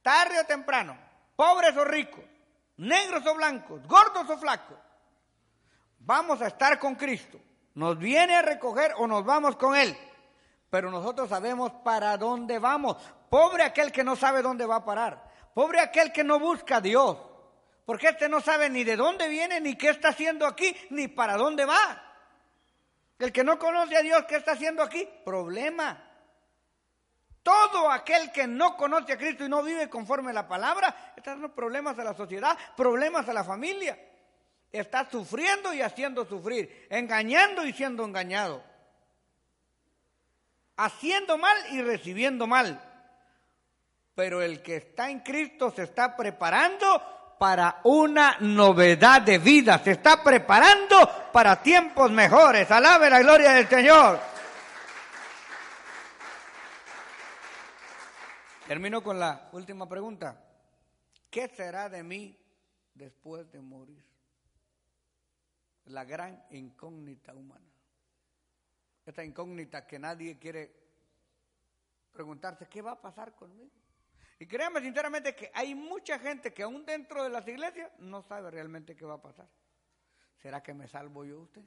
Tarde 0.00 0.38
o 0.38 0.44
temprano, 0.44 0.96
pobres 1.34 1.76
o 1.76 1.84
ricos, 1.84 2.22
negros 2.76 3.26
o 3.26 3.34
blancos, 3.34 3.84
gordos 3.88 4.30
o 4.30 4.38
flacos, 4.38 4.78
vamos 6.06 6.40
a 6.40 6.46
estar 6.46 6.78
con 6.78 6.94
Cristo. 6.94 7.38
Nos 7.74 7.98
viene 7.98 8.36
a 8.36 8.42
recoger 8.42 8.94
o 8.96 9.06
nos 9.06 9.24
vamos 9.24 9.56
con 9.56 9.76
Él. 9.76 9.94
Pero 10.70 10.90
nosotros 10.90 11.28
sabemos 11.28 11.72
para 11.84 12.16
dónde 12.16 12.58
vamos. 12.58 12.96
Pobre 13.28 13.64
aquel 13.64 13.92
que 13.92 14.02
no 14.02 14.16
sabe 14.16 14.40
dónde 14.40 14.64
va 14.64 14.76
a 14.76 14.84
parar. 14.84 15.30
Pobre 15.52 15.80
aquel 15.80 16.12
que 16.12 16.24
no 16.24 16.38
busca 16.38 16.76
a 16.76 16.80
Dios. 16.80 17.18
Porque 17.84 18.08
este 18.08 18.28
no 18.28 18.40
sabe 18.40 18.70
ni 18.70 18.82
de 18.82 18.96
dónde 18.96 19.28
viene, 19.28 19.60
ni 19.60 19.76
qué 19.76 19.90
está 19.90 20.08
haciendo 20.08 20.46
aquí, 20.46 20.74
ni 20.90 21.08
para 21.08 21.36
dónde 21.36 21.64
va. 21.64 22.02
El 23.18 23.32
que 23.32 23.44
no 23.44 23.58
conoce 23.58 23.96
a 23.96 24.02
Dios, 24.02 24.24
¿qué 24.26 24.36
está 24.36 24.52
haciendo 24.52 24.82
aquí? 24.82 25.08
Problema. 25.24 26.02
Todo 27.42 27.90
aquel 27.90 28.32
que 28.32 28.46
no 28.46 28.76
conoce 28.76 29.12
a 29.12 29.16
Cristo 29.16 29.44
y 29.44 29.48
no 29.48 29.62
vive 29.62 29.88
conforme 29.88 30.30
a 30.30 30.34
la 30.34 30.48
palabra, 30.48 31.12
está 31.16 31.30
dando 31.30 31.54
problemas 31.54 31.96
a 31.98 32.04
la 32.04 32.14
sociedad, 32.14 32.58
problemas 32.76 33.28
a 33.28 33.32
la 33.32 33.44
familia. 33.44 33.96
Está 34.72 35.08
sufriendo 35.10 35.72
y 35.72 35.80
haciendo 35.80 36.24
sufrir, 36.26 36.86
engañando 36.90 37.64
y 37.64 37.72
siendo 37.72 38.04
engañado. 38.04 38.62
Haciendo 40.76 41.38
mal 41.38 41.56
y 41.70 41.82
recibiendo 41.82 42.46
mal. 42.46 42.82
Pero 44.14 44.42
el 44.42 44.62
que 44.62 44.76
está 44.76 45.10
en 45.10 45.20
Cristo 45.20 45.70
se 45.70 45.84
está 45.84 46.16
preparando 46.16 47.02
para 47.38 47.80
una 47.84 48.38
novedad 48.40 49.22
de 49.22 49.38
vida, 49.38 49.78
se 49.78 49.92
está 49.92 50.22
preparando 50.22 51.30
para 51.32 51.62
tiempos 51.62 52.10
mejores. 52.10 52.70
Alabe 52.70 53.10
la 53.10 53.20
gloria 53.20 53.52
del 53.52 53.68
Señor. 53.68 54.20
Termino 58.66 59.02
con 59.02 59.20
la 59.20 59.48
última 59.52 59.88
pregunta. 59.88 60.42
¿Qué 61.30 61.48
será 61.48 61.88
de 61.88 62.02
mí 62.02 62.36
después 62.94 63.50
de 63.52 63.60
morir? 63.60 64.05
La 65.86 66.04
gran 66.04 66.44
incógnita 66.50 67.34
humana. 67.34 67.66
Esta 69.04 69.24
incógnita 69.24 69.86
que 69.86 69.98
nadie 69.98 70.38
quiere 70.38 70.74
preguntarse, 72.12 72.66
¿qué 72.68 72.82
va 72.82 72.92
a 72.92 73.00
pasar 73.00 73.34
conmigo? 73.34 73.70
Y 74.38 74.46
créanme 74.46 74.80
sinceramente 74.80 75.34
que 75.34 75.50
hay 75.54 75.74
mucha 75.74 76.18
gente 76.18 76.52
que 76.52 76.62
aún 76.62 76.84
dentro 76.84 77.22
de 77.22 77.30
las 77.30 77.46
iglesias 77.46 77.90
no 77.98 78.22
sabe 78.22 78.50
realmente 78.50 78.96
qué 78.96 79.04
va 79.04 79.14
a 79.14 79.22
pasar. 79.22 79.48
¿Será 80.42 80.62
que 80.62 80.74
me 80.74 80.88
salvo 80.88 81.24
yo 81.24 81.40
usted? 81.40 81.62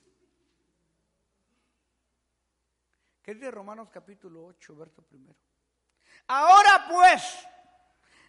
¿Qué 3.23 3.33
dice 3.33 3.51
Romanos 3.51 3.89
capítulo 3.91 4.45
8, 4.45 4.75
verso 4.75 5.01
primero? 5.01 5.39
Ahora 6.27 6.85
pues, 6.89 7.47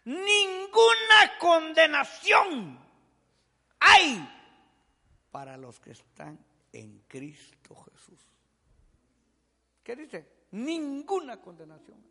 ninguna 0.05 1.39
condenación 1.39 2.79
hay 3.79 4.40
para 5.31 5.57
los 5.57 5.79
que 5.81 5.93
están 5.93 6.39
en 6.73 7.03
Cristo 7.09 7.75
Jesús. 7.75 8.21
¿Qué 9.83 9.97
dice? 9.97 10.47
Ninguna 10.53 11.41
condenación 11.41 12.05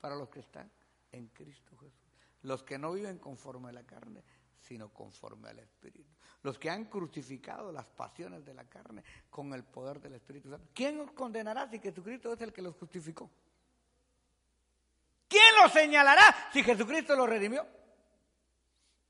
para 0.00 0.14
los 0.14 0.28
que 0.28 0.40
están 0.40 0.70
en 1.12 1.28
Cristo 1.28 1.76
Jesús. 1.76 2.08
Los 2.42 2.62
que 2.62 2.78
no 2.78 2.92
viven 2.92 3.18
conforme 3.18 3.70
a 3.70 3.72
la 3.72 3.82
carne, 3.84 4.22
sino 4.60 4.92
conforme 4.92 5.48
al 5.48 5.58
Espíritu. 5.58 6.10
Los 6.42 6.58
que 6.58 6.70
han 6.70 6.84
crucificado 6.84 7.72
las 7.72 7.86
pasiones 7.86 8.44
de 8.44 8.54
la 8.54 8.64
carne 8.64 9.02
con 9.28 9.52
el 9.54 9.64
poder 9.64 10.00
del 10.00 10.14
Espíritu 10.14 10.50
Santo. 10.50 10.68
¿Quién 10.72 11.00
os 11.00 11.10
condenará 11.12 11.68
si 11.68 11.78
Jesucristo 11.80 12.32
es 12.32 12.40
el 12.40 12.52
que 12.52 12.62
los 12.62 12.76
justificó? 12.76 13.30
¿Quién 15.28 15.56
lo 15.62 15.68
señalará 15.68 16.50
si 16.52 16.62
Jesucristo 16.62 17.16
lo 17.16 17.26
redimió? 17.26 17.66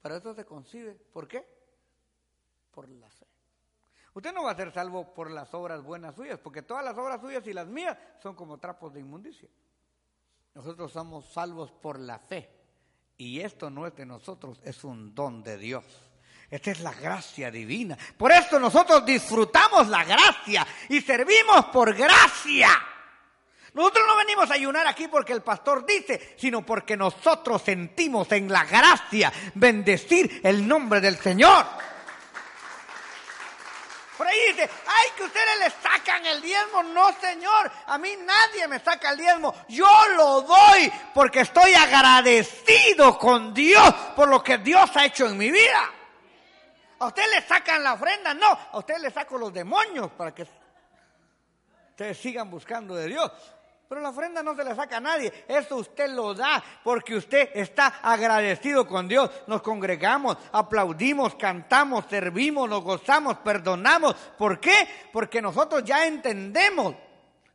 Pero 0.01 0.17
eso 0.17 0.35
se 0.35 0.45
concibe. 0.45 0.95
¿Por 0.95 1.29
qué? 1.29 1.58
Usted 4.15 4.33
no 4.33 4.45
va 4.45 4.53
a 4.53 4.57
ser 4.57 4.73
salvo 4.73 5.15
por 5.15 5.31
las 5.31 5.53
obras 5.55 5.83
buenas 5.83 6.15
suyas, 6.15 6.39
porque 6.39 6.63
todas 6.63 6.85
las 6.85 6.97
obras 6.99 7.21
suyas 7.21 7.47
y 7.47 7.53
las 7.53 7.67
mías 7.67 7.97
son 8.23 8.35
como 8.35 8.59
trapos 8.59 8.93
de 8.93 9.01
inmundicia. 9.01 9.49
Nosotros 10.55 10.93
somos 10.93 11.33
salvos 11.33 11.71
por 11.71 11.99
la 11.99 12.19
fe. 12.19 12.51
Y 13.17 13.41
esto 13.41 13.71
no 13.71 13.87
es 13.87 13.95
de 13.95 14.07
nosotros, 14.07 14.61
es 14.65 14.85
un 14.85 15.15
don 15.15 15.43
de 15.43 15.59
Dios. 15.59 15.85
Esta 16.51 16.71
es 16.71 16.81
la 16.81 16.93
gracia 16.93 17.51
divina. 17.51 17.97
Por 18.17 18.33
esto 18.33 18.59
nosotros 18.59 19.05
disfrutamos 19.05 19.89
la 19.89 20.05
gracia 20.05 20.67
y 20.89 21.01
servimos 21.01 21.67
por 21.67 21.95
gracia. 21.95 22.71
Nosotros 23.75 24.05
no 24.07 24.17
venimos 24.17 24.51
a 24.51 24.55
ayunar 24.55 24.87
aquí 24.87 25.09
porque 25.09 25.33
el 25.33 25.43
pastor 25.43 25.85
dice, 25.85 26.35
sino 26.39 26.65
porque 26.65 26.97
nosotros 26.97 27.63
sentimos 27.63 28.33
en 28.33 28.51
la 28.51 28.65
gracia 28.65 29.33
bendecir 29.55 30.41
el 30.43 30.67
nombre 30.67 31.01
del 31.01 31.19
Señor. 31.19 31.67
Por 34.19 34.27
ahí 34.27 34.37
dice, 34.49 34.69
ay, 34.85 35.07
que 35.17 35.23
ustedes 35.23 35.59
le 35.61 35.71
sacan 35.71 36.27
el 36.27 36.43
diezmo. 36.43 36.83
No, 36.83 37.13
Señor, 37.21 37.71
a 37.87 37.97
mí 37.99 38.17
nadie 38.17 38.67
me 38.67 38.81
saca 38.81 39.11
el 39.11 39.19
diezmo. 39.19 39.55
Yo 39.69 39.89
lo 40.17 40.43
doy 40.43 40.93
porque 41.15 41.43
estoy 41.43 41.73
agradecido 41.75 43.17
con 43.17 43.55
Dios 43.55 43.95
por 44.17 44.29
lo 44.29 44.43
que 44.43 44.59
Dios 44.59 44.91
ha 44.97 45.05
hecho 45.05 45.27
en 45.27 45.39
mi 45.39 45.53
vida. 45.53 45.93
A 46.99 47.07
usted 47.07 47.23
le 47.33 47.43
sacan 47.43 47.81
la 47.85 47.93
ofrenda, 47.93 48.35
no, 48.35 48.49
a 48.49 48.79
usted 48.79 48.99
le 48.99 49.13
saco 49.13 49.39
los 49.39 49.53
demonios 49.53 50.11
para 50.11 50.35
que 50.35 50.45
ustedes 51.91 52.19
sigan 52.19 52.51
buscando 52.51 52.97
de 52.97 53.07
Dios. 53.07 53.31
Pero 53.89 54.03
la 54.03 54.11
ofrenda 54.11 54.43
no 54.43 54.55
se 54.55 54.65
la 54.65 54.75
saca 54.75 54.99
a 54.99 55.01
nadie, 55.01 55.33
eso 55.49 55.77
usted 55.77 56.11
lo 56.11 56.35
da 56.35 56.63
porque 56.85 57.17
usted 57.17 57.49
está 57.55 58.01
agradecido 58.03 58.87
con 58.87 59.09
Dios. 59.09 59.31
Nos 59.47 59.63
congregamos, 59.63 60.37
aplaudimos, 60.53 61.35
cantamos, 61.37 62.05
servimos, 62.11 62.69
nos 62.69 62.83
gozamos, 62.83 63.39
perdonamos. 63.39 64.15
¿Por 64.37 64.61
qué? 64.61 64.75
Porque 65.11 65.41
nosotros 65.41 65.85
ya 65.85 66.07
entendemos 66.07 66.95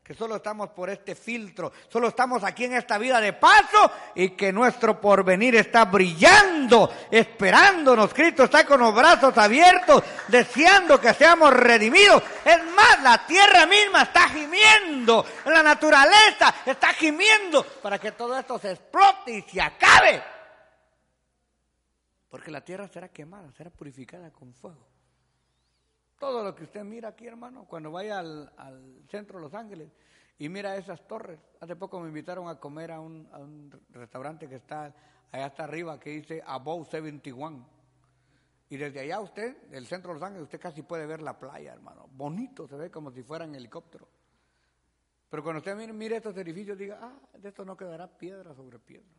que 0.03 0.13
solo 0.13 0.35
estamos 0.35 0.69
por 0.71 0.89
este 0.89 1.15
filtro, 1.15 1.71
solo 1.87 2.09
estamos 2.09 2.43
aquí 2.43 2.65
en 2.65 2.73
esta 2.73 2.97
vida 2.97 3.21
de 3.21 3.31
paso 3.31 3.89
y 4.15 4.31
que 4.31 4.51
nuestro 4.51 4.99
porvenir 4.99 5.55
está 5.55 5.85
brillando, 5.85 6.91
esperándonos. 7.09 8.13
Cristo 8.13 8.43
está 8.43 8.65
con 8.65 8.81
los 8.81 8.93
brazos 8.93 9.37
abiertos, 9.37 10.03
deseando 10.27 10.99
que 10.99 11.13
seamos 11.13 11.53
redimidos. 11.53 12.21
Es 12.43 12.61
más, 12.75 13.01
la 13.01 13.25
tierra 13.25 13.65
misma 13.65 14.01
está 14.01 14.27
gimiendo, 14.27 15.25
la 15.45 15.63
naturaleza 15.63 16.53
está 16.65 16.89
gimiendo 16.89 17.63
para 17.81 17.97
que 17.97 18.11
todo 18.11 18.37
esto 18.37 18.59
se 18.59 18.71
explote 18.71 19.31
y 19.31 19.41
se 19.43 19.61
acabe. 19.61 20.21
Porque 22.29 22.51
la 22.51 22.59
tierra 22.59 22.89
será 22.89 23.07
quemada, 23.07 23.53
será 23.53 23.69
purificada 23.69 24.31
con 24.31 24.53
fuego. 24.53 24.92
Todo 26.23 26.41
lo 26.41 26.55
que 26.55 26.63
usted 26.63 26.85
mira 26.85 27.09
aquí, 27.09 27.27
hermano, 27.27 27.65
cuando 27.65 27.91
vaya 27.91 28.19
al, 28.19 28.49
centro 29.09 29.39
de 29.39 29.43
Los 29.43 29.53
Ángeles 29.53 29.91
y 30.39 30.47
mira 30.47 30.77
esas 30.77 31.05
torres. 31.05 31.37
Hace 31.59 31.75
poco 31.75 31.99
me 31.99 32.07
invitaron 32.07 32.47
a 32.47 32.61
comer 32.61 32.93
a 32.93 33.01
un, 33.01 33.69
restaurante 33.89 34.47
que 34.47 34.55
está 34.55 34.95
allá 35.33 35.45
hasta 35.47 35.65
arriba 35.65 35.99
que 35.99 36.11
dice 36.11 36.41
Above 36.45 36.89
71. 36.89 37.67
Y 38.69 38.77
desde 38.77 39.01
allá 39.01 39.19
usted, 39.19 39.63
del 39.63 39.85
centro 39.85 40.13
de 40.13 40.19
Los 40.21 40.23
Ángeles, 40.23 40.43
usted 40.43 40.61
casi 40.61 40.81
puede 40.81 41.05
ver 41.05 41.21
la 41.21 41.37
playa, 41.37 41.73
hermano. 41.73 42.07
Bonito, 42.13 42.69
se 42.69 42.77
ve 42.77 42.89
como 42.89 43.11
si 43.11 43.21
fuera 43.21 43.43
en 43.43 43.55
helicóptero. 43.55 44.07
Pero 45.29 45.43
cuando 45.43 45.57
usted 45.57 45.75
mire, 45.75 46.15
estos 46.15 46.37
edificios, 46.37 46.77
diga, 46.77 46.99
ah, 47.01 47.37
de 47.37 47.49
esto 47.49 47.65
no 47.65 47.75
quedará 47.75 48.07
piedra 48.07 48.55
sobre 48.55 48.79
piedra. 48.79 49.11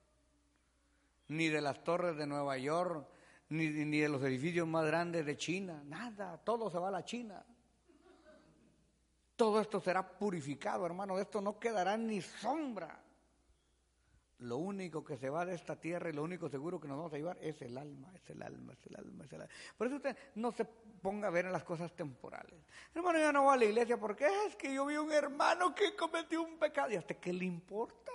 Ni 1.28 1.50
de 1.50 1.61
las 1.61 1.84
torres 1.84 2.16
de 2.16 2.26
Nueva 2.26 2.57
York, 2.57 3.07
ni, 3.49 3.68
ni 3.68 4.01
de 4.01 4.09
los 4.09 4.22
edificios 4.22 4.66
más 4.66 4.86
grandes 4.86 5.26
de 5.26 5.36
China, 5.36 5.82
nada, 5.86 6.38
todo 6.38 6.70
se 6.70 6.78
va 6.78 6.88
a 6.88 6.92
la 6.92 7.05
China. 7.05 7.45
Todo 9.36 9.61
esto 9.61 9.80
será 9.80 10.07
purificado, 10.16 10.86
hermano, 10.86 11.18
esto 11.18 11.40
no 11.40 11.59
quedará 11.59 11.97
ni 11.97 12.20
sombra. 12.20 13.01
Lo 14.38 14.59
único 14.59 15.05
que 15.05 15.16
se 15.16 15.30
va 15.30 15.45
de 15.45 15.55
esta 15.55 15.80
tierra 15.80 16.11
y 16.11 16.12
lo 16.12 16.22
único 16.22 16.49
seguro 16.49 16.80
que 16.80 16.86
nos 16.86 16.99
vamos 16.99 17.12
a 17.14 17.16
llevar 17.16 17.38
es 17.40 17.61
el 17.62 17.78
alma, 17.78 18.12
es 18.14 18.28
el 18.30 18.42
alma, 18.42 18.72
es 18.72 18.86
el 18.86 18.97
alma, 18.97 19.24
es 19.24 19.32
el 19.32 19.40
alma. 19.40 19.55
Por 19.76 19.86
eso 19.86 19.97
usted 19.97 20.16
no 20.34 20.53
se 20.53 20.64
ponga 20.64 21.28
a 21.28 21.30
ver 21.30 21.47
en 21.47 21.53
las 21.53 21.64
cosas 21.64 21.95
temporales. 21.95 22.61
Hermano, 22.95 23.18
yo 23.18 23.32
no 23.32 23.45
voy 23.45 23.55
a 23.55 23.57
la 23.57 23.64
iglesia 23.64 23.99
porque 23.99 24.26
es 24.47 24.57
que 24.57 24.74
yo 24.74 24.86
vi 24.86 24.97
un 24.97 25.12
hermano 25.12 25.74
que 25.74 25.97
cometió 25.97 26.42
un 26.42 26.59
pecado. 26.59 26.90
¿Y 26.90 26.97
hasta 26.97 27.14
qué 27.14 27.32
le 27.32 27.45
importa? 27.45 28.12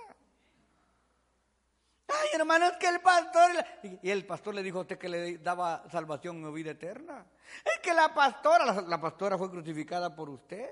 Ay, 2.12 2.28
hermano, 2.34 2.66
es 2.66 2.76
que 2.76 2.88
el 2.88 3.00
pastor. 3.00 3.50
Y 4.02 4.10
el 4.10 4.26
pastor 4.26 4.54
le 4.54 4.62
dijo 4.62 4.78
a 4.78 4.82
usted 4.82 4.98
que 4.98 5.08
le 5.08 5.38
daba 5.38 5.84
salvación 5.90 6.44
o 6.44 6.52
vida 6.52 6.72
eterna. 6.72 7.24
Es 7.64 7.80
que 7.82 7.94
la 7.94 8.12
pastora, 8.12 8.82
la, 8.82 9.00
pastora 9.00 9.38
fue 9.38 9.50
crucificada 9.50 10.14
por 10.14 10.28
usted. 10.28 10.68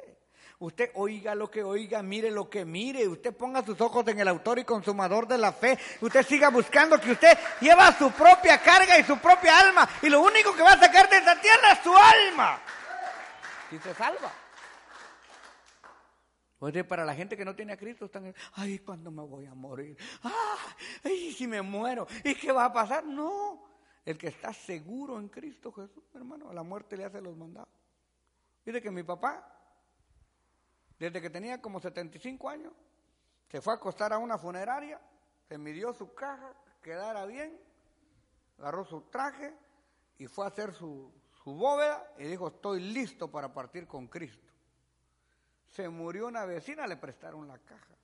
Usted 0.60 0.90
oiga 0.94 1.36
lo 1.36 1.48
que 1.50 1.62
oiga, 1.62 2.02
mire 2.02 2.30
lo 2.30 2.50
que 2.50 2.64
mire. 2.64 3.06
Usted 3.06 3.34
ponga 3.34 3.64
sus 3.64 3.80
ojos 3.80 4.06
en 4.08 4.18
el 4.18 4.26
autor 4.26 4.58
y 4.58 4.64
consumador 4.64 5.28
de 5.28 5.38
la 5.38 5.52
fe. 5.52 5.78
Usted 6.00 6.26
siga 6.26 6.50
buscando 6.50 7.00
que 7.00 7.12
usted 7.12 7.38
lleva 7.60 7.96
su 7.96 8.10
propia 8.10 8.60
carga 8.60 8.98
y 8.98 9.04
su 9.04 9.18
propia 9.18 9.60
alma. 9.60 9.88
Y 10.02 10.08
lo 10.08 10.20
único 10.20 10.54
que 10.54 10.62
va 10.62 10.72
a 10.72 10.80
sacar 10.80 11.08
de 11.08 11.18
esa 11.18 11.40
tierra 11.40 11.72
es 11.72 11.78
su 11.84 11.96
alma. 11.96 12.60
Y 13.70 13.78
se 13.78 13.94
salva. 13.94 14.32
Pues 16.58 16.84
para 16.84 17.04
la 17.04 17.14
gente 17.14 17.36
que 17.36 17.44
no 17.44 17.54
tiene 17.54 17.72
a 17.72 17.76
Cristo 17.76 18.06
están, 18.06 18.34
ay, 18.54 18.80
¿cuándo 18.80 19.12
me 19.12 19.22
voy 19.22 19.46
a 19.46 19.54
morir? 19.54 19.96
Ay, 21.04 21.32
si 21.32 21.46
me 21.46 21.62
muero, 21.62 22.06
¿y 22.24 22.34
qué 22.34 22.50
va 22.50 22.64
a 22.64 22.72
pasar? 22.72 23.04
No, 23.04 23.64
el 24.04 24.18
que 24.18 24.28
está 24.28 24.52
seguro 24.52 25.20
en 25.20 25.28
Cristo 25.28 25.70
Jesús, 25.70 26.02
hermano, 26.14 26.50
a 26.50 26.54
la 26.54 26.64
muerte 26.64 26.96
le 26.96 27.04
hace 27.04 27.20
los 27.20 27.36
mandados. 27.36 27.68
Dice 28.64 28.82
que 28.82 28.90
mi 28.90 29.04
papá, 29.04 29.46
desde 30.98 31.20
que 31.20 31.30
tenía 31.30 31.62
como 31.62 31.78
75 31.78 32.48
años, 32.48 32.72
se 33.46 33.60
fue 33.60 33.72
a 33.72 33.76
acostar 33.76 34.12
a 34.12 34.18
una 34.18 34.36
funeraria, 34.36 35.00
se 35.48 35.58
midió 35.58 35.94
su 35.94 36.12
caja, 36.12 36.52
quedara 36.82 37.24
bien, 37.24 37.56
agarró 38.58 38.84
su 38.84 39.02
traje 39.02 39.54
y 40.18 40.26
fue 40.26 40.44
a 40.44 40.48
hacer 40.48 40.74
su, 40.74 41.12
su 41.44 41.54
bóveda 41.54 42.12
y 42.18 42.24
dijo, 42.24 42.48
estoy 42.48 42.80
listo 42.80 43.30
para 43.30 43.54
partir 43.54 43.86
con 43.86 44.08
Cristo. 44.08 44.47
Se 45.70 45.88
murió 45.88 46.26
una 46.26 46.44
vecina, 46.44 46.86
le 46.86 46.96
prestaron 46.96 47.46
la 47.46 47.58
caja. 47.58 47.94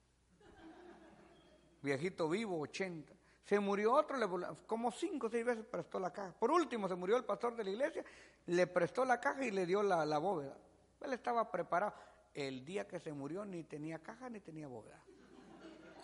Viejito 1.81 2.29
vivo, 2.29 2.59
80. 2.59 3.13
Se 3.43 3.59
murió 3.59 3.93
otro, 3.93 4.17
le, 4.17 4.27
como 4.65 4.91
cinco 4.91 5.27
o 5.27 5.29
seis 5.29 5.45
veces 5.45 5.65
prestó 5.65 5.99
la 5.99 6.11
caja. 6.11 6.31
Por 6.31 6.51
último, 6.51 6.87
se 6.87 6.95
murió 6.95 7.15
el 7.15 7.25
pastor 7.25 7.55
de 7.55 7.63
la 7.63 7.69
iglesia, 7.69 8.03
le 8.47 8.65
prestó 8.65 9.05
la 9.05 9.19
caja 9.19 9.45
y 9.45 9.51
le 9.51 9.65
dio 9.65 9.83
la, 9.83 10.03
la 10.05 10.17
bóveda. 10.17 10.57
Él 11.01 11.13
estaba 11.13 11.51
preparado. 11.51 11.93
El 12.33 12.65
día 12.65 12.87
que 12.87 12.99
se 12.99 13.13
murió 13.13 13.45
ni 13.45 13.63
tenía 13.63 13.99
caja 13.99 14.29
ni 14.29 14.39
tenía 14.39 14.67
bóveda. 14.67 15.01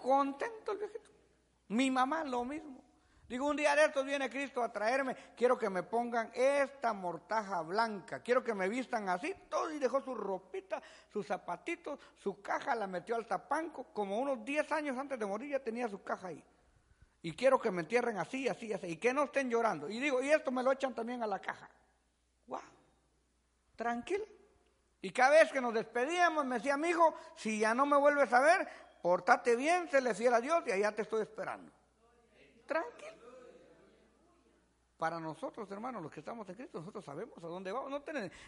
Contento 0.02 0.72
el 0.72 0.78
viejito. 0.78 1.10
Mi 1.70 1.90
mamá 1.90 2.24
lo 2.24 2.46
mismo. 2.46 2.84
Digo, 3.32 3.48
un 3.48 3.56
día 3.56 3.74
de 3.78 3.86
estos 3.86 4.06
viene 4.06 4.30
Cristo 4.30 4.62
a 4.62 4.74
traerme, 4.74 5.16
quiero 5.38 5.58
que 5.58 5.70
me 5.70 5.84
pongan 5.84 6.30
esta 6.34 6.92
mortaja 6.92 7.62
blanca, 7.62 8.20
quiero 8.20 8.44
que 8.44 8.54
me 8.54 8.68
vistan 8.68 9.08
así, 9.08 9.34
todo 9.48 9.72
y 9.72 9.80
dejó 9.80 10.02
su 10.02 10.14
ropita, 10.14 10.84
sus 11.08 11.28
zapatitos, 11.28 11.98
su 12.18 12.42
caja 12.42 12.76
la 12.76 12.88
metió 12.88 13.16
al 13.16 13.26
tapanco, 13.26 13.86
como 13.94 14.20
unos 14.20 14.44
10 14.44 14.70
años 14.74 14.98
antes 14.98 15.18
de 15.18 15.26
morir 15.26 15.52
ya 15.52 15.64
tenía 15.64 15.88
su 15.88 16.04
caja 16.04 16.28
ahí. 16.28 16.44
Y 17.22 17.32
quiero 17.32 17.58
que 17.58 17.72
me 17.72 17.84
entierren 17.84 18.18
así, 18.18 18.50
así, 18.50 18.74
así, 18.74 18.88
y 18.88 18.98
que 18.98 19.14
no 19.14 19.24
estén 19.24 19.50
llorando. 19.50 19.88
Y 19.88 20.02
digo, 20.02 20.22
y 20.22 20.30
esto 20.30 20.52
me 20.52 20.62
lo 20.62 20.74
echan 20.74 20.94
también 20.94 21.24
a 21.24 21.28
la 21.28 21.40
caja. 21.40 21.70
¡Wow! 22.48 22.60
Tranquilo. 23.78 24.26
Y 25.02 25.10
cada 25.12 25.30
vez 25.30 25.54
que 25.54 25.62
nos 25.62 25.74
despedíamos 25.74 26.46
me 26.46 26.56
decía, 26.56 26.76
mi 26.76 26.90
hijo, 26.90 27.16
si 27.38 27.60
ya 27.60 27.74
no 27.74 27.86
me 27.86 27.96
vuelves 27.96 28.34
a 28.34 28.42
ver, 28.42 28.68
portate 29.02 29.56
bien, 29.56 29.90
se 29.90 30.02
le 30.02 30.14
fiel 30.14 30.34
a 30.34 30.42
Dios 30.42 30.64
y 30.68 30.72
allá 30.74 30.92
te 30.92 31.04
estoy 31.04 31.22
esperando. 31.22 31.72
Tranquilo. 32.68 33.21
Para 35.02 35.20
nosotros, 35.20 35.68
hermanos, 35.72 36.04
los 36.04 36.12
que 36.12 36.20
estamos 36.20 36.48
en 36.48 36.54
Cristo, 36.54 36.78
nosotros 36.78 37.04
sabemos 37.04 37.36
a 37.44 37.48
dónde 37.48 37.72
vamos. 37.72 37.90
No, 37.90 38.04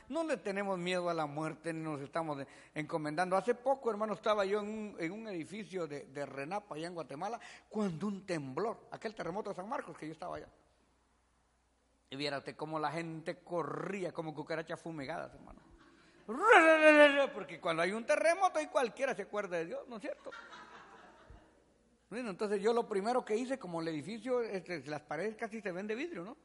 no 0.09 0.23
le 0.23 0.37
tenemos 0.37 0.77
miedo 0.77 1.09
a 1.09 1.13
la 1.15 1.25
muerte 1.25 1.73
ni 1.73 1.81
nos 1.81 1.99
estamos 1.99 2.45
encomendando. 2.75 3.35
Hace 3.35 3.55
poco, 3.55 3.89
hermano, 3.89 4.13
estaba 4.13 4.45
yo 4.45 4.59
en 4.59 4.67
un, 4.67 4.95
en 4.99 5.11
un 5.13 5.27
edificio 5.29 5.87
de, 5.87 6.05
de, 6.05 6.27
Renapa, 6.27 6.75
allá 6.75 6.85
en 6.85 6.93
Guatemala, 6.93 7.39
cuando 7.67 8.05
un 8.05 8.23
temblor, 8.23 8.77
aquel 8.91 9.15
terremoto 9.15 9.49
de 9.49 9.55
San 9.55 9.67
Marcos, 9.67 9.97
que 9.97 10.05
yo 10.05 10.13
estaba 10.13 10.35
allá. 10.35 10.47
Y 12.11 12.15
viérate 12.17 12.55
cómo 12.55 12.77
la 12.77 12.91
gente 12.91 13.39
corría 13.39 14.11
como 14.11 14.35
cucarachas 14.35 14.79
fumigadas, 14.79 15.33
hermano. 15.33 15.59
Porque 17.33 17.59
cuando 17.59 17.81
hay 17.81 17.93
un 17.93 18.05
terremoto, 18.05 18.61
y 18.61 18.67
cualquiera 18.67 19.15
se 19.15 19.23
acuerda 19.23 19.57
de 19.57 19.65
Dios, 19.65 19.87
¿no 19.87 19.95
es 19.95 20.03
cierto? 20.03 20.29
Entonces 22.19 22.61
yo 22.61 22.73
lo 22.73 22.87
primero 22.87 23.23
que 23.23 23.35
hice, 23.35 23.57
como 23.57 23.81
el 23.81 23.87
edificio, 23.87 24.41
este, 24.41 24.83
las 24.85 25.01
paredes 25.01 25.35
casi 25.35 25.61
se 25.61 25.71
ven 25.71 25.87
de 25.87 25.95
vidrio, 25.95 26.23
¿no? 26.23 26.37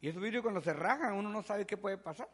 Y 0.00 0.08
esos 0.08 0.22
vidrios 0.22 0.42
cuando 0.42 0.60
se 0.60 0.72
rajan, 0.72 1.14
uno 1.14 1.28
no 1.28 1.42
sabe 1.42 1.66
qué 1.66 1.76
puede 1.76 1.98
pasar. 1.98 2.28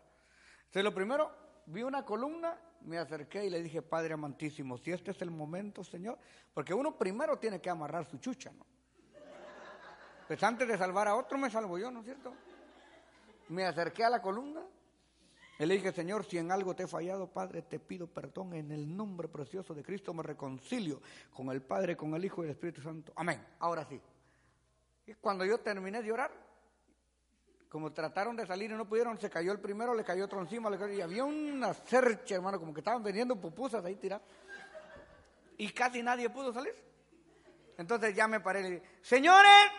Entonces 0.61 0.85
lo 0.85 0.95
primero, 0.95 1.31
vi 1.67 1.83
una 1.83 2.05
columna, 2.05 2.59
me 2.83 2.99
acerqué 2.99 3.45
y 3.45 3.51
le 3.51 3.63
dije, 3.63 3.83
Padre 3.83 4.15
amantísimo, 4.15 4.79
si 4.79 4.91
este 4.91 5.13
es 5.13 5.23
el 5.23 5.31
momento, 5.31 5.85
Señor, 5.85 6.19
porque 6.53 6.75
uno 6.75 6.97
primero 6.97 7.39
tiene 7.39 7.61
que 7.61 7.71
amarrar 7.71 8.05
su 8.05 8.19
chucha, 8.19 8.53
¿no? 8.53 8.67
Pues 10.27 10.43
antes 10.43 10.67
de 10.67 10.79
salvar 10.79 11.09
a 11.09 11.17
otro 11.17 11.37
me 11.37 11.51
salvo 11.51 11.79
yo, 11.79 11.91
¿no 11.91 12.01
es 12.01 12.07
cierto? 12.07 12.33
Me 13.49 13.65
acerqué 13.65 14.05
a 14.05 14.11
la 14.11 14.23
columna 14.23 14.63
y 15.59 15.67
le 15.67 15.75
dije, 15.75 15.93
Señor, 15.93 16.25
si 16.25 16.39
en 16.39 16.51
algo 16.51 16.75
te 16.75 16.85
he 16.85 16.87
fallado, 16.87 17.29
Padre, 17.29 17.63
te 17.63 17.79
pido 17.79 18.07
perdón 18.07 18.55
en 18.55 18.73
el 18.73 18.97
nombre 18.97 19.29
precioso 19.29 19.75
de 19.75 19.83
Cristo, 19.83 20.13
me 20.15 20.23
reconcilio 20.23 21.01
con 21.33 21.51
el 21.51 21.63
Padre, 21.63 21.97
con 21.97 22.15
el 22.15 22.25
Hijo 22.25 22.43
y 22.43 22.47
el 22.47 22.53
Espíritu 22.53 22.83
Santo. 22.83 23.13
Amén. 23.15 23.45
Ahora 23.61 23.85
sí. 23.85 24.01
Y 25.07 25.15
cuando 25.15 25.45
yo 25.45 25.59
terminé 25.59 26.03
de 26.03 26.11
orar, 26.11 26.31
como 27.69 27.93
trataron 27.93 28.37
de 28.37 28.47
salir 28.47 28.71
y 28.71 28.75
no 28.75 28.89
pudieron, 28.89 29.19
se 29.19 29.31
cayó 29.31 29.53
el 29.53 29.61
primero, 29.61 29.95
le 29.95 30.05
cayó 30.05 30.25
otro 30.25 30.41
encima, 30.41 30.69
le 30.69 30.79
cayó, 30.79 30.95
y 30.95 31.01
había 31.01 31.25
una 31.25 31.73
cercha, 31.75 32.35
hermano, 32.35 32.59
como 32.59 32.75
que 32.75 32.81
estaban 32.81 33.03
vendiendo 33.03 33.37
pupusas 33.37 33.85
ahí 33.85 33.97
tiradas. 33.97 34.27
Y 35.59 35.71
casi 35.73 36.03
nadie 36.03 36.29
pudo 36.29 36.53
salir. 36.53 36.75
Entonces 37.79 38.15
ya 38.15 38.29
me 38.29 38.41
paré 38.41 38.61
y 38.61 38.63
le 38.63 38.71
dije, 38.71 38.83
señores, 39.01 39.71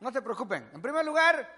no 0.00 0.10
se 0.10 0.22
preocupen. 0.22 0.70
En 0.72 0.82
primer 0.82 1.04
lugar, 1.04 1.48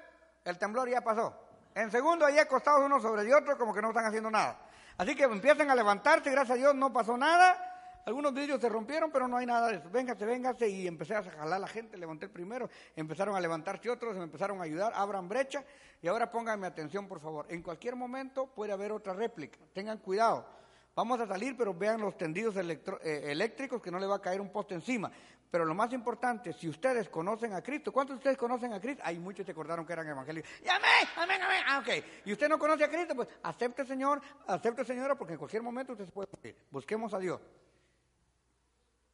el 0.44 0.58
temblor 0.58 0.88
ya 0.88 1.00
pasó. 1.00 1.47
En 1.78 1.92
segundo, 1.92 2.26
ahí 2.26 2.36
acostados 2.40 2.84
uno 2.84 3.00
sobre 3.00 3.32
otro, 3.32 3.56
como 3.56 3.72
que 3.72 3.80
no 3.80 3.90
están 3.90 4.04
haciendo 4.04 4.28
nada. 4.32 4.58
Así 4.96 5.14
que 5.14 5.22
empiezan 5.22 5.70
a 5.70 5.76
levantarse, 5.76 6.28
gracias 6.28 6.56
a 6.56 6.58
Dios 6.58 6.74
no 6.74 6.92
pasó 6.92 7.16
nada. 7.16 8.02
Algunos 8.04 8.34
vidrios 8.34 8.60
se 8.60 8.68
rompieron, 8.68 9.12
pero 9.12 9.28
no 9.28 9.36
hay 9.36 9.46
nada 9.46 9.68
de 9.68 9.76
eso. 9.76 9.88
Véngase, 9.88 10.26
véngase. 10.26 10.68
Y 10.68 10.88
empecé 10.88 11.14
a 11.14 11.22
jalar 11.22 11.52
a 11.52 11.58
la 11.60 11.68
gente, 11.68 11.96
levanté 11.96 12.24
el 12.24 12.32
primero, 12.32 12.68
empezaron 12.96 13.36
a 13.36 13.40
levantarse 13.40 13.88
otros, 13.88 14.16
me 14.16 14.24
empezaron 14.24 14.60
a 14.60 14.64
ayudar, 14.64 14.92
abran 14.96 15.28
brecha. 15.28 15.62
Y 16.02 16.08
ahora 16.08 16.32
pónganme 16.32 16.66
atención, 16.66 17.06
por 17.06 17.20
favor. 17.20 17.46
En 17.48 17.62
cualquier 17.62 17.94
momento 17.94 18.48
puede 18.48 18.72
haber 18.72 18.90
otra 18.90 19.12
réplica. 19.12 19.60
Tengan 19.72 19.98
cuidado. 19.98 20.48
Vamos 20.96 21.20
a 21.20 21.28
salir, 21.28 21.56
pero 21.56 21.74
vean 21.74 22.00
los 22.00 22.18
tendidos 22.18 22.56
eh, 22.56 23.22
eléctricos 23.30 23.80
que 23.80 23.92
no 23.92 24.00
le 24.00 24.06
va 24.08 24.16
a 24.16 24.20
caer 24.20 24.40
un 24.40 24.50
poste 24.50 24.74
encima. 24.74 25.12
Pero 25.50 25.64
lo 25.64 25.74
más 25.74 25.92
importante, 25.92 26.52
si 26.52 26.68
ustedes 26.68 27.08
conocen 27.08 27.54
a 27.54 27.62
Cristo, 27.62 27.90
¿cuántos 27.90 28.16
de 28.16 28.18
ustedes 28.18 28.36
conocen 28.36 28.72
a 28.74 28.80
Cristo? 28.80 29.02
Hay 29.04 29.18
muchos 29.18 29.46
que 29.46 29.52
acordaron 29.52 29.86
que 29.86 29.92
eran 29.94 30.06
evangélicos. 30.06 30.50
¡Y 30.62 30.68
amén, 30.68 31.08
amén, 31.16 31.42
amén! 31.42 31.62
Ah, 31.66 31.78
ok. 31.78 32.04
Y 32.26 32.32
usted 32.32 32.48
no 32.48 32.58
conoce 32.58 32.84
a 32.84 32.90
Cristo, 32.90 33.14
pues 33.14 33.28
acepte, 33.42 33.86
Señor, 33.86 34.20
acepte, 34.46 34.84
Señora, 34.84 35.16
porque 35.16 35.32
en 35.34 35.38
cualquier 35.38 35.62
momento 35.62 35.92
usted 35.92 36.04
se 36.04 36.12
puede 36.12 36.28
morir. 36.36 36.56
Busquemos 36.70 37.14
a 37.14 37.18
Dios. 37.18 37.40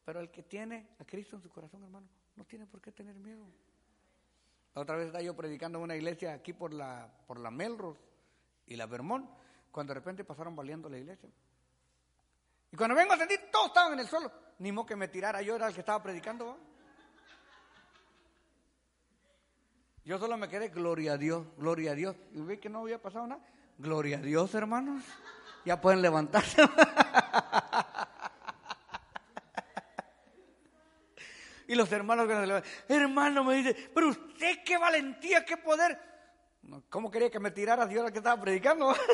Pero 0.03 0.19
el 0.19 0.29
que 0.29 0.43
tiene 0.43 0.89
a 0.99 1.05
Cristo 1.05 1.37
en 1.37 1.41
su 1.41 1.49
corazón, 1.49 1.83
hermano, 1.83 2.07
no 2.35 2.43
tiene 2.43 2.67
por 2.67 2.81
qué 2.81 2.91
tener 2.91 3.15
miedo. 3.15 3.45
Otra 4.73 4.97
vez 4.97 5.07
estaba 5.07 5.23
yo 5.23 5.35
predicando 5.35 5.77
en 5.77 5.85
una 5.85 5.95
iglesia 5.95 6.33
aquí 6.33 6.51
por 6.51 6.73
la, 6.73 7.09
por 7.27 7.39
la 7.39 7.49
Melrose 7.49 8.01
y 8.67 8.75
la 8.75 8.87
Vermont, 8.87 9.29
cuando 9.71 9.93
de 9.93 9.99
repente 9.99 10.25
pasaron 10.25 10.53
valiendo 10.53 10.89
la 10.89 10.97
iglesia. 10.97 11.29
Y 12.75 12.77
cuando 12.77 12.93
vengo 12.93 13.13
a 13.13 13.17
sentir, 13.17 13.39
todos 13.49 13.67
estaban 13.67 13.93
en 13.93 13.99
el 13.99 14.07
suelo. 14.09 14.29
Ni 14.59 14.69
modo 14.69 14.85
que 14.85 14.97
me 14.97 15.07
tirara, 15.07 15.41
yo 15.41 15.55
era 15.55 15.69
el 15.69 15.73
que 15.73 15.79
estaba 15.79 16.03
predicando. 16.03 16.57
Yo 20.03 20.19
solo 20.19 20.35
me 20.35 20.49
quedé, 20.49 20.67
gloria 20.67 21.13
a 21.13 21.17
Dios, 21.17 21.47
gloria 21.55 21.93
a 21.93 21.95
Dios. 21.95 22.17
Y 22.33 22.41
vi 22.41 22.57
que 22.57 22.67
no 22.67 22.79
había 22.79 23.01
pasado 23.01 23.27
nada. 23.27 23.41
Gloria 23.77 24.17
a 24.17 24.21
Dios, 24.21 24.53
hermanos. 24.55 25.05
Ya 25.63 25.79
pueden 25.79 26.01
levantarse. 26.01 26.63
y 31.69 31.75
los 31.75 31.89
hermanos 31.93 32.27
que 32.27 32.33
nos 32.33 32.61
hermano 32.89 33.45
me 33.45 33.55
dice, 33.55 33.89
pero 33.93 34.09
usted 34.09 34.65
qué 34.65 34.77
valentía, 34.77 35.45
qué 35.45 35.55
poder. 35.55 35.97
¿Cómo 36.89 37.09
quería 37.09 37.31
que 37.31 37.39
me 37.39 37.51
tirara 37.51 37.87
si 37.87 37.93
yo 37.93 38.01
era 38.01 38.07
el 38.07 38.11
que 38.11 38.19
estaba 38.19 38.41
predicando? 38.41 38.93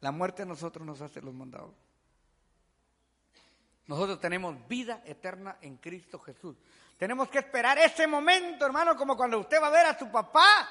La 0.00 0.10
muerte 0.10 0.42
a 0.42 0.46
nosotros 0.46 0.86
nos 0.86 1.00
hace 1.00 1.20
los 1.20 1.34
mandados. 1.34 1.74
Nosotros 3.86 4.20
tenemos 4.20 4.56
vida 4.68 5.02
eterna 5.04 5.58
en 5.60 5.76
Cristo 5.76 6.18
Jesús. 6.20 6.56
Tenemos 6.96 7.28
que 7.28 7.38
esperar 7.38 7.78
ese 7.78 8.06
momento, 8.06 8.64
hermano, 8.64 8.96
como 8.96 9.16
cuando 9.16 9.38
usted 9.38 9.60
va 9.60 9.66
a 9.66 9.70
ver 9.70 9.86
a 9.86 9.98
su 9.98 10.10
papá. 10.10 10.68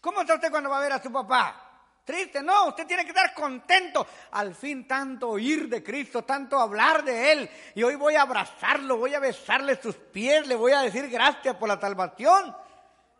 ¿Cómo 0.00 0.20
está 0.20 0.34
usted 0.34 0.50
cuando 0.50 0.70
va 0.70 0.78
a 0.78 0.82
ver 0.82 0.92
a 0.92 1.02
su 1.02 1.12
papá? 1.12 1.62
Triste, 2.04 2.40
no, 2.42 2.68
usted 2.68 2.86
tiene 2.86 3.02
que 3.02 3.10
estar 3.10 3.34
contento. 3.34 4.06
Al 4.30 4.54
fin 4.54 4.86
tanto 4.86 5.28
oír 5.30 5.68
de 5.68 5.82
Cristo, 5.82 6.22
tanto 6.22 6.58
hablar 6.58 7.04
de 7.04 7.32
Él. 7.32 7.50
Y 7.74 7.82
hoy 7.82 7.96
voy 7.96 8.14
a 8.14 8.22
abrazarlo, 8.22 8.96
voy 8.96 9.14
a 9.14 9.18
besarle 9.20 9.74
sus 9.82 9.96
pies, 9.96 10.46
le 10.46 10.54
voy 10.54 10.72
a 10.72 10.80
decir 10.80 11.08
gracias 11.10 11.56
por 11.56 11.68
la 11.68 11.80
salvación. 11.80 12.56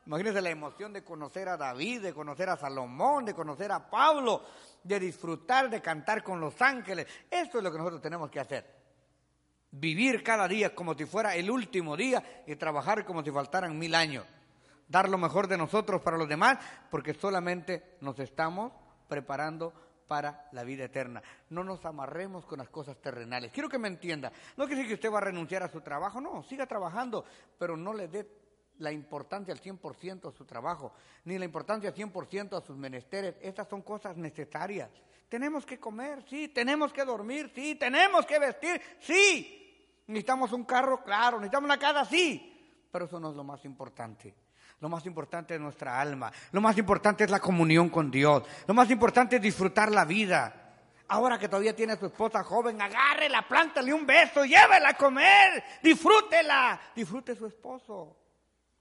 Imagínense 0.06 0.40
la 0.40 0.50
emoción 0.50 0.92
de 0.92 1.02
conocer 1.02 1.48
a 1.48 1.56
David, 1.56 2.02
de 2.02 2.14
conocer 2.14 2.48
a 2.48 2.56
Salomón, 2.56 3.24
de 3.24 3.34
conocer 3.34 3.72
a 3.72 3.90
Pablo, 3.90 4.42
de 4.84 5.00
disfrutar, 5.00 5.68
de 5.68 5.82
cantar 5.82 6.22
con 6.22 6.40
los 6.40 6.60
ángeles. 6.62 7.06
Esto 7.28 7.58
es 7.58 7.64
lo 7.64 7.72
que 7.72 7.78
nosotros 7.78 8.00
tenemos 8.00 8.30
que 8.30 8.38
hacer. 8.38 8.72
Vivir 9.72 10.22
cada 10.22 10.46
día 10.46 10.74
como 10.74 10.94
si 10.94 11.06
fuera 11.06 11.34
el 11.34 11.50
último 11.50 11.96
día 11.96 12.44
y 12.46 12.54
trabajar 12.54 13.04
como 13.04 13.24
si 13.24 13.32
faltaran 13.32 13.76
mil 13.76 13.96
años. 13.96 14.24
Dar 14.86 15.08
lo 15.08 15.18
mejor 15.18 15.48
de 15.48 15.58
nosotros 15.58 16.00
para 16.02 16.16
los 16.16 16.28
demás, 16.28 16.58
porque 16.88 17.12
solamente 17.12 17.96
nos 18.00 18.16
estamos 18.20 18.72
preparando 19.08 19.72
para 20.06 20.48
la 20.52 20.62
vida 20.62 20.84
eterna. 20.84 21.20
No 21.50 21.64
nos 21.64 21.84
amarremos 21.84 22.46
con 22.46 22.58
las 22.58 22.68
cosas 22.68 22.96
terrenales. 22.98 23.50
Quiero 23.50 23.68
que 23.68 23.78
me 23.78 23.88
entienda. 23.88 24.30
No 24.56 24.66
quiere 24.66 24.82
decir 24.82 24.88
que 24.88 24.94
usted 24.94 25.12
va 25.12 25.18
a 25.18 25.22
renunciar 25.22 25.64
a 25.64 25.68
su 25.68 25.80
trabajo, 25.80 26.20
no, 26.20 26.44
siga 26.44 26.64
trabajando, 26.66 27.24
pero 27.58 27.76
no 27.76 27.92
le 27.92 28.06
dé 28.06 28.45
la 28.78 28.92
importancia 28.92 29.52
al 29.52 29.60
100% 29.60 30.28
a 30.28 30.32
su 30.32 30.44
trabajo, 30.44 30.92
ni 31.24 31.38
la 31.38 31.44
importancia 31.44 31.90
al 31.90 31.94
100% 31.94 32.56
a 32.56 32.60
sus 32.60 32.76
menesteres. 32.76 33.36
Estas 33.40 33.68
son 33.68 33.82
cosas 33.82 34.16
necesarias. 34.16 34.90
Tenemos 35.28 35.66
que 35.66 35.78
comer, 35.78 36.24
sí, 36.28 36.48
tenemos 36.48 36.92
que 36.92 37.04
dormir, 37.04 37.50
sí, 37.54 37.74
tenemos 37.74 38.24
que 38.26 38.38
vestir, 38.38 38.80
sí. 39.00 40.02
Necesitamos 40.06 40.52
un 40.52 40.64
carro, 40.64 41.02
claro, 41.02 41.38
necesitamos 41.38 41.66
una 41.66 41.78
casa, 41.78 42.04
sí. 42.04 42.86
Pero 42.92 43.06
eso 43.06 43.18
no 43.18 43.30
es 43.30 43.36
lo 43.36 43.44
más 43.44 43.64
importante. 43.64 44.34
Lo 44.80 44.88
más 44.88 45.04
importante 45.06 45.54
es 45.54 45.60
nuestra 45.60 46.00
alma. 46.00 46.30
Lo 46.52 46.60
más 46.60 46.76
importante 46.78 47.24
es 47.24 47.30
la 47.30 47.40
comunión 47.40 47.88
con 47.88 48.10
Dios. 48.10 48.44
Lo 48.66 48.74
más 48.74 48.90
importante 48.90 49.36
es 49.36 49.42
disfrutar 49.42 49.90
la 49.90 50.04
vida. 50.04 50.66
Ahora 51.08 51.38
que 51.38 51.48
todavía 51.48 51.74
tiene 51.74 51.94
a 51.94 51.96
su 51.96 52.06
esposa 52.06 52.42
joven, 52.42 52.80
agárrela, 52.82 53.46
plántale 53.46 53.92
un 53.92 54.04
beso, 54.04 54.44
llévela 54.44 54.90
a 54.90 54.96
comer, 54.96 55.62
disfrútela, 55.82 56.80
disfrute 56.94 57.36
su 57.36 57.46
esposo, 57.46 58.16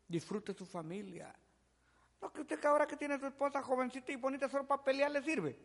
disfrute 0.08 0.54
su 0.54 0.66
familia. 0.66 1.34
No 2.22 2.32
que 2.32 2.42
usted 2.42 2.60
que 2.60 2.68
ahora 2.68 2.88
que 2.88 2.98
tiene 2.98 3.20
su 3.20 3.28
esposa 3.28 3.62
jovencita 3.62 4.12
y 4.12 4.16
bonita 4.16 4.50
solo 4.50 4.66
para 4.66 4.84
pelear 4.84 5.12
le 5.12 5.22
sirve. 5.22 5.58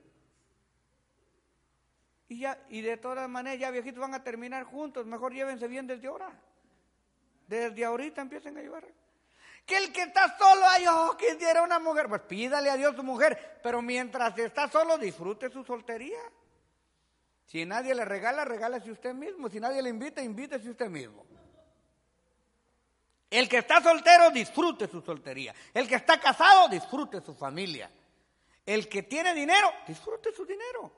Y, 2.29 2.41
ya, 2.41 2.59
y 2.69 2.81
de 2.81 2.97
todas 2.97 3.29
maneras 3.29 3.59
ya 3.59 3.71
viejitos 3.71 4.01
van 4.01 4.15
a 4.15 4.23
terminar 4.23 4.65
juntos, 4.65 5.05
mejor 5.07 5.33
llévense 5.33 5.67
bien 5.67 5.87
desde 5.87 6.07
ahora. 6.07 6.31
Desde 7.49 7.85
ahorita 7.85 8.21
empiecen 8.21 8.57
a 8.57 8.61
llevar. 8.61 8.87
Que 9.67 9.77
el 9.77 9.93
que 9.93 10.03
está 10.03 10.37
solo, 10.39 10.63
ay, 10.69 10.85
oh, 10.89 11.17
quisiera 11.17 11.63
una 11.63 11.79
mujer, 11.79 12.09
pues 12.09 12.23
pídale 12.23 12.71
a 12.71 12.77
Dios 12.77 12.95
su 12.95 13.03
mujer, 13.03 13.61
pero 13.63 13.83
mientras 13.83 14.39
está 14.39 14.69
solo, 14.69 14.97
disfrute 14.97 15.51
su 15.51 15.65
soltería. 15.65 16.21
Si 17.47 17.67
nadie 17.67 17.95
le 17.97 18.05
regala, 18.05 18.45
regálese 18.45 18.93
usted 18.93 19.13
mismo. 19.13 19.49
Si 19.49 19.59
nadie 19.59 19.83
le 19.83 19.91
invita, 19.91 20.23
invítese 20.23 20.71
usted 20.71 20.89
mismo. 20.89 21.27
El 23.31 23.49
que 23.49 23.59
está 23.59 23.81
soltero, 23.81 24.31
disfrute 24.31 24.89
su 24.89 25.01
soltería. 25.01 25.55
El 25.73 25.87
que 25.87 25.95
está 25.95 26.19
casado, 26.19 26.69
disfrute 26.69 27.21
su 27.21 27.33
familia. 27.35 27.89
El 28.67 28.89
que 28.89 29.05
tiene 29.05 29.33
dinero, 29.33 29.71
disfrute 29.87 30.35
su 30.35 30.45
dinero. 30.45 30.93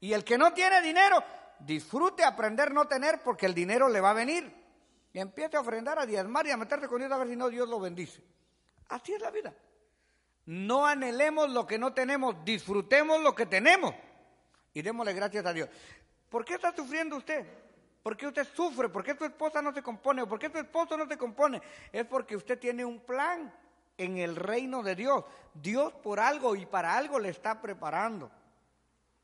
Y 0.00 0.12
el 0.12 0.24
que 0.24 0.36
no 0.36 0.52
tiene 0.52 0.82
dinero, 0.82 1.22
disfrute 1.60 2.24
aprender 2.24 2.72
no 2.72 2.86
tener 2.86 3.22
porque 3.22 3.46
el 3.46 3.54
dinero 3.54 3.88
le 3.88 4.00
va 4.00 4.10
a 4.10 4.14
venir. 4.14 4.52
Y 5.12 5.20
empiece 5.20 5.56
a 5.56 5.60
ofrendar, 5.60 5.98
a 5.98 6.06
diezmar 6.06 6.46
y 6.46 6.50
a 6.50 6.56
meterse 6.56 6.88
con 6.88 6.98
Dios 6.98 7.10
a 7.12 7.16
ver 7.16 7.28
si 7.28 7.36
no 7.36 7.48
Dios 7.48 7.68
lo 7.68 7.78
bendice. 7.78 8.22
Así 8.88 9.14
es 9.14 9.20
la 9.20 9.30
vida. 9.30 9.54
No 10.46 10.86
anhelemos 10.86 11.50
lo 11.50 11.66
que 11.66 11.78
no 11.78 11.92
tenemos, 11.92 12.44
disfrutemos 12.44 13.20
lo 13.20 13.34
que 13.34 13.46
tenemos 13.46 13.94
y 14.72 14.82
démosle 14.82 15.12
gracias 15.12 15.44
a 15.44 15.52
Dios. 15.52 15.68
¿Por 16.28 16.44
qué 16.44 16.54
está 16.54 16.74
sufriendo 16.74 17.16
usted? 17.16 17.46
¿Por 18.02 18.16
qué 18.16 18.26
usted 18.26 18.46
sufre? 18.54 18.88
¿Por 18.88 19.04
qué 19.04 19.16
su 19.16 19.24
esposa 19.24 19.60
no 19.60 19.72
se 19.72 19.82
compone? 19.82 20.26
¿Por 20.26 20.38
qué 20.38 20.50
su 20.50 20.58
esposo 20.58 20.96
no 20.96 21.06
se 21.06 21.18
compone? 21.18 21.60
Es 21.92 22.06
porque 22.06 22.36
usted 22.36 22.58
tiene 22.58 22.84
un 22.84 23.00
plan 23.00 23.52
en 23.96 24.18
el 24.18 24.36
reino 24.36 24.82
de 24.82 24.94
Dios. 24.94 25.24
Dios 25.54 25.92
por 25.92 26.20
algo 26.20 26.56
y 26.56 26.64
para 26.66 26.96
algo 26.96 27.18
le 27.18 27.28
está 27.28 27.60
preparando. 27.60 28.30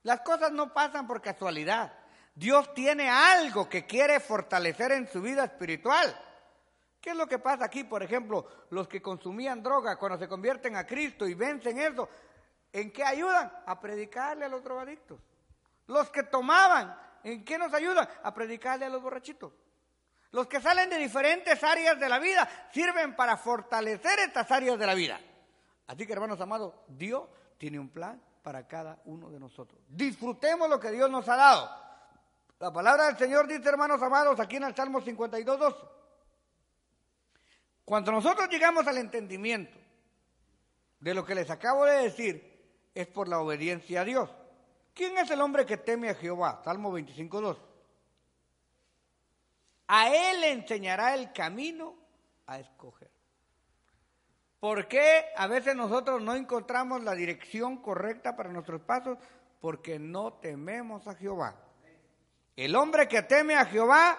Las 0.03 0.20
cosas 0.20 0.53
no 0.53 0.75
pasan 0.75 1.07
por 1.07 1.22
casualidad. 1.22 1.93
Dios 2.35 2.75
tiene 2.75 3.09
algo 3.09 3.68
que 3.68 3.87
quiere 3.87 4.20
fortalecer 4.20 4.93
en 4.93 5.09
su 5.09 5.22
vida 5.22 5.45
espiritual. 5.45 6.14
¿Qué 7.01 7.11
es 7.11 7.16
lo 7.16 7.27
que 7.27 7.39
pasa 7.39 7.66
aquí? 7.66 7.85
Por 7.85 8.03
ejemplo, 8.03 8.47
los 8.70 8.89
que 8.89 9.01
consumían 9.01 9.62
droga 9.62 9.97
cuando 9.97 10.18
se 10.18 10.29
convierten 10.29 10.75
a 10.75 10.87
Cristo 10.87 11.27
y 11.27 11.35
vencen 11.35 11.79
eso, 11.79 12.09
¿en 12.72 12.91
qué 12.91 13.05
ayudan? 13.05 13.53
A 13.66 13.79
predicarle 13.81 14.47
a 14.47 14.49
los 14.49 14.64
drogadictos. 14.64 15.20
Los 15.87 16.11
que 16.11 16.22
tomaban, 16.22 16.99
¿en 17.25 17.45
qué 17.45 17.59
nos 17.59 17.75
ayudan? 17.75 18.09
A 18.22 18.33
predicarle 18.33 18.87
a 18.87 18.91
los 18.91 19.03
borrachitos. 19.03 19.53
Los 20.31 20.47
que 20.47 20.61
salen 20.61 20.91
de 20.91 20.99
diferentes 20.99 21.62
áreas 21.62 21.99
de 21.99 22.09
la 22.09 22.18
vida 22.18 22.49
sirven 22.72 23.14
para 23.16 23.37
fortalecer 23.37 24.18
estas 24.20 24.51
áreas 24.51 24.79
de 24.79 24.87
la 24.87 24.95
vida. 24.95 25.20
Así 25.87 26.07
que 26.07 26.12
hermanos 26.12 26.41
amados, 26.41 26.75
Dios 26.89 27.29
tiene 27.59 27.79
un 27.79 27.89
plan 27.89 28.20
para 28.43 28.66
cada 28.66 29.01
uno 29.05 29.31
de 29.31 29.39
nosotros. 29.39 29.81
Disfrutemos 29.89 30.68
lo 30.68 30.81
que 30.81 30.91
Dios 30.91 31.11
nos 31.11 31.29
ha 31.29 31.37
dado. 31.37 31.70
La 32.59 32.72
palabra 32.72 33.07
del 33.07 33.16
Señor 33.16 33.47
dice, 33.47 33.68
hermanos 33.68 34.03
amados, 34.03 34.39
aquí 34.41 34.57
en 34.57 34.64
el 34.64 34.75
Salmo 34.75 35.01
52, 35.01 35.59
12. 35.59 35.79
Cuando 37.85 38.12
nosotros 38.12 38.49
llegamos 38.49 38.87
al 38.87 38.99
entendimiento 38.99 39.79
de 41.01 41.14
lo 41.14 41.25
que 41.25 41.35
les 41.35 41.51
acabo 41.51 41.85
de 41.85 42.05
decir, 42.05 42.91
es 42.95 43.07
por 43.07 43.29
la 43.29 43.39
obediencia 43.39 44.01
a 44.01 44.05
Dios. 44.05 44.31
¿Quién 44.95 45.19
es 45.19 45.29
el 45.31 45.41
hombre 45.41 45.67
que 45.67 45.77
teme 45.77 46.09
a 46.09 46.15
Jehová? 46.15 46.63
Salmo 46.65 46.93
25, 46.93 47.41
2. 47.41 47.59
A 49.89 50.09
él 50.09 50.41
le 50.41 50.53
enseñará 50.53 51.15
el 51.15 51.33
camino 51.33 51.97
a 52.47 52.61
escoger. 52.61 53.11
¿Por 54.61 54.87
qué 54.87 55.27
a 55.37 55.47
veces 55.49 55.75
nosotros 55.75 56.23
no 56.23 56.35
encontramos 56.35 57.03
la 57.03 57.15
dirección 57.15 57.79
correcta 57.79 58.37
para 58.37 58.51
nuestros 58.51 58.81
pasos? 58.83 59.19
Porque 59.61 59.99
no 59.99 60.35
tememos 60.35 61.07
a 61.09 61.15
Jehová. 61.17 61.57
El 62.57 62.77
hombre 62.77 63.09
que 63.09 63.23
teme 63.23 63.57
a 63.57 63.67
Jehová, 63.67 64.17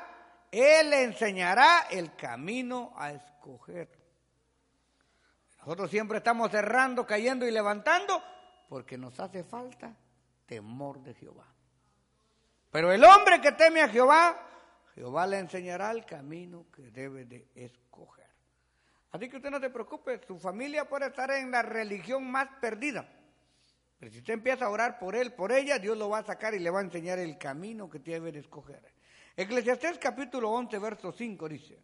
él 0.51 0.89
le 0.89 1.03
enseñará 1.03 1.87
el 1.89 2.15
camino 2.15 2.93
a 2.97 3.11
escoger. 3.11 3.89
Nosotros 5.59 5.89
siempre 5.89 6.17
estamos 6.17 6.51
cerrando, 6.51 7.07
cayendo 7.07 7.47
y 7.47 7.51
levantando 7.51 8.21
porque 8.67 8.97
nos 8.97 9.19
hace 9.19 9.43
falta 9.43 9.95
temor 10.45 11.01
de 11.01 11.13
Jehová. 11.13 11.45
Pero 12.71 12.91
el 12.91 13.03
hombre 13.03 13.39
que 13.41 13.51
teme 13.53 13.81
a 13.81 13.89
Jehová, 13.89 14.37
Jehová 14.95 15.27
le 15.27 15.39
enseñará 15.39 15.91
el 15.91 16.05
camino 16.05 16.65
que 16.75 16.91
debe 16.91 17.25
de 17.25 17.47
escoger. 17.55 18.25
Así 19.11 19.29
que 19.29 19.37
usted 19.37 19.49
no 19.49 19.59
se 19.59 19.69
preocupe, 19.69 20.19
su 20.27 20.37
familia 20.37 20.87
puede 20.87 21.07
estar 21.07 21.31
en 21.31 21.51
la 21.51 21.61
religión 21.61 22.29
más 22.29 22.47
perdida. 22.59 23.07
Pero 23.97 24.11
si 24.11 24.17
usted 24.17 24.33
empieza 24.33 24.65
a 24.65 24.69
orar 24.69 24.99
por 24.99 25.15
él, 25.15 25.31
por 25.33 25.51
ella, 25.51 25.79
Dios 25.79 25.97
lo 25.97 26.09
va 26.09 26.19
a 26.19 26.25
sacar 26.25 26.53
y 26.53 26.59
le 26.59 26.69
va 26.69 26.79
a 26.79 26.83
enseñar 26.83 27.19
el 27.19 27.37
camino 27.37 27.89
que 27.89 27.99
debe 27.99 28.31
de 28.31 28.39
escoger. 28.39 28.83
Eclesiastés 29.37 29.97
capítulo 29.99 30.51
11, 30.51 30.79
verso 30.79 31.11
5 31.11 31.49
dice, 31.49 31.79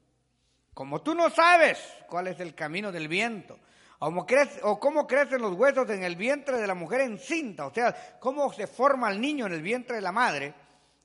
como 0.73 1.01
tú 1.01 1.15
no 1.15 1.29
sabes 1.29 1.79
cuál 2.07 2.27
es 2.27 2.39
el 2.39 2.55
camino 2.55 2.91
del 2.91 3.07
viento, 3.07 3.59
o, 4.03 4.79
cómo 4.79 5.05
crecen 5.05 5.41
los 5.41 5.53
huesos 5.53 5.87
en 5.91 6.03
el 6.03 6.15
vientre 6.15 6.57
de 6.57 6.65
la 6.65 6.73
mujer 6.73 7.01
encinta, 7.01 7.67
o 7.67 7.73
sea, 7.73 8.17
cómo 8.19 8.51
se 8.51 8.65
forma 8.65 9.11
el 9.11 9.21
niño 9.21 9.45
en 9.45 9.53
el 9.53 9.61
vientre 9.61 9.97
de 9.97 10.01
la 10.01 10.11
madre, 10.11 10.55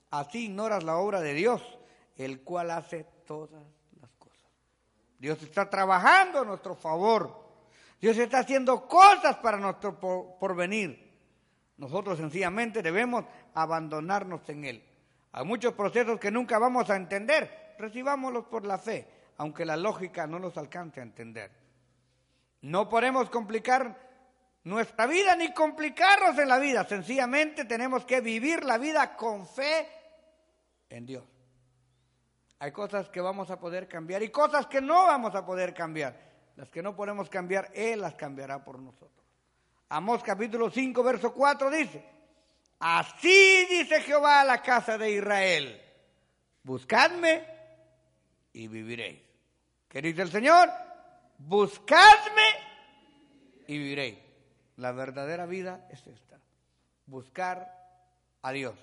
así 0.09 0.45
ignoras 0.45 0.83
la 0.83 0.97
obra 0.97 1.21
de 1.21 1.33
Dios, 1.33 1.61
el 2.15 2.41
cual 2.41 2.71
hace 2.71 3.05
todas 3.27 3.63
las 4.01 4.09
cosas. 4.17 4.49
Dios 5.19 5.41
está 5.43 5.69
trabajando 5.69 6.39
a 6.39 6.45
nuestro 6.45 6.75
favor. 6.75 7.45
Dios 8.01 8.17
está 8.17 8.39
haciendo 8.39 8.87
cosas 8.87 9.37
para 9.37 9.57
nuestro 9.57 9.99
porvenir. 10.39 11.07
Nosotros 11.77 12.17
sencillamente 12.17 12.81
debemos 12.81 13.25
abandonarnos 13.53 14.47
en 14.49 14.65
Él. 14.65 14.83
Hay 15.33 15.45
muchos 15.45 15.73
procesos 15.73 16.19
que 16.19 16.31
nunca 16.31 16.57
vamos 16.57 16.89
a 16.89 16.95
entender. 16.95 17.75
Recibámoslos 17.77 18.45
por 18.45 18.65
la 18.65 18.79
fe, 18.79 19.07
aunque 19.37 19.65
la 19.65 19.77
lógica 19.77 20.25
no 20.25 20.39
los 20.39 20.57
alcance 20.57 20.99
a 20.99 21.03
entender. 21.03 21.66
No 22.61 22.89
podemos 22.89 23.29
complicar 23.29 23.95
nuestra 24.63 25.05
vida 25.05 25.35
ni 25.35 25.53
complicarnos 25.53 26.37
en 26.39 26.49
la 26.49 26.57
vida. 26.57 26.83
Sencillamente 26.85 27.65
tenemos 27.65 28.05
que 28.05 28.21
vivir 28.21 28.63
la 28.63 28.77
vida 28.77 29.15
con 29.15 29.47
fe 29.47 29.87
en 30.89 31.05
Dios. 31.05 31.23
Hay 32.59 32.71
cosas 32.71 33.09
que 33.09 33.21
vamos 33.21 33.51
a 33.51 33.59
poder 33.59 33.87
cambiar 33.87 34.23
y 34.23 34.29
cosas 34.29 34.65
que 34.65 34.81
no 34.81 35.05
vamos 35.05 35.35
a 35.35 35.45
poder 35.45 35.73
cambiar. 35.73 36.27
Las 36.55 36.71
que 36.71 36.81
no 36.81 36.95
podemos 36.95 37.29
cambiar, 37.29 37.69
Él 37.73 38.01
las 38.01 38.15
cambiará 38.15 38.63
por 38.63 38.79
nosotros. 38.79 39.25
Amós 39.89 40.23
capítulo 40.23 40.71
5, 40.71 41.03
verso 41.03 41.33
4 41.33 41.69
dice, 41.69 42.03
así 42.79 43.65
dice 43.69 44.01
Jehová 44.01 44.41
a 44.41 44.43
la 44.43 44.61
casa 44.61 44.97
de 44.97 45.11
Israel, 45.11 45.81
buscadme 46.63 47.45
y 48.51 48.67
viviréis. 48.67 49.21
¿Qué 49.87 50.01
dice 50.01 50.23
el 50.23 50.31
Señor? 50.31 50.69
buscadme 51.37 52.46
y 53.67 53.77
viviréis. 53.77 54.17
La 54.77 54.91
verdadera 54.91 55.45
vida 55.45 55.87
es 55.91 56.05
esta, 56.07 56.39
buscar 57.05 57.73
a 58.41 58.51
Dios, 58.51 58.75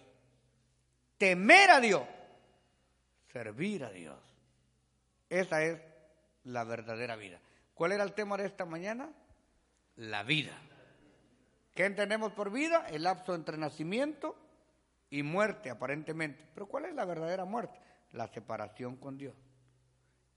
temer 1.18 1.70
a 1.70 1.80
Dios, 1.80 2.03
servir 3.32 3.85
a 3.85 3.91
Dios. 3.91 4.18
Esa 5.30 5.62
es 5.62 5.80
la 6.45 6.64
verdadera 6.64 7.16
vida. 7.16 7.41
¿Cuál 7.74 7.93
era 7.93 8.05
el 8.05 8.12
tema 8.12 8.37
de 8.37 8.47
esta 8.47 8.64
mañana? 8.64 9.11
La 9.97 10.22
vida. 10.22 10.53
¿Qué 11.74 11.85
entendemos 11.85 12.32
por 12.32 12.51
vida? 12.51 12.87
El 12.89 13.05
lapso 13.05 13.35
entre 13.35 13.57
nacimiento 13.57 14.37
y 15.11 15.22
muerte, 15.22 15.70
aparentemente. 15.70 16.45
Pero 16.55 16.66
¿cuál 16.66 16.87
es 16.87 16.95
la 16.95 17.05
verdadera 17.05 17.45
muerte? 17.45 17.78
La 18.12 18.28
separación 18.28 18.97
con 18.97 19.18
Dios. 19.18 19.35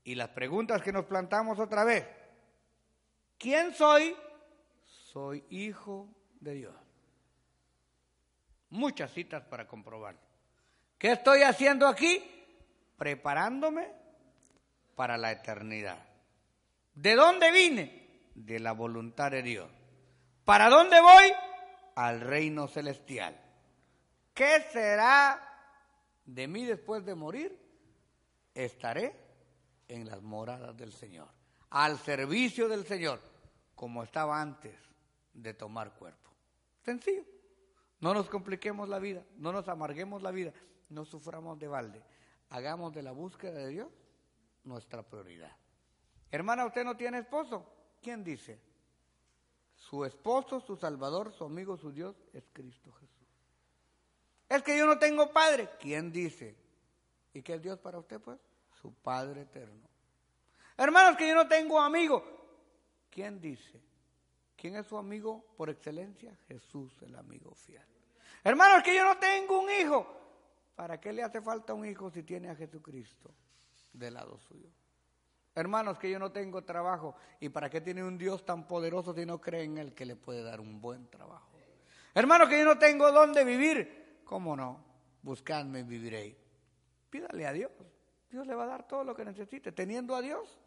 Y 0.04 0.16
las 0.16 0.30
preguntas 0.30 0.82
que 0.82 0.92
nos 0.92 1.06
plantamos 1.06 1.60
otra 1.60 1.84
vez. 1.84 2.08
¿Quién 3.38 3.74
soy? 3.74 4.16
Soy 5.18 5.44
hijo 5.50 6.08
de 6.40 6.54
Dios. 6.54 6.76
Muchas 8.70 9.12
citas 9.12 9.44
para 9.46 9.68
comprobarlo. 9.68 10.22
¿Qué 11.00 11.14
estoy 11.14 11.42
haciendo 11.42 11.88
aquí? 11.88 12.24
Preparándome 12.98 13.92
para 14.96 15.18
la 15.18 15.32
eternidad. 15.32 15.98
¿De 16.94 17.16
dónde 17.16 17.52
vine? 17.52 18.30
De 18.36 18.60
la 18.60 18.74
voluntad 18.74 19.32
de 19.32 19.42
Dios. 19.42 19.72
¿Para 20.46 20.70
dónde 20.70 21.02
voy? 21.02 21.34
Al 21.96 22.22
reino 22.22 22.68
celestial. 22.68 23.36
¿Qué 24.36 24.62
será 24.72 25.42
de 26.26 26.48
mí 26.48 26.64
después 26.64 27.04
de 27.04 27.16
morir? 27.16 27.60
Estaré 28.54 29.16
en 29.88 30.06
las 30.06 30.22
moradas 30.22 30.78
del 30.78 30.94
Señor, 30.94 31.28
al 31.72 31.98
servicio 31.98 32.68
del 32.68 32.86
Señor, 32.86 33.20
como 33.74 34.04
estaba 34.04 34.40
antes 34.40 34.88
de 35.38 35.54
tomar 35.54 35.94
cuerpo. 35.94 36.32
Sencillo. 36.84 37.24
No 38.00 38.14
nos 38.14 38.30
compliquemos 38.30 38.90
la 38.90 39.00
vida, 39.00 39.26
no 39.38 39.52
nos 39.52 39.68
amarguemos 39.68 40.22
la 40.22 40.32
vida, 40.32 40.54
no 40.90 41.06
suframos 41.06 41.58
de 41.58 41.68
balde. 41.68 42.04
Hagamos 42.50 42.94
de 42.94 43.02
la 43.02 43.12
búsqueda 43.12 43.54
de 43.54 43.70
Dios 43.70 43.90
nuestra 44.64 45.04
prioridad. 45.04 45.56
Hermana, 46.30 46.66
¿usted 46.66 46.84
no 46.84 46.96
tiene 46.96 47.20
esposo? 47.20 47.66
¿Quién 48.02 48.24
dice? 48.24 48.62
Su 49.76 50.06
esposo, 50.06 50.60
su 50.60 50.76
Salvador, 50.76 51.32
su 51.32 51.46
amigo, 51.46 51.78
su 51.78 51.92
Dios 51.92 52.16
es 52.34 52.44
Cristo 52.54 52.92
Jesús. 52.94 53.28
Es 54.50 54.64
que 54.64 54.78
yo 54.78 54.86
no 54.86 54.98
tengo 54.98 55.32
padre. 55.32 55.70
¿Quién 55.80 56.12
dice? 56.12 56.56
¿Y 57.34 57.42
qué 57.42 57.56
es 57.56 57.62
Dios 57.62 57.80
para 57.80 58.00
usted, 58.00 58.20
pues? 58.20 58.40
Su 58.82 58.94
Padre 58.94 59.42
eterno. 59.42 59.88
Hermanos, 60.78 61.18
que 61.18 61.28
yo 61.28 61.36
no 61.36 61.48
tengo 61.48 61.80
amigo. 61.80 62.24
¿Quién 63.10 63.42
dice? 63.42 63.82
¿Quién 64.58 64.76
es 64.76 64.88
su 64.88 64.98
amigo 64.98 65.46
por 65.56 65.70
excelencia? 65.70 66.36
Jesús, 66.48 66.92
el 67.04 67.16
amigo 67.16 67.54
fiel. 67.54 67.86
Hermanos, 68.44 68.84
que 68.84 68.96
yo 68.96 69.04
no 69.06 69.18
tengo 69.18 69.60
un 69.60 69.70
hijo. 69.70 70.16
¿Para 70.76 71.00
qué 71.00 71.14
le 71.14 71.24
hace 71.24 71.42
falta 71.42 71.74
un 71.74 71.86
hijo 71.86 72.10
si 72.10 72.24
tiene 72.24 72.50
a 72.50 72.56
Jesucristo 72.56 73.34
del 73.94 74.16
lado 74.16 74.40
suyo? 74.40 74.70
Hermanos, 75.54 75.98
que 75.98 76.10
yo 76.10 76.20
no 76.20 76.32
tengo 76.32 76.64
trabajo. 76.64 77.16
¿Y 77.40 77.50
para 77.50 77.70
qué 77.70 77.82
tiene 77.82 78.04
un 78.04 78.18
Dios 78.18 78.46
tan 78.46 78.68
poderoso 78.68 79.14
si 79.14 79.26
no 79.26 79.40
cree 79.40 79.64
en 79.64 79.78
Él 79.78 79.94
que 79.94 80.06
le 80.06 80.16
puede 80.16 80.44
dar 80.44 80.60
un 80.60 80.82
buen 80.82 81.08
trabajo? 81.08 81.50
Hermanos, 82.14 82.50
que 82.50 82.60
yo 82.60 82.66
no 82.66 82.80
tengo 82.80 83.12
dónde 83.12 83.44
vivir. 83.44 84.22
¿Cómo 84.24 84.56
no? 84.56 84.84
Buscadme 85.22 85.80
y 85.80 85.84
viviréis. 85.84 86.36
Pídale 87.10 87.46
a 87.46 87.54
Dios. 87.54 87.72
Dios 88.30 88.46
le 88.46 88.56
va 88.56 88.64
a 88.64 88.68
dar 88.68 88.88
todo 88.88 89.04
lo 89.04 89.16
que 89.16 89.24
necesite. 89.24 89.72
Teniendo 89.72 90.16
a 90.16 90.22
Dios, 90.22 90.60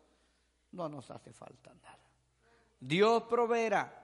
no 0.72 0.88
nos 0.88 1.10
hace 1.10 1.32
falta 1.32 1.74
nada. 1.74 2.09
Dios 2.80 3.24
proveerá 3.24 4.00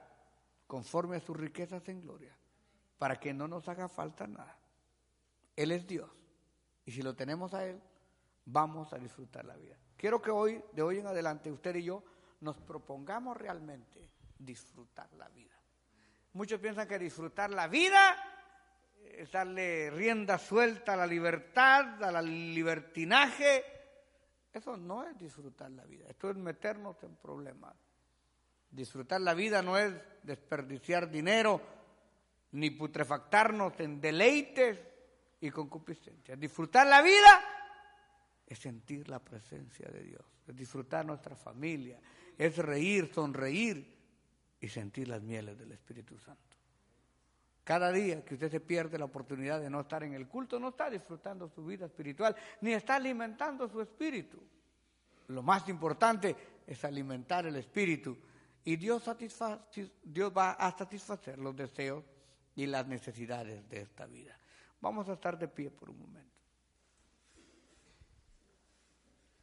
conforme 0.67 1.17
a 1.17 1.19
sus 1.19 1.35
riquezas 1.35 1.87
en 1.89 2.01
gloria, 2.01 2.37
para 2.97 3.19
que 3.19 3.33
no 3.33 3.47
nos 3.47 3.67
haga 3.67 3.89
falta 3.89 4.27
nada. 4.27 4.57
Él 5.55 5.71
es 5.71 5.87
Dios. 5.87 6.09
Y 6.85 6.91
si 6.91 7.01
lo 7.01 7.15
tenemos 7.15 7.53
a 7.53 7.65
Él, 7.65 7.81
vamos 8.45 8.93
a 8.93 8.97
disfrutar 8.97 9.45
la 9.45 9.55
vida. 9.55 9.77
Quiero 9.97 10.21
que 10.21 10.29
hoy, 10.29 10.63
de 10.73 10.81
hoy 10.81 10.99
en 10.99 11.07
adelante, 11.07 11.51
usted 11.51 11.75
y 11.75 11.83
yo 11.83 12.03
nos 12.41 12.57
propongamos 12.59 13.35
realmente 13.35 14.11
disfrutar 14.37 15.11
la 15.13 15.27
vida. 15.29 15.55
Muchos 16.33 16.59
piensan 16.59 16.87
que 16.87 16.99
disfrutar 16.99 17.49
la 17.49 17.67
vida 17.67 18.15
es 19.03 19.31
darle 19.31 19.89
rienda 19.89 20.37
suelta 20.37 20.93
a 20.93 20.97
la 20.97 21.07
libertad, 21.07 22.03
a 22.03 22.11
la 22.11 22.21
libertinaje. 22.21 23.63
Eso 24.53 24.77
no 24.77 25.03
es 25.03 25.17
disfrutar 25.17 25.71
la 25.71 25.83
vida, 25.85 26.05
esto 26.07 26.29
es 26.29 26.37
meternos 26.37 27.01
en 27.03 27.15
problemas. 27.15 27.75
Disfrutar 28.69 29.21
la 29.21 29.33
vida 29.33 29.61
no 29.61 29.77
es 29.77 29.93
desperdiciar 30.23 31.09
dinero 31.09 31.61
ni 32.51 32.71
putrefactarnos 32.71 33.79
en 33.79 34.01
deleites 34.01 34.79
y 35.41 35.49
concupiscencias. 35.49 36.39
Disfrutar 36.39 36.87
la 36.87 37.01
vida 37.01 37.41
es 38.45 38.59
sentir 38.59 39.09
la 39.09 39.19
presencia 39.19 39.89
de 39.89 40.03
Dios, 40.03 40.25
es 40.47 40.55
disfrutar 40.55 41.05
nuestra 41.05 41.35
familia, 41.35 41.99
es 42.37 42.57
reír, 42.57 43.11
sonreír 43.13 43.95
y 44.59 44.67
sentir 44.67 45.07
las 45.07 45.21
mieles 45.21 45.57
del 45.57 45.71
Espíritu 45.71 46.17
Santo. 46.17 46.41
Cada 47.63 47.91
día 47.91 48.23
que 48.23 48.35
usted 48.35 48.49
se 48.49 48.61
pierde 48.61 48.97
la 48.97 49.05
oportunidad 49.05 49.59
de 49.59 49.69
no 49.69 49.81
estar 49.81 50.01
en 50.03 50.13
el 50.13 50.27
culto, 50.27 50.57
no 50.57 50.69
está 50.69 50.89
disfrutando 50.89 51.49
su 51.49 51.65
vida 51.65 51.85
espiritual, 51.85 52.33
ni 52.61 52.71
está 52.71 52.95
alimentando 52.95 53.67
su 53.67 53.81
espíritu. 53.81 54.41
Lo 55.27 55.43
más 55.43 55.67
importante 55.67 56.33
es 56.65 56.85
alimentar 56.85 57.45
el 57.45 57.57
espíritu 57.57 58.17
y 58.67 58.75
Dios, 58.75 59.09
Dios 60.03 60.33
va 60.35 60.51
a 60.51 60.77
satisfacer 60.77 61.39
los 61.39 61.55
deseos 61.55 62.03
y 62.53 62.65
las 62.65 62.85
necesidades 62.85 63.65
de 63.69 63.79
esta 63.79 64.05
vida. 64.05 64.37
Vamos 64.81 65.07
a 65.07 65.13
estar 65.13 65.39
de 65.39 65.47
pie 65.47 65.71
por 65.71 65.89
un 65.89 65.97
momento. 65.97 66.35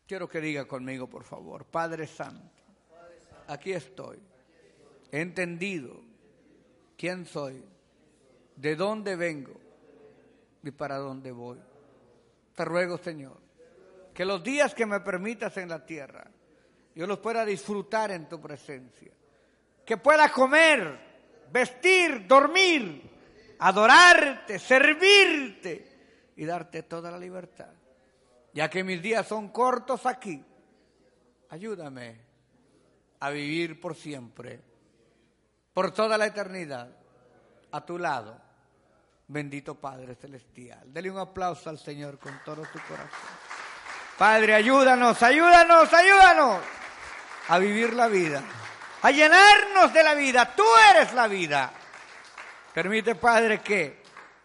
Quiero 0.07 0.29
que 0.29 0.43
diga 0.43 0.67
conmigo, 0.67 1.09
por 1.09 1.25
favor, 1.25 1.65
Padre 1.65 2.07
Santo, 2.07 2.53
aquí 3.47 3.73
estoy. 3.73 4.19
He 5.11 5.23
entendido 5.23 6.03
quién 6.99 7.25
soy, 7.25 7.65
de 8.57 8.77
dónde 8.77 9.17
vengo 9.17 9.59
y 10.63 10.71
para 10.71 10.99
dónde 10.99 11.33
voy. 11.33 11.59
Te 12.55 12.63
ruego, 12.67 12.99
Señor, 12.99 13.41
que 14.13 14.27
los 14.27 14.45
días 14.45 14.75
que 14.75 14.85
me 14.85 15.01
permitas 15.01 15.57
en 15.57 15.71
la 15.71 15.87
tierra, 15.87 16.31
yo 16.95 17.07
los 17.07 17.19
pueda 17.19 17.45
disfrutar 17.45 18.13
en 18.13 18.29
tu 18.29 18.41
presencia. 18.41 19.13
Que 19.85 19.97
pueda 19.97 20.31
comer, 20.31 21.47
vestir, 21.51 22.27
dormir, 22.27 23.11
adorarte, 23.59 24.59
servirte 24.59 26.33
y 26.37 26.45
darte 26.45 26.85
toda 26.85 27.11
la 27.11 27.19
libertad. 27.19 27.73
Ya 28.53 28.71
que 28.71 28.85
mis 28.85 29.03
días 29.03 29.27
son 29.27 29.49
cortos 29.49 30.07
aquí, 30.07 30.43
ayúdame 31.51 32.21
a 33.21 33.31
vivir 33.31 33.81
por 33.81 33.97
siempre, 33.97 34.61
por 35.73 35.91
toda 35.91 36.17
la 36.17 36.27
eternidad, 36.27 36.89
a 37.73 37.85
tu 37.85 37.99
lado. 37.99 38.41
Bendito 39.27 39.75
Padre 39.75 40.15
Celestial. 40.15 40.93
Dele 40.93 41.11
un 41.11 41.19
aplauso 41.19 41.69
al 41.69 41.79
Señor 41.79 42.19
con 42.19 42.39
todo 42.45 42.63
tu 42.63 42.79
corazón. 42.87 43.09
Padre, 44.17 44.55
ayúdanos, 44.55 45.21
ayúdanos, 45.23 45.93
ayúdanos 45.93 46.84
a 47.49 47.59
vivir 47.59 47.93
la 47.93 48.09
vida, 48.09 48.43
a 49.03 49.11
llenarnos 49.11 49.93
de 49.93 50.03
la 50.03 50.15
vida. 50.15 50.55
Tú 50.55 50.65
eres 50.93 51.13
la 51.13 51.29
vida. 51.29 51.73
Permite, 52.73 53.15
Padre, 53.15 53.61
que 53.61 54.03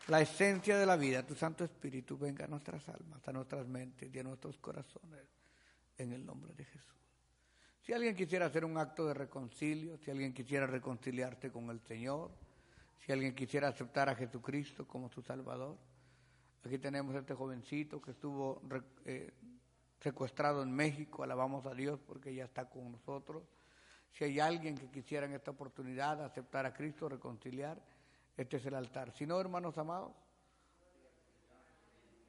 la 0.07 0.21
esencia 0.21 0.77
de 0.77 0.85
la 0.85 0.97
vida, 0.97 1.25
tu 1.25 1.35
Santo 1.35 1.63
Espíritu, 1.63 2.17
venga 2.17 2.45
a 2.45 2.47
nuestras 2.47 2.87
almas, 2.89 3.25
a 3.27 3.31
nuestras 3.31 3.67
mentes 3.67 4.13
y 4.13 4.19
a 4.19 4.23
nuestros 4.23 4.57
corazones, 4.57 5.21
en 5.97 6.13
el 6.13 6.25
nombre 6.25 6.53
de 6.53 6.65
Jesús. 6.65 6.95
Si 7.81 7.93
alguien 7.93 8.15
quisiera 8.15 8.45
hacer 8.45 8.65
un 8.65 8.77
acto 8.77 9.07
de 9.07 9.13
reconcilio, 9.13 9.97
si 9.97 10.11
alguien 10.11 10.33
quisiera 10.33 10.67
reconciliarte 10.67 11.51
con 11.51 11.69
el 11.69 11.79
Señor, 11.81 12.31
si 12.99 13.11
alguien 13.11 13.33
quisiera 13.33 13.69
aceptar 13.69 14.09
a 14.09 14.15
Jesucristo 14.15 14.87
como 14.87 15.09
su 15.09 15.21
Salvador, 15.21 15.77
aquí 16.63 16.77
tenemos 16.77 17.15
a 17.15 17.19
este 17.19 17.33
jovencito 17.33 18.01
que 18.01 18.11
estuvo 18.11 18.61
eh, 19.05 19.33
secuestrado 19.99 20.63
en 20.63 20.71
México, 20.71 21.23
alabamos 21.23 21.65
a 21.65 21.73
Dios 21.73 21.99
porque 22.05 22.33
ya 22.33 22.45
está 22.45 22.69
con 22.69 22.91
nosotros. 22.91 23.43
Si 24.11 24.23
hay 24.23 24.39
alguien 24.39 24.75
que 24.75 24.89
quisiera 24.89 25.25
en 25.25 25.33
esta 25.33 25.51
oportunidad 25.51 26.23
aceptar 26.23 26.65
a 26.65 26.73
Cristo, 26.73 27.09
reconciliar, 27.09 27.79
este 28.35 28.57
es 28.57 28.65
el 28.65 28.75
altar. 28.75 29.11
Si 29.11 29.25
no, 29.25 29.39
hermanos 29.39 29.77
amados. 29.77 30.13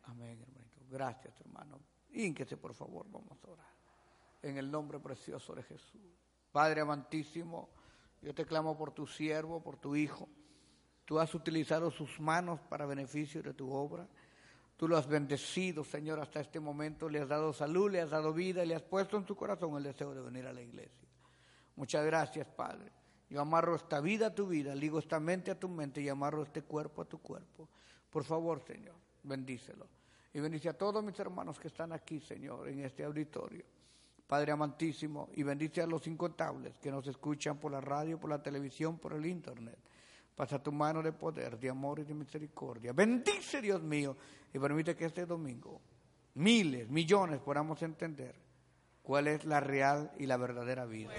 Amén, 0.04 0.40
hermanito. 0.40 0.80
Gracias, 0.90 1.40
hermano. 1.40 1.78
Ínquese, 2.12 2.56
por 2.56 2.74
favor, 2.74 3.06
vamos 3.08 3.38
a 3.44 3.50
orar. 3.50 3.70
En 4.42 4.56
el 4.56 4.70
nombre 4.70 4.98
precioso 4.98 5.54
de 5.54 5.62
Jesús. 5.62 6.00
Padre 6.50 6.80
amantísimo, 6.80 7.68
yo 8.20 8.34
te 8.34 8.44
clamo 8.44 8.76
por 8.76 8.92
tu 8.92 9.06
siervo, 9.06 9.62
por 9.62 9.76
tu 9.76 9.94
hijo. 9.94 10.28
Tú 11.04 11.18
has 11.18 11.34
utilizado 11.34 11.90
sus 11.90 12.18
manos 12.20 12.60
para 12.62 12.86
beneficio 12.86 13.42
de 13.42 13.54
tu 13.54 13.72
obra. 13.72 14.08
Tú 14.80 14.88
lo 14.88 14.96
has 14.96 15.06
bendecido, 15.06 15.84
Señor, 15.84 16.20
hasta 16.20 16.40
este 16.40 16.58
momento. 16.58 17.06
Le 17.06 17.20
has 17.20 17.28
dado 17.28 17.52
salud, 17.52 17.90
le 17.90 18.00
has 18.00 18.08
dado 18.08 18.32
vida, 18.32 18.64
y 18.64 18.66
le 18.66 18.74
has 18.74 18.80
puesto 18.80 19.18
en 19.18 19.26
tu 19.26 19.36
corazón 19.36 19.76
el 19.76 19.82
deseo 19.82 20.14
de 20.14 20.22
venir 20.22 20.46
a 20.46 20.54
la 20.54 20.62
iglesia. 20.62 21.06
Muchas 21.76 22.02
gracias, 22.06 22.46
Padre. 22.46 22.90
Yo 23.28 23.42
amarro 23.42 23.74
esta 23.74 24.00
vida 24.00 24.28
a 24.28 24.34
tu 24.34 24.46
vida, 24.46 24.74
ligo 24.74 24.98
esta 24.98 25.20
mente 25.20 25.50
a 25.50 25.60
tu 25.60 25.68
mente 25.68 26.00
y 26.00 26.08
amarro 26.08 26.44
este 26.44 26.62
cuerpo 26.62 27.02
a 27.02 27.04
tu 27.04 27.18
cuerpo. 27.18 27.68
Por 28.08 28.24
favor, 28.24 28.62
Señor, 28.62 28.94
bendícelo. 29.22 29.86
Y 30.32 30.40
bendice 30.40 30.70
a 30.70 30.78
todos 30.78 31.04
mis 31.04 31.20
hermanos 31.20 31.60
que 31.60 31.68
están 31.68 31.92
aquí, 31.92 32.18
Señor, 32.18 32.66
en 32.66 32.80
este 32.80 33.04
auditorio. 33.04 33.66
Padre 34.26 34.52
amantísimo, 34.52 35.28
y 35.34 35.42
bendice 35.42 35.82
a 35.82 35.86
los 35.86 36.06
incontables 36.06 36.78
que 36.78 36.90
nos 36.90 37.06
escuchan 37.06 37.58
por 37.58 37.70
la 37.70 37.82
radio, 37.82 38.18
por 38.18 38.30
la 38.30 38.42
televisión, 38.42 38.96
por 38.96 39.12
el 39.12 39.26
internet. 39.26 39.76
Pasa 40.40 40.58
tu 40.58 40.72
mano 40.72 41.02
de 41.02 41.12
poder, 41.12 41.58
de 41.58 41.68
amor 41.68 41.98
y 41.98 42.04
de 42.04 42.14
misericordia. 42.14 42.94
Bendice, 42.94 43.60
Dios 43.60 43.82
mío, 43.82 44.16
y 44.54 44.58
permite 44.58 44.96
que 44.96 45.04
este 45.04 45.26
domingo 45.26 45.82
miles, 46.32 46.88
millones 46.88 47.40
podamos 47.40 47.82
entender 47.82 48.34
cuál 49.02 49.28
es 49.28 49.44
la 49.44 49.60
real 49.60 50.10
y 50.18 50.24
la 50.24 50.38
verdadera 50.38 50.86
vida. 50.86 51.10